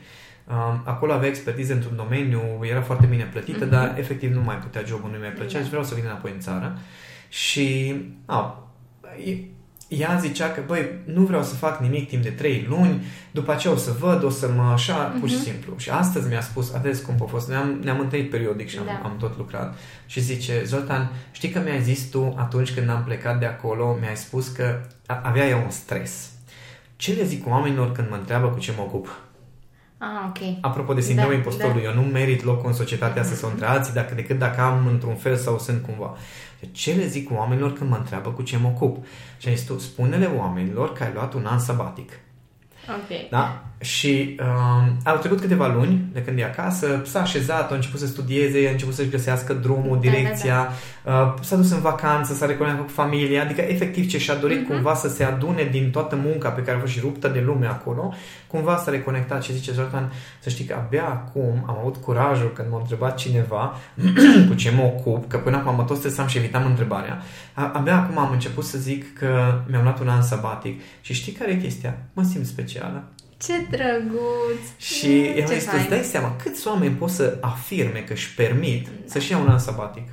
Uh, 0.49 0.55
acolo 0.85 1.13
avea 1.13 1.29
expertiză 1.29 1.73
într-un 1.73 1.97
domeniu, 1.97 2.41
era 2.63 2.81
foarte 2.81 3.07
bine 3.07 3.25
plătită, 3.33 3.65
Mhm. 3.65 3.71
dar 3.75 3.95
efectiv 3.99 4.35
nu 4.35 4.41
mai 4.43 4.57
putea 4.57 4.83
jobul, 4.87 5.11
nu 5.11 5.19
mai 5.19 5.29
plăcea 5.29 5.59
Da. 5.59 5.63
și 5.65 5.69
vreau 5.71 5.85
să 5.85 5.95
vin 5.95 6.05
înapoi 6.07 6.31
în 6.35 6.41
țară. 6.41 6.79
Și 7.29 7.95
a, 8.27 8.69
e- 9.27 9.39
ea 9.89 10.17
zicea 10.21 10.51
că, 10.51 10.63
băi, 10.67 10.89
nu 11.05 11.23
vreau 11.23 11.43
să 11.43 11.55
fac 11.55 11.81
nimic 11.81 12.09
timp 12.09 12.23
de 12.23 12.31
3 12.31 12.67
luni, 12.69 13.05
după 13.31 13.53
aceea 13.53 13.73
o 13.73 13.77
să 13.77 13.93
văd, 13.99 14.23
o 14.23 14.31
să 14.31 14.51
mă 14.57 14.63
așa, 14.63 14.95
pur 14.95 15.29
și 15.29 15.35
Mhm. 15.35 15.45
simplu. 15.45 15.75
Și 15.77 15.91
astăzi 15.91 16.29
mi-a 16.29 16.41
spus, 16.41 16.73
atât 16.73 16.97
cum 17.03 17.15
a 17.23 17.25
fost, 17.25 17.49
ne-am, 17.49 17.81
ne-am 17.83 18.01
întâlnit 18.01 18.31
periodic 18.31 18.69
și 18.69 18.79
am, 18.79 18.85
Da. 18.85 19.01
am 19.09 19.17
tot 19.19 19.37
lucrat. 19.37 19.79
Și 20.07 20.21
zice, 20.21 20.63
Zoltan, 20.65 21.11
știi 21.33 21.49
că 21.51 21.61
mi-ai 21.65 21.83
zis 21.83 22.09
tu 22.11 22.35
atunci 22.39 22.73
când 22.75 22.89
am 22.91 23.03
plecat 23.05 23.39
de 23.39 23.47
acolo, 23.47 23.97
mi-ai 24.01 24.17
spus 24.17 24.49
că 24.49 24.81
a- 25.07 25.21
avea 25.25 25.49
eu 25.49 25.61
un 25.65 25.71
stres. 25.71 26.31
Ce 26.97 27.13
le 27.13 27.25
zic 27.25 27.47
oamenilor 27.49 27.93
când 27.93 28.09
mă 28.11 28.17
întreabă 28.17 28.47
cu 28.49 28.59
ce 28.59 28.73
mă 28.77 28.83
ocup? 28.83 29.23
Ah, 30.05 30.29
ok. 30.29 30.59
Apropo 30.61 30.95
de 30.95 31.01
sindromul 31.01 31.33
Da, 31.33 31.39
impostorului, 31.39 31.83
eu 31.83 31.95
nu 31.95 32.01
merit 32.01 32.43
locul 32.43 32.69
în 32.69 32.75
societatea 32.75 33.23
asta 33.23 33.35
sau 33.35 33.51
între 33.51 33.67
alții 33.67 33.93
dacă, 33.93 34.15
decât 34.15 34.39
dacă 34.39 34.61
am 34.61 34.87
într-un 34.87 35.15
fel 35.15 35.37
sau 35.37 35.59
sunt 35.59 35.83
cumva. 35.83 36.17
Ce 36.73 36.93
le 36.93 37.07
zic 37.07 37.31
oamenilor 37.31 37.73
când 37.73 37.91
mă 37.91 37.97
întreabă 37.97 38.31
cu 38.31 38.43
ce 38.43 38.57
mă 38.57 38.69
ocup? 38.69 39.07
Și 39.39 39.49
ai 39.49 39.55
zis 39.55 39.67
tu, 39.67 39.79
spune-le 39.79 40.27
oamenilor 40.27 40.93
că 40.93 41.03
ai 41.03 41.11
luat 41.15 41.35
un 41.35 41.47
an 41.47 41.59
sabatic. 41.59 42.13
Ok. 42.89 43.31
Da? 43.31 43.65
Și 43.81 44.37
uh, 44.41 44.93
au 45.05 45.17
trecut 45.17 45.41
câteva 45.41 45.67
luni 45.69 46.05
de 46.13 46.23
când 46.23 46.39
e 46.39 46.45
acasă, 46.45 47.03
s-a 47.05 47.21
așezat, 47.21 47.71
a 47.73 47.75
început 47.75 48.01
să 48.01 48.07
studieze, 48.07 48.67
a 48.69 48.71
început 48.71 48.95
să-și 48.95 49.09
găsească 49.09 49.53
drumul, 49.53 49.95
Da, 50.03 50.11
direcția, 50.11 50.69
Uh, 51.07 51.35
s-a 51.41 51.57
dus 51.57 51.71
în 51.71 51.81
vacanță, 51.81 52.35
s-a 52.35 52.47
reconectat 52.47 52.85
cu 52.85 52.91
familia, 52.93 53.43
adică 53.43 53.61
efectiv 53.61 54.09
ce 54.09 54.19
și-a 54.19 54.35
dorit 54.35 54.61
Mhm. 54.61 54.69
cumva 54.73 54.95
să 54.95 55.09
se 55.09 55.25
adune 55.25 55.69
din 55.71 55.91
toată 55.91 56.17
munca 56.25 56.49
pe 56.49 56.61
care 56.63 56.77
a 56.77 56.81
fost 56.81 56.93
și 56.93 57.01
ruptă 57.01 57.29
de 57.29 57.41
lume 57.47 57.67
acolo, 57.67 58.15
cumva 58.47 58.77
s-a 58.77 58.91
reconectat 58.91 59.43
și 59.43 59.53
zice 59.53 59.73
Zoltan, 59.73 60.13
să 60.39 60.49
știi 60.49 60.65
că 60.65 60.75
abia 60.85 61.05
acum 61.05 61.65
am 61.67 61.77
avut 61.81 61.97
curajul 61.97 62.53
când 62.55 62.69
m-a 62.71 62.79
întrebat 62.79 63.17
cineva 63.17 63.77
cu 64.49 64.55
ce 64.55 64.71
mă 64.77 64.83
ocup, 64.83 65.29
că 65.29 65.37
până 65.37 65.57
acum 65.57 65.75
mă 65.75 65.83
tot 65.83 65.97
stresam 65.97 66.27
și 66.27 66.37
evitam 66.39 66.67
întrebarea, 66.67 67.23
A- 67.55 67.71
abia 67.75 67.97
acum 67.97 68.19
am 68.19 68.33
început 68.33 68.65
să 68.65 68.79
zic 68.79 69.19
că 69.19 69.61
mi-am 69.71 69.83
luat 69.83 70.01
un 70.01 70.09
an 70.09 70.23
sabatic 70.23 70.81
și 71.01 71.13
știi 71.13 71.33
care 71.33 71.51
e 71.51 71.57
chestia? 71.57 71.97
Mă 72.13 72.23
simt 72.23 72.47
specială. 72.47 73.05
Ce 73.43 73.53
drăguț! 73.71 74.63
Și 74.79 75.07
Mm, 75.07 75.37
i-am 75.39 75.49
ce 75.49 75.55
zis, 75.55 75.65
tu 75.65 75.71
fain. 75.71 75.81
îți 75.81 75.89
dai 75.89 76.03
seama 76.03 76.37
câți 76.43 76.69
oameni 76.69 76.95
pot 76.95 77.11
să 77.11 77.39
afirme 77.41 77.99
că 78.07 78.13
își 78.13 78.35
permit 78.35 78.89
să-și 79.07 79.31
ia 79.31 79.39
un 79.39 79.49
an 79.49 79.59
sabatic? 79.59 80.09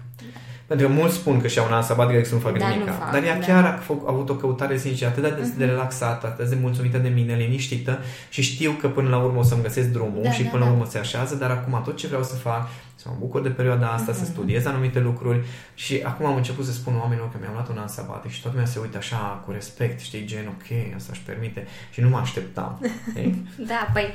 Pentru 0.71 0.88
că 0.89 0.93
mulți 0.93 1.15
spun 1.15 1.41
că 1.41 1.47
și-au 1.47 1.65
un 1.65 1.73
an 1.73 1.81
sabatic 1.81 2.13
decât 2.13 2.27
să 2.29 2.34
nu 2.36 2.39
facă 2.41 2.57
Dar 2.60 2.69
nimic. 2.69 2.88
nu 2.88 2.93
fac, 2.93 3.12
Dar 3.12 3.23
ea 3.23 3.39
da. 3.39 3.45
chiar 3.45 3.63
a, 3.65 3.77
făcut, 3.77 4.07
a 4.07 4.12
avut 4.12 4.29
o 4.29 4.34
căutare 4.36 4.77
sinceră, 4.77 5.10
atât 5.10 5.23
de, 5.23 5.36
Mhm. 5.41 5.57
de 5.57 5.65
relaxată, 5.65 6.27
atât 6.27 6.49
de 6.49 6.57
mulțumită 6.62 6.97
de 6.97 7.10
mine, 7.10 7.34
liniștită 7.36 7.99
și 8.29 8.41
știu 8.41 8.71
că 8.71 8.88
până 8.89 9.10
la 9.10 9.17
urmă 9.17 9.39
o 9.39 9.43
să-mi 9.43 9.62
găsesc 9.62 9.88
drumul 9.88 10.19
Da, 10.23 10.31
și 10.31 10.43
da, 10.43 10.49
până 10.49 10.63
la 10.63 10.69
da. 10.69 10.75
urmă 10.75 10.86
se 10.89 10.97
așează, 10.97 11.36
dar 11.36 11.49
acum 11.49 11.81
tot 11.86 11.95
ce 11.97 12.07
vreau 12.07 12.23
să 12.23 12.36
fac, 12.36 12.67
să 12.95 13.07
mă 13.10 13.15
bucur 13.19 13.41
de 13.41 13.49
perioada 13.49 13.88
asta, 13.88 14.13
să 14.13 14.19
Mhm. 14.23 14.31
studiez 14.31 14.65
anumite 14.65 14.99
lucruri 14.99 15.39
și 15.73 16.01
acum 16.03 16.25
am 16.25 16.36
început 16.36 16.65
să 16.65 16.71
spun 16.71 16.93
oamenilor 16.99 17.29
că 17.31 17.38
mi-am 17.39 17.53
luat 17.53 17.69
un 17.69 17.77
an 17.77 17.88
sabatic 17.88 18.31
și 18.31 18.41
toată 18.41 18.55
lumea 18.57 18.71
se 18.71 18.79
uită 18.79 18.97
așa 18.97 19.41
cu 19.45 19.51
respect, 19.51 19.99
știi, 19.99 20.25
gen, 20.25 20.47
ok, 20.47 20.95
asta 20.95 21.10
își 21.12 21.21
permite 21.21 21.67
și 21.91 22.01
nu 22.01 22.10
mă 22.10 22.17
așteptam. 22.17 22.79
știi? 23.10 23.47
Da, 23.57 23.89
păi 23.93 24.05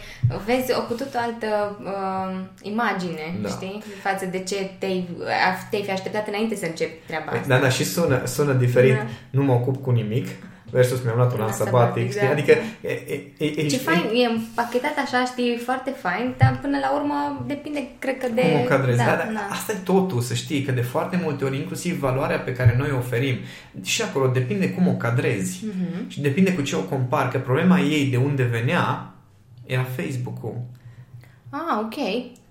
vezi 0.47 0.73
o 0.79 0.81
cu 0.83 0.93
totul 0.93 1.19
altă 1.27 1.79
uh, 1.85 2.39
imagine, 2.63 3.25
Da. 3.43 3.49
știi? 3.49 3.83
Față 4.03 4.25
de 4.27 4.39
ce 4.39 4.71
te-ai, 4.79 5.09
te-ai 5.71 5.83
fi 5.83 5.91
așteptat 5.91 6.29
înainte 6.29 6.46
să 6.55 6.67
începi 6.67 7.07
treaba 7.07 7.31
Păi, 7.31 7.39
asta. 7.39 7.55
da, 7.55 7.61
da, 7.61 7.69
și 7.69 7.85
sună, 7.85 8.23
sună 8.25 8.53
diferit. 8.53 8.95
Da. 8.95 9.07
Nu 9.31 9.43
mă 9.43 9.53
ocup 9.53 9.83
cu 9.83 9.91
nimic. 9.91 10.27
versus 10.71 11.03
mi-am 11.03 11.17
luat 11.17 11.35
un 11.35 11.41
an 11.41 11.53
sabatic, 11.53 12.11
știi? 12.11 12.27
Da. 12.27 12.31
Adică 12.31 12.53
e, 12.81 12.91
e, 13.39 13.45
e, 13.45 13.67
Ce 13.67 13.77
fain, 13.77 14.05
e 14.15 14.27
împachetat 14.27 14.97
așa, 15.05 15.25
știi, 15.25 15.57
foarte 15.57 15.91
fain, 15.91 16.35
dar 16.39 16.59
până 16.61 16.79
la 16.79 16.95
urmă 16.95 17.45
depinde, 17.47 17.89
cred 17.99 18.19
că 18.19 18.27
de... 18.35 18.41
Cum 18.41 18.61
o 18.61 18.65
cadrezi, 18.65 18.99
da, 18.99 19.05
da, 19.05 19.31
da. 19.33 19.49
Asta 19.51 19.73
e 19.73 19.77
totul, 19.85 20.21
să 20.21 20.35
știi, 20.35 20.63
că 20.63 20.73
de 20.73 20.81
foarte 20.81 21.21
multe 21.23 21.45
ori, 21.45 21.57
inclusiv 21.57 21.99
valoarea 21.99 22.39
pe 22.39 22.53
care 22.53 22.75
noi 22.79 22.91
o 22.93 22.97
oferim, 22.97 23.37
și 23.83 24.03
acolo 24.03 24.27
depinde 24.27 24.71
cum 24.71 24.89
o 24.89 24.93
cadrezi 24.93 25.65
uh-huh. 25.65 26.09
și 26.09 26.21
depinde 26.21 26.55
cu 26.55 26.63
ce 26.63 26.77
o 26.77 26.81
compari, 26.81 27.31
că 27.31 27.39
problema 27.39 27.79
ei 27.81 28.07
de 28.07 28.17
unde 28.17 28.43
venea 28.43 29.15
era 29.67 29.83
Facebook-ul. 29.83 30.55
Ah, 31.51 31.79
ok. 31.81 31.95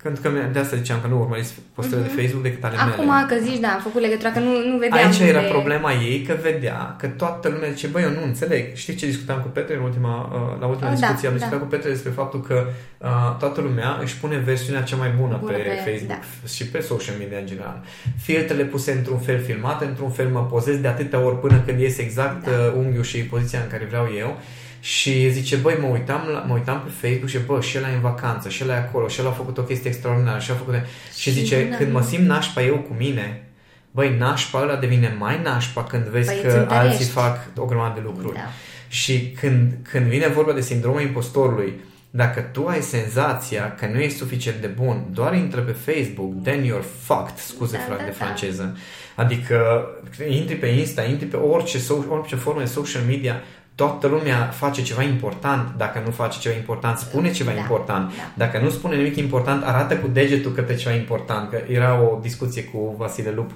Pentru 0.06 0.22
că 0.22 0.28
de 0.52 0.58
asta 0.58 0.76
ziceam 0.76 1.00
că 1.02 1.08
nu 1.08 1.16
urmăriți 1.24 1.52
postările 1.74 2.06
uh-huh. 2.06 2.10
de 2.10 2.14
mhm. 2.14 2.20
Facebook 2.22 2.44
decât 2.48 2.64
ale 2.64 2.76
Acum 2.76 3.08
mele. 3.08 3.26
că 3.30 3.36
zici, 3.46 3.60
da, 3.64 3.70
am 3.76 3.80
făcut 3.88 4.00
legătura, 4.06 4.30
că 4.36 4.38
nu, 4.38 4.52
nu 4.70 4.76
vedeam 4.82 5.06
Aici 5.06 5.18
era 5.18 5.40
de... 5.40 5.46
problema 5.56 5.90
ei, 5.92 6.18
că 6.28 6.34
vedea 6.42 6.78
că 7.00 7.06
toată 7.06 7.48
lumea 7.48 7.70
zice, 7.70 7.86
băi, 7.86 8.02
eu 8.02 8.10
nu 8.18 8.24
înțeleg. 8.30 8.64
Știi 8.74 8.94
ce 8.94 9.06
discutam 9.06 9.38
cu 9.44 9.48
Petre 9.48 9.74
în 9.76 9.82
ultima, 9.82 10.14
uh, 10.32 10.60
la 10.60 10.66
ultima 10.66 10.90
oh, 10.90 10.96
discuție? 10.96 11.26
Da, 11.26 11.28
am 11.28 11.36
discutat 11.38 11.58
da. 11.58 11.64
cu 11.64 11.70
Petre 11.72 11.88
despre 11.90 12.10
faptul 12.10 12.40
că 12.48 12.56
uh, 12.98 13.36
toată 13.38 13.60
lumea 13.60 13.98
își 14.02 14.16
pune 14.22 14.36
versiunea 14.36 14.82
cea 14.82 14.96
mai 14.96 15.10
bună, 15.20 15.36
bună 15.40 15.52
pe, 15.52 15.62
pe 15.62 15.90
Facebook 15.90 16.20
da. 16.42 16.48
și 16.54 16.64
pe 16.72 16.80
social 16.80 17.16
media 17.18 17.38
în 17.38 17.46
general. 17.46 17.78
Filtrele 18.26 18.64
puse 18.64 18.92
într-un 18.92 19.18
fel, 19.18 19.38
filmate 19.42 19.84
într-un 19.84 20.10
fel, 20.10 20.28
mă 20.28 20.42
pozez 20.52 20.76
de 20.76 20.88
atâtea 20.88 21.18
ori 21.18 21.40
până 21.40 21.62
când 21.66 21.80
iese 21.80 22.02
exact 22.02 22.44
da. 22.44 22.50
uh, 22.50 22.72
unghiul 22.76 23.02
și 23.02 23.18
poziția 23.18 23.60
în 23.64 23.68
care 23.70 23.84
vreau 23.84 24.06
eu. 24.18 24.40
Și 24.86 25.30
zice, 25.30 25.56
băi, 25.56 25.76
mă 25.80 25.86
uitam, 25.86 26.28
la, 26.32 26.38
mă 26.38 26.54
uitam 26.54 26.82
pe 26.84 27.06
Facebook 27.06 27.28
și 27.28 27.38
bă, 27.46 27.60
și 27.60 27.76
el 27.76 27.82
e 27.82 27.94
în 27.94 28.00
vacanță, 28.00 28.48
și 28.48 28.62
el 28.62 28.68
e 28.68 28.72
acolo, 28.72 29.08
și 29.08 29.20
el 29.20 29.26
a 29.26 29.30
făcut 29.30 29.58
o 29.58 29.62
chestie 29.62 29.90
extraordinară, 29.90 30.40
și 30.40 30.50
a 30.50 30.54
făcut... 30.54 30.74
Și, 31.14 31.20
și 31.20 31.30
zice, 31.30 31.68
când 31.78 31.92
mă 31.92 32.02
simt 32.02 32.26
nașpa 32.26 32.62
eu 32.62 32.78
cu 32.78 32.94
mine, 32.98 33.48
băi, 33.90 34.16
nașpa 34.18 34.60
ăla 34.62 34.76
devine 34.76 35.16
mai 35.18 35.40
nașpa 35.42 35.84
când 35.84 36.04
vezi 36.04 36.32
băi, 36.42 36.52
că 36.52 36.66
alții 36.68 37.04
fac 37.04 37.38
o 37.56 37.64
grămadă 37.64 37.92
de 37.94 38.00
lucruri. 38.04 38.34
Da. 38.34 38.40
Și 38.88 39.30
când, 39.40 39.72
când 39.82 40.06
vine 40.06 40.28
vorba 40.28 40.52
de 40.52 40.60
sindromul 40.60 41.00
impostorului, 41.00 41.72
dacă 42.10 42.40
tu 42.40 42.66
ai 42.66 42.80
senzația 42.80 43.74
că 43.74 43.86
nu 43.92 44.00
ești 44.00 44.18
suficient 44.18 44.60
de 44.60 44.66
bun, 44.66 45.06
doar 45.10 45.34
intră 45.34 45.60
pe 45.60 45.72
Facebook, 45.72 46.42
then 46.42 46.62
you're 46.64 46.84
fucked, 47.02 47.36
scuze 47.36 47.76
da, 47.88 47.94
da, 47.96 48.04
de 48.04 48.10
franceză. 48.10 48.76
Adică 49.14 49.86
intri 50.28 50.54
pe 50.54 50.66
Insta, 50.66 51.02
intri 51.02 51.26
pe 51.26 51.36
orice, 51.36 51.78
orice 52.08 52.36
formă 52.36 52.60
de 52.60 52.66
social 52.66 53.02
media, 53.06 53.42
toată 53.76 54.06
lumea 54.06 54.36
face 54.46 54.82
ceva 54.82 55.02
important, 55.02 55.74
dacă 55.76 56.02
nu 56.04 56.10
face 56.10 56.38
ceva 56.38 56.54
important, 56.54 56.98
spune 56.98 57.30
ceva 57.30 57.50
da, 57.50 57.58
important. 57.58 58.08
Da. 58.08 58.32
Dacă 58.34 58.58
nu 58.58 58.70
spune 58.70 58.96
nimic 58.96 59.16
important, 59.16 59.64
arată 59.64 59.96
cu 59.96 60.08
degetul 60.08 60.52
către 60.52 60.74
ceva 60.74 60.94
important. 60.94 61.50
Că 61.50 61.60
era 61.68 62.00
o 62.00 62.18
discuție 62.22 62.64
cu 62.64 62.94
Vasile 62.98 63.30
Lup. 63.30 63.50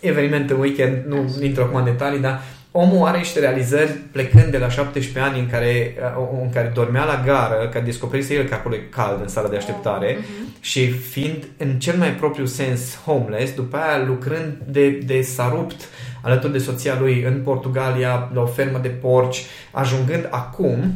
Eveniment 0.00 0.50
în 0.50 0.60
weekend, 0.60 1.04
nu 1.06 1.16
Așa. 1.16 1.44
intru 1.44 1.62
acum 1.62 1.76
în 1.76 1.84
detalii, 1.84 2.20
dar 2.20 2.42
omul 2.78 3.06
are 3.06 3.18
niște 3.18 3.40
realizări 3.40 3.90
plecând 3.90 4.50
de 4.50 4.58
la 4.58 4.68
17 4.68 5.30
ani 5.30 5.38
în 5.38 5.48
care, 5.48 5.94
uh, 6.18 6.28
în 6.42 6.50
care 6.50 6.72
dormea 6.74 7.04
la 7.04 7.22
gară, 7.24 7.68
că 7.72 7.80
descoperise 7.80 8.34
el 8.34 8.44
că 8.44 8.54
acolo 8.54 8.74
e 8.74 8.78
cald 8.78 9.20
în 9.20 9.28
sala 9.28 9.48
de 9.48 9.56
așteptare 9.56 10.14
uh-huh. 10.14 10.60
și 10.60 10.90
fiind 10.90 11.44
în 11.56 11.78
cel 11.78 11.96
mai 11.96 12.14
propriu 12.14 12.44
sens 12.44 13.00
homeless, 13.04 13.54
după 13.54 13.76
aia 13.76 14.04
lucrând 14.06 14.56
de, 14.66 14.90
de 14.90 15.22
s-a 15.22 15.48
rupt 15.54 15.88
alături 16.22 16.52
de 16.52 16.58
soția 16.58 16.96
lui 17.00 17.22
în 17.22 17.40
Portugalia, 17.44 18.30
la 18.34 18.40
o 18.40 18.46
fermă 18.46 18.78
de 18.78 18.88
porci, 18.88 19.44
ajungând 19.70 20.28
acum 20.30 20.94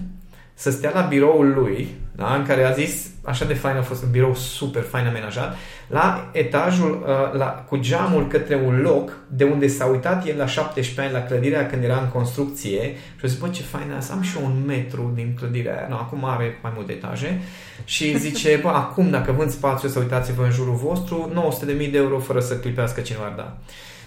să 0.54 0.70
stea 0.70 0.90
la 0.94 1.00
biroul 1.00 1.52
lui, 1.54 1.94
da, 2.20 2.34
în 2.34 2.46
care 2.46 2.64
a 2.64 2.70
zis, 2.70 3.06
așa 3.22 3.44
de 3.44 3.54
fain 3.54 3.76
a 3.76 3.82
fost 3.82 4.02
un 4.02 4.10
birou 4.10 4.34
super 4.34 4.82
fain 4.82 5.06
amenajat, 5.06 5.56
la 5.86 6.30
etajul, 6.32 7.04
uh, 7.06 7.38
la, 7.38 7.46
cu 7.46 7.76
geamul 7.76 8.26
către 8.26 8.54
un 8.66 8.80
loc 8.80 9.16
de 9.28 9.44
unde 9.44 9.66
s-a 9.66 9.84
uitat 9.84 10.26
el 10.26 10.36
la 10.36 10.46
17 10.46 11.00
ani 11.00 11.12
la 11.12 11.28
clădirea 11.28 11.66
când 11.66 11.84
era 11.84 11.98
în 12.00 12.08
construcție 12.08 12.80
și 13.16 13.24
a 13.24 13.28
zis, 13.28 13.38
bă, 13.38 13.48
ce 13.48 13.62
fain 13.62 13.92
asta, 13.96 14.12
am 14.12 14.22
și 14.22 14.36
eu 14.38 14.44
un 14.44 14.62
metru 14.66 15.12
din 15.14 15.34
clădirea 15.38 15.76
aia. 15.76 15.86
No, 15.88 15.96
acum 15.96 16.24
are 16.24 16.58
mai 16.62 16.72
multe 16.74 16.92
etaje 16.92 17.40
și 17.84 18.18
zice, 18.18 18.58
bă, 18.62 18.68
acum 18.68 19.10
dacă 19.10 19.32
vând 19.32 19.50
spațiu 19.50 19.88
să 19.88 19.98
uitați-vă 19.98 20.44
în 20.44 20.50
jurul 20.50 20.74
vostru, 20.74 21.32
900.000 21.84 21.90
de 21.90 21.98
euro 21.98 22.18
fără 22.18 22.40
să 22.40 22.56
clipească 22.56 23.00
cineva 23.00 23.24
ar 23.24 23.32
da. 23.36 23.56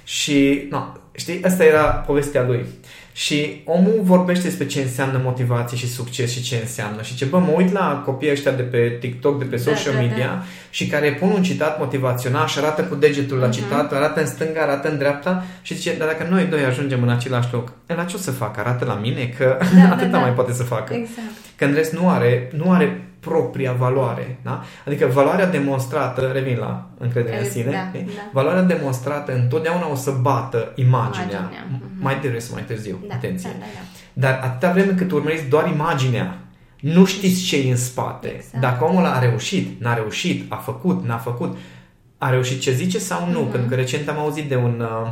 Și, 0.04 0.68
no, 0.70 0.84
știi, 1.12 1.44
asta 1.44 1.64
era 1.64 1.84
povestea 1.84 2.44
lui. 2.44 2.66
Și 3.14 3.62
omul 3.66 4.00
vorbește 4.02 4.44
despre 4.44 4.66
ce 4.66 4.82
înseamnă 4.82 5.22
motivație 5.24 5.78
și 5.78 5.92
succes 5.92 6.32
și 6.32 6.42
ce 6.42 6.56
înseamnă. 6.62 7.02
Și 7.02 7.16
ce, 7.16 7.26
bă, 7.26 7.40
mă 7.40 7.54
uit 7.56 7.72
la 7.72 8.02
copiii 8.06 8.32
ăștia 8.32 8.52
de 8.52 8.62
pe 8.62 8.98
TikTok, 9.00 9.40
de 9.40 9.46
pe 9.46 9.56
da, 9.56 9.62
social 9.62 9.94
da, 9.94 10.00
da, 10.00 10.06
media 10.06 10.26
da. 10.26 10.44
și 10.70 10.88
care 10.88 11.12
pun 11.12 11.32
un 11.32 11.44
citat 11.44 11.80
motivațional 11.80 12.48
și 12.48 12.58
arată 12.58 12.82
cu 12.84 12.96
degetul 12.96 13.38
la 13.38 13.48
uh-huh. 13.48 13.52
citat, 13.52 13.94
arată 13.94 14.20
în 14.20 14.28
stânga, 14.28 14.62
arată 14.62 14.90
în 14.90 14.98
dreapta 14.98 15.44
și 15.62 15.76
zice, 15.76 15.96
dar 15.98 16.08
dacă 16.08 16.28
noi 16.30 16.46
doi 16.46 16.64
ajungem 16.64 17.04
în 17.04 17.10
același 17.10 17.48
loc, 17.52 17.72
la 17.88 18.04
ce 18.04 18.16
o 18.16 18.20
să 18.20 18.32
facă? 18.32 18.60
Arată 18.60 18.86
la 18.86 18.96
mine? 18.96 19.34
Că 19.38 19.58
da, 19.60 19.66
da 19.88 19.92
atâta 19.92 20.06
da, 20.06 20.18
da. 20.18 20.20
mai 20.20 20.34
poate 20.34 20.54
să 20.54 20.64
facă. 20.64 20.94
Exact. 20.94 21.36
Că 21.56 21.66
în 21.66 21.74
rest 21.74 21.94
nu 21.94 22.10
are, 22.10 22.52
nu 22.56 22.72
are 22.72 23.13
propria 23.24 23.72
valoare. 23.72 24.40
Da? 24.44 24.64
Adică 24.86 25.06
valoarea 25.06 25.48
demonstrată, 25.48 26.32
revin 26.34 26.58
la 26.58 26.90
încrederea 26.98 27.40
în 27.40 27.50
sine, 27.50 27.72
da, 27.72 27.90
da. 27.94 28.02
valoarea 28.32 28.62
demonstrată 28.62 29.34
întotdeauna 29.34 29.92
o 29.92 29.96
să 29.96 30.12
bată 30.22 30.72
imaginea, 30.76 31.28
imaginea. 31.28 31.68
Mhm. 31.72 32.02
mai 32.02 32.14
devreme 32.14 32.40
sau 32.40 32.54
mai 32.54 32.64
târziu. 32.64 32.98
Da, 33.08 33.14
Atenție. 33.14 33.50
Da, 33.50 33.58
da, 33.60 33.66
da. 33.74 34.28
Dar 34.28 34.40
atâta 34.44 34.72
vreme 34.72 34.92
cât 34.92 35.12
urmăriți 35.12 35.46
doar 35.46 35.68
imaginea, 35.68 36.38
nu 36.80 37.06
știți 37.06 37.44
ce 37.44 37.58
e 37.58 37.70
în 37.70 37.78
spate. 37.78 38.28
Exact. 38.28 38.62
Dacă 38.62 38.84
omul 38.84 39.06
a 39.06 39.20
reușit, 39.20 39.82
n-a 39.82 39.94
reușit, 39.94 40.52
a 40.52 40.56
făcut, 40.56 41.06
n-a 41.06 41.18
făcut, 41.18 41.58
a 42.18 42.30
reușit 42.30 42.62
ce 42.62 42.72
zice 42.72 43.00
sau 43.00 43.30
nu? 43.32 43.48
Mm-hmm. 43.48 43.52
Pentru 43.52 43.70
că 43.70 43.76
recent 43.76 44.10
am 44.10 44.20
auzit 44.20 44.50
de 44.50 44.56
un 44.56 44.80
uh, 44.80 45.12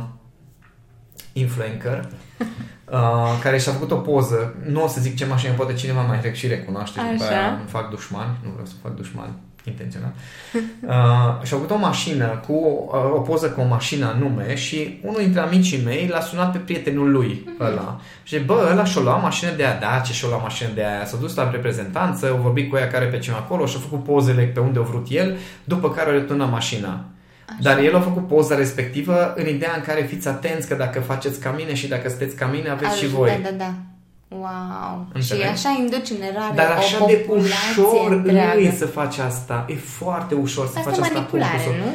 influencer 1.32 2.08
uh, 2.84 3.38
care 3.42 3.58
și-a 3.58 3.72
făcut 3.72 3.90
o 3.90 3.96
poză. 3.96 4.54
Nu 4.66 4.84
o 4.84 4.86
să 4.86 5.00
zic 5.00 5.16
ce 5.16 5.26
mașină, 5.26 5.52
poate 5.52 5.72
cineva 5.72 6.02
mai 6.02 6.18
trec 6.18 6.34
și 6.34 6.46
recunoaște. 6.46 7.00
Așa. 7.00 7.10
După 7.10 7.24
aia 7.24 7.48
îmi 7.48 7.68
fac 7.68 7.90
dușman. 7.90 8.36
Nu 8.42 8.50
vreau 8.50 8.66
să 8.66 8.74
fac 8.82 8.96
dușman 8.96 9.30
intenționat. 9.64 10.14
Uh, 10.80 11.42
și-a 11.42 11.56
făcut 11.56 11.70
o 11.70 11.78
mașină 11.78 12.42
cu 12.46 12.52
uh, 12.52 13.14
o 13.14 13.20
poză 13.20 13.50
cu 13.50 13.60
o 13.60 13.64
mașină 13.64 14.06
anume 14.06 14.54
și 14.54 15.00
unul 15.02 15.20
dintre 15.20 15.40
amicii 15.40 15.82
mei 15.84 16.08
l-a 16.12 16.20
sunat 16.20 16.52
pe 16.52 16.58
prietenul 16.58 17.10
lui 17.10 17.44
mm-hmm. 17.44 17.60
ăla. 17.60 18.00
Și 18.22 18.38
bă, 18.38 18.68
ăla 18.70 18.84
și-a 18.84 19.00
luat 19.00 19.22
mașină 19.22 19.50
de 19.50 19.64
aia, 19.64 19.78
da, 19.80 20.02
ce 20.04 20.12
și-a 20.12 20.28
luat 20.28 20.42
mașină 20.42 20.70
de 20.74 20.84
aia. 20.84 21.04
S-a 21.04 21.16
dus 21.16 21.34
la 21.34 21.50
reprezentanță, 21.50 22.32
a 22.32 22.42
vorbit 22.42 22.70
cu 22.70 22.76
ea 22.76 22.88
care 22.88 23.04
pe 23.04 23.18
cine 23.18 23.34
acolo 23.34 23.66
și-a 23.66 23.80
făcut 23.80 24.04
pozele 24.04 24.42
pe 24.42 24.60
unde 24.60 24.78
a 24.78 24.82
vrut 24.82 25.06
el, 25.10 25.36
după 25.64 25.90
care 25.90 26.10
a 26.10 26.12
returnat 26.12 26.50
mașina. 26.50 27.04
Așa. 27.58 27.74
Dar 27.74 27.84
el 27.84 27.96
a 27.96 28.00
făcut 28.00 28.26
poza 28.26 28.54
respectivă 28.54 29.34
în 29.36 29.46
ideea 29.46 29.72
în 29.76 29.82
care 29.82 30.02
fiți 30.02 30.28
atenți 30.28 30.68
că 30.68 30.74
dacă 30.74 31.00
faceți 31.00 31.40
ca 31.40 31.50
mine 31.50 31.74
și 31.74 31.88
dacă 31.88 32.08
sunteți 32.08 32.36
ca 32.36 32.46
mine, 32.46 32.68
aveți 32.68 32.90
Ajută, 32.90 33.06
și 33.06 33.12
voi. 33.12 33.40
Da, 33.42 33.50
da, 33.50 33.56
da. 33.56 33.74
Wow. 34.28 35.06
Înțeleg? 35.12 35.42
Și 35.42 35.48
așa 35.48 35.76
induci 35.78 36.10
în 36.10 36.22
erare 36.22 36.54
Dar 36.54 36.70
așa 36.70 37.04
o 37.04 37.06
de 37.06 37.26
ușor 37.28 38.10
întreagă. 38.10 38.54
lui 38.54 38.72
să 38.78 38.86
faci 38.86 39.18
asta. 39.18 39.64
E 39.68 39.74
foarte 39.74 40.34
ușor 40.34 40.66
să 40.66 40.78
asta 40.78 40.90
faci 40.90 40.98
asta. 40.98 41.18
Asta 41.18 41.70
nu? 41.78 41.94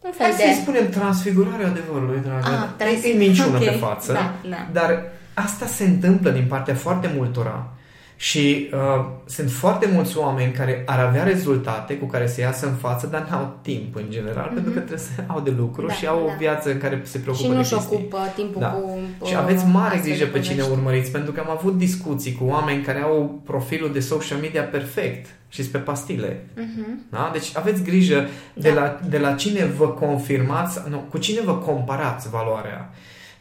Un 0.00 0.12
fel 0.12 0.26
Hai 0.26 0.36
de... 0.36 0.54
să 0.54 0.60
spunem 0.60 0.88
transfigurarea 0.88 1.66
adevărului, 1.66 2.20
dragă. 2.24 2.48
Ah, 2.48 2.68
trans... 2.76 3.04
E 3.04 3.12
minciună 3.16 3.56
okay. 3.56 3.66
pe 3.66 3.74
față. 3.74 4.12
Da, 4.12 4.34
da. 4.48 4.68
Dar 4.72 5.02
asta 5.34 5.66
se 5.66 5.84
întâmplă 5.84 6.30
din 6.30 6.46
partea 6.48 6.74
foarte 6.74 7.10
multora 7.16 7.72
și 8.22 8.68
uh, 8.72 9.04
sunt 9.24 9.50
foarte 9.50 9.88
mulți 9.92 10.18
oameni 10.18 10.52
care 10.52 10.82
ar 10.86 10.98
avea 10.98 11.22
rezultate 11.22 11.96
cu 11.96 12.06
care 12.06 12.26
să 12.26 12.40
iasă 12.40 12.66
în 12.66 12.74
față, 12.74 13.06
dar 13.06 13.26
n-au 13.30 13.58
timp 13.62 13.96
în 13.96 14.04
general, 14.08 14.48
mm-hmm. 14.50 14.54
pentru 14.54 14.72
că 14.72 14.78
trebuie 14.78 14.98
să 14.98 15.10
au 15.26 15.40
de 15.40 15.50
lucru 15.50 15.86
da, 15.86 15.92
și 15.92 16.06
au 16.06 16.18
da. 16.26 16.32
o 16.32 16.36
viață 16.38 16.70
în 16.70 16.78
care 16.78 17.00
se 17.04 17.18
preocupă 17.18 17.46
și 17.46 17.56
nu 17.56 17.62
și 17.62 17.74
ocupă 17.74 18.18
timpul 18.34 18.60
da. 18.60 18.68
cu... 18.68 18.98
Și 19.26 19.36
aveți 19.36 19.64
mare 19.64 20.00
grijă 20.04 20.26
pe 20.26 20.40
cine 20.40 20.62
urmăriți, 20.62 21.10
pentru 21.10 21.32
că 21.32 21.40
am 21.40 21.50
avut 21.50 21.78
discuții 21.78 22.34
cu 22.34 22.44
oameni 22.44 22.82
care 22.82 23.00
au 23.00 23.40
profilul 23.44 23.92
de 23.92 24.00
social 24.00 24.38
media 24.38 24.62
perfect 24.62 25.26
și 25.48 25.62
pe 25.62 25.78
pastile. 25.78 26.46
Mm-hmm. 26.56 27.10
Da? 27.10 27.30
Deci 27.32 27.50
aveți 27.54 27.82
grijă 27.82 28.28
da. 28.54 28.62
de, 28.62 28.70
la, 28.70 29.00
de 29.08 29.18
la 29.18 29.32
cine 29.32 29.64
vă 29.64 29.88
confirmați, 29.88 30.80
nu, 30.88 31.04
cu 31.10 31.18
cine 31.18 31.40
vă 31.40 31.54
comparați 31.54 32.28
valoarea. 32.28 32.90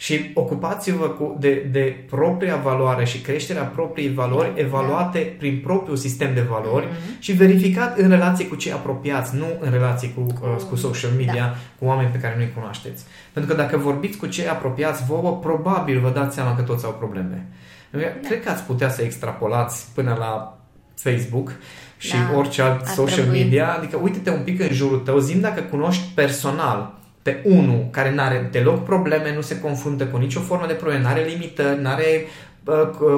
Și 0.01 0.31
ocupați-vă 0.33 1.07
cu, 1.07 1.37
de, 1.39 1.67
de 1.71 2.05
propria 2.09 2.55
valoare 2.55 3.05
și 3.05 3.21
creșterea 3.21 3.63
propriei 3.63 4.13
valori 4.13 4.53
da. 4.53 4.59
evaluate 4.61 5.19
da. 5.19 5.35
prin 5.37 5.59
propriul 5.63 5.97
sistem 5.97 6.33
de 6.33 6.41
valori 6.41 6.85
mm-hmm. 6.85 7.19
și 7.19 7.31
verificat 7.31 7.97
în 7.97 8.09
relație 8.09 8.47
cu 8.47 8.55
cei 8.55 8.71
apropiați, 8.71 9.35
nu 9.35 9.45
în 9.59 9.71
relație 9.71 10.09
cu, 10.09 10.21
cu, 10.21 10.39
uh, 10.43 10.63
cu 10.69 10.75
social 10.75 11.11
media, 11.17 11.33
da. 11.33 11.55
cu 11.79 11.85
oameni 11.85 12.09
pe 12.09 12.17
care 12.17 12.35
nu-i 12.37 12.51
cunoașteți. 12.55 13.03
Pentru 13.33 13.51
că 13.51 13.61
dacă 13.61 13.77
vorbiți 13.77 14.17
cu 14.17 14.25
cei 14.25 14.47
apropiați 14.47 15.05
vouă, 15.05 15.37
probabil 15.37 15.99
vă 15.99 16.09
dați 16.09 16.35
seama 16.35 16.55
că 16.55 16.61
toți 16.61 16.85
au 16.85 16.91
probleme. 16.91 17.47
Da. 17.89 17.99
Cred 18.27 18.43
că 18.43 18.49
ați 18.49 18.63
putea 18.63 18.89
să 18.89 19.01
extrapolați 19.01 19.85
până 19.93 20.15
la 20.19 20.59
Facebook 20.95 21.51
și 21.97 22.15
da, 22.31 22.37
orice 22.37 22.61
alt 22.61 22.85
social 22.85 23.25
trebui. 23.25 23.41
media. 23.41 23.73
Adică 23.73 23.97
uite-te 23.97 24.29
un 24.29 24.41
pic 24.43 24.59
în 24.59 24.71
jurul 24.71 24.99
tău, 24.99 25.17
zim 25.17 25.39
dacă 25.39 25.61
cunoști 25.61 26.03
personal 26.15 26.99
pe 27.21 27.41
unul 27.43 27.87
care 27.91 28.13
nu 28.13 28.21
are 28.21 28.47
deloc 28.51 28.83
probleme, 28.83 29.35
nu 29.35 29.41
se 29.41 29.59
confruntă 29.59 30.05
cu 30.05 30.17
nicio 30.17 30.39
formă 30.39 30.67
de 30.67 30.73
probleme, 30.73 31.01
nu 31.01 31.09
are 31.09 31.23
limitări, 31.23 31.81
nu 31.81 31.89
are 31.89 32.25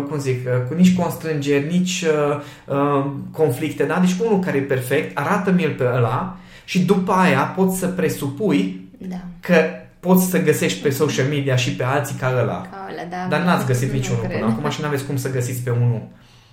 cum 0.10 0.20
zic, 0.20 0.48
cu 0.68 0.74
nici 0.74 0.96
constrângeri, 0.96 1.68
nici 1.72 2.06
uh, 2.68 3.06
conflicte, 3.32 3.84
da? 3.84 4.00
Deci 4.00 4.16
unul 4.26 4.40
care 4.40 4.58
e 4.58 4.62
perfect, 4.62 5.18
arată-mi 5.18 5.64
el 5.64 5.72
pe 5.72 5.84
ăla 5.84 6.38
și 6.66 6.80
după 6.80 7.12
aia 7.12 7.42
poți 7.42 7.78
să 7.78 7.88
presupui 7.88 8.90
da. 8.98 9.22
că 9.40 9.56
poți 10.00 10.30
să 10.30 10.42
găsești 10.42 10.82
pe 10.82 10.90
social 10.90 11.28
media 11.28 11.56
și 11.56 11.76
pe 11.76 11.84
alții 11.84 12.16
ca 12.16 12.36
ăla. 12.42 12.62
Ca 12.62 12.88
ăla, 12.92 13.04
da. 13.10 13.28
Dar 13.30 13.46
n-ați 13.46 13.66
găsit 13.66 13.88
Nu 13.88 13.94
niciunul 13.94 14.24
cred. 14.24 14.40
până 14.40 14.52
acum 14.52 14.70
și 14.70 14.82
n-aveți 14.82 15.06
cum 15.06 15.18
să 15.18 15.32
găsiți 15.32 15.62
pe 15.62 15.70
unul. 15.70 16.02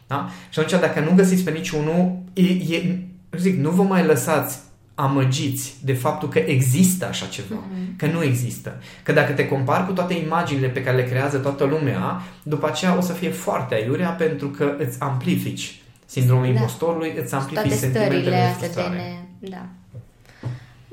Da? 0.06 0.28
Și 0.50 0.58
atunci 0.58 0.80
dacă 0.80 1.00
nu 1.00 1.12
găsiți 1.16 1.42
pe 1.42 1.50
niciunul, 1.50 2.18
e, 2.32 2.42
e, 2.42 2.98
zic, 3.36 3.58
nu 3.58 3.70
vă 3.70 3.82
mai 3.82 4.04
lăsați 4.04 4.58
amăgiți 5.02 5.74
de 5.84 5.92
faptul 5.92 6.28
că 6.28 6.38
există 6.38 7.06
așa 7.06 7.26
ceva, 7.26 7.54
Mhm. 7.54 7.96
că 7.96 8.06
nu 8.06 8.22
există. 8.22 8.82
Că 9.02 9.12
dacă 9.12 9.32
te 9.32 9.48
compari 9.48 9.86
cu 9.86 9.92
toate 9.92 10.14
imaginile 10.14 10.68
pe 10.68 10.82
care 10.82 10.96
le 10.96 11.04
creează 11.04 11.38
toată 11.38 11.64
lumea, 11.64 12.22
după 12.42 12.66
aceea 12.66 12.96
o 12.96 13.00
să 13.00 13.12
fie 13.12 13.30
foarte 13.30 13.74
aiurea 13.74 14.08
pentru 14.10 14.48
că 14.48 14.74
îți 14.78 15.00
amplifici 15.00 15.80
sindromul 16.06 16.44
Da. 16.44 16.50
impostorului, 16.50 17.14
îți 17.22 17.34
amplifici 17.34 17.62
Toate 17.68 17.76
sentimentele 17.80 18.20
stările 18.20 18.36
de 18.36 18.42
astea 18.42 18.68
de 18.68 18.72
frustrare. 18.74 18.96
ne... 19.40 19.48
Da. 19.48 19.64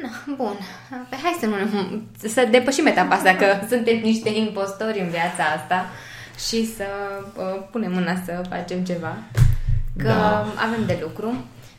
Na, 0.02 0.10
bun. 0.38 0.56
Păi 1.10 1.18
hai 1.24 1.36
să 1.40 1.46
nu 1.46 1.56
să 2.30 2.48
depășim 2.52 2.86
etapa 2.86 3.16
asta 3.16 3.36
că 3.36 3.46
suntem 3.74 3.98
niște 4.04 4.30
impostori 4.30 5.00
în 5.00 5.10
viața 5.10 5.44
asta 5.58 5.86
și 6.48 6.66
să 6.76 6.84
uh, 7.36 7.64
punem 7.72 7.92
mâna 7.92 8.16
să 8.26 8.42
facem 8.50 8.80
ceva. 8.84 9.18
Că 9.98 10.04
Da. 10.08 10.40
avem 10.40 10.86
de 10.86 10.98
lucru. 11.02 11.34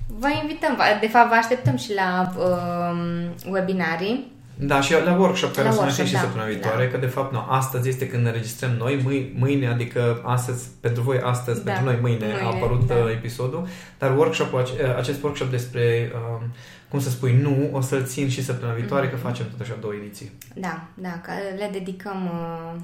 Vă 0.09 0.29
invităm, 0.43 0.79
de 1.01 1.07
fapt 1.09 1.29
vă 1.29 1.35
așteptăm 1.35 1.77
și 1.77 1.95
la 1.95 2.33
uh, 2.39 3.51
webinarii. 3.51 4.37
Da, 4.61 4.81
și 4.81 4.93
la 5.05 5.17
workshop 5.19 5.53
care 5.55 5.69
La 5.69 5.73
o 5.73 5.77
să 5.77 5.81
mai 5.81 5.91
fie 5.91 6.03
workshop, 6.03 6.07
și 6.07 6.13
da, 6.13 6.19
săptămâna 6.21 6.49
viitoare, 6.51 6.85
da. 6.85 6.91
că 6.91 6.97
de 6.97 7.07
fapt 7.07 7.33
nu, 7.33 7.45
astăzi 7.49 7.89
este 7.89 8.09
când 8.09 8.25
ne 8.25 8.31
registrăm 8.31 8.71
noi, 8.71 9.01
mâine, 9.03 9.31
mâine, 9.35 9.69
adică 9.69 10.21
astăzi, 10.25 10.69
pentru 10.81 11.03
voi 11.03 11.21
astăzi, 11.21 11.65
Da, 11.65 11.73
pentru 11.73 11.91
noi 11.91 11.99
mâine, 12.01 12.25
mâine, 12.27 12.41
a 12.41 12.47
apărut 12.47 12.87
da. 12.87 12.95
uh, 12.95 13.11
episodul, 13.11 13.67
dar 13.99 14.17
workshopul, 14.17 14.59
ace- 14.61 14.95
acest 14.97 15.23
workshop 15.23 15.51
despre, 15.51 16.13
um, 16.15 16.53
cum 16.89 17.01
să 17.01 17.11
spui, 17.11 17.33
nu, 17.43 17.69
o 17.73 17.81
să-l 17.81 18.05
țin 18.05 18.29
și 18.29 18.45
săptămâna 18.45 18.77
viitoare, 18.77 19.07
Mhm. 19.07 19.15
că 19.15 19.21
facem 19.21 19.47
tot 19.51 19.61
așa 19.61 19.77
două 19.81 19.93
ediții. 19.95 20.33
Da, 20.55 20.83
da, 20.95 21.21
că 21.23 21.31
le 21.59 21.69
dedicăm 21.73 22.25
uh, 22.25 22.81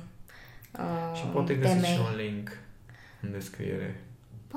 uh, 0.79 1.17
și 1.19 1.23
poate 1.33 1.55
găsiți 1.55 1.75
temei. 1.81 1.95
și 1.95 2.01
un 2.11 2.17
link 2.25 2.51
în 3.23 3.33
descriere. 3.33 4.01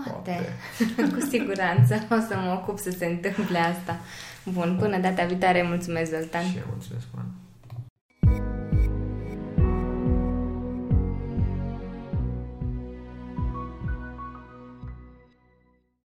Poate. 0.03 0.49
Cu 1.13 1.19
siguranță 1.29 1.95
o 2.09 2.19
să 2.27 2.35
mă 2.43 2.59
ocup 2.61 2.79
să 2.79 2.89
se 2.89 3.05
întâmple 3.05 3.57
asta. 3.57 3.99
Bun, 4.43 4.77
până 4.79 4.97
data 4.97 5.25
viitoare, 5.25 5.63
mulțumesc, 5.63 6.11
Zoltan. 6.11 6.43
Și 6.43 6.57
eu 6.57 6.63
mulțumesc, 6.69 7.05
Oana. 7.15 7.29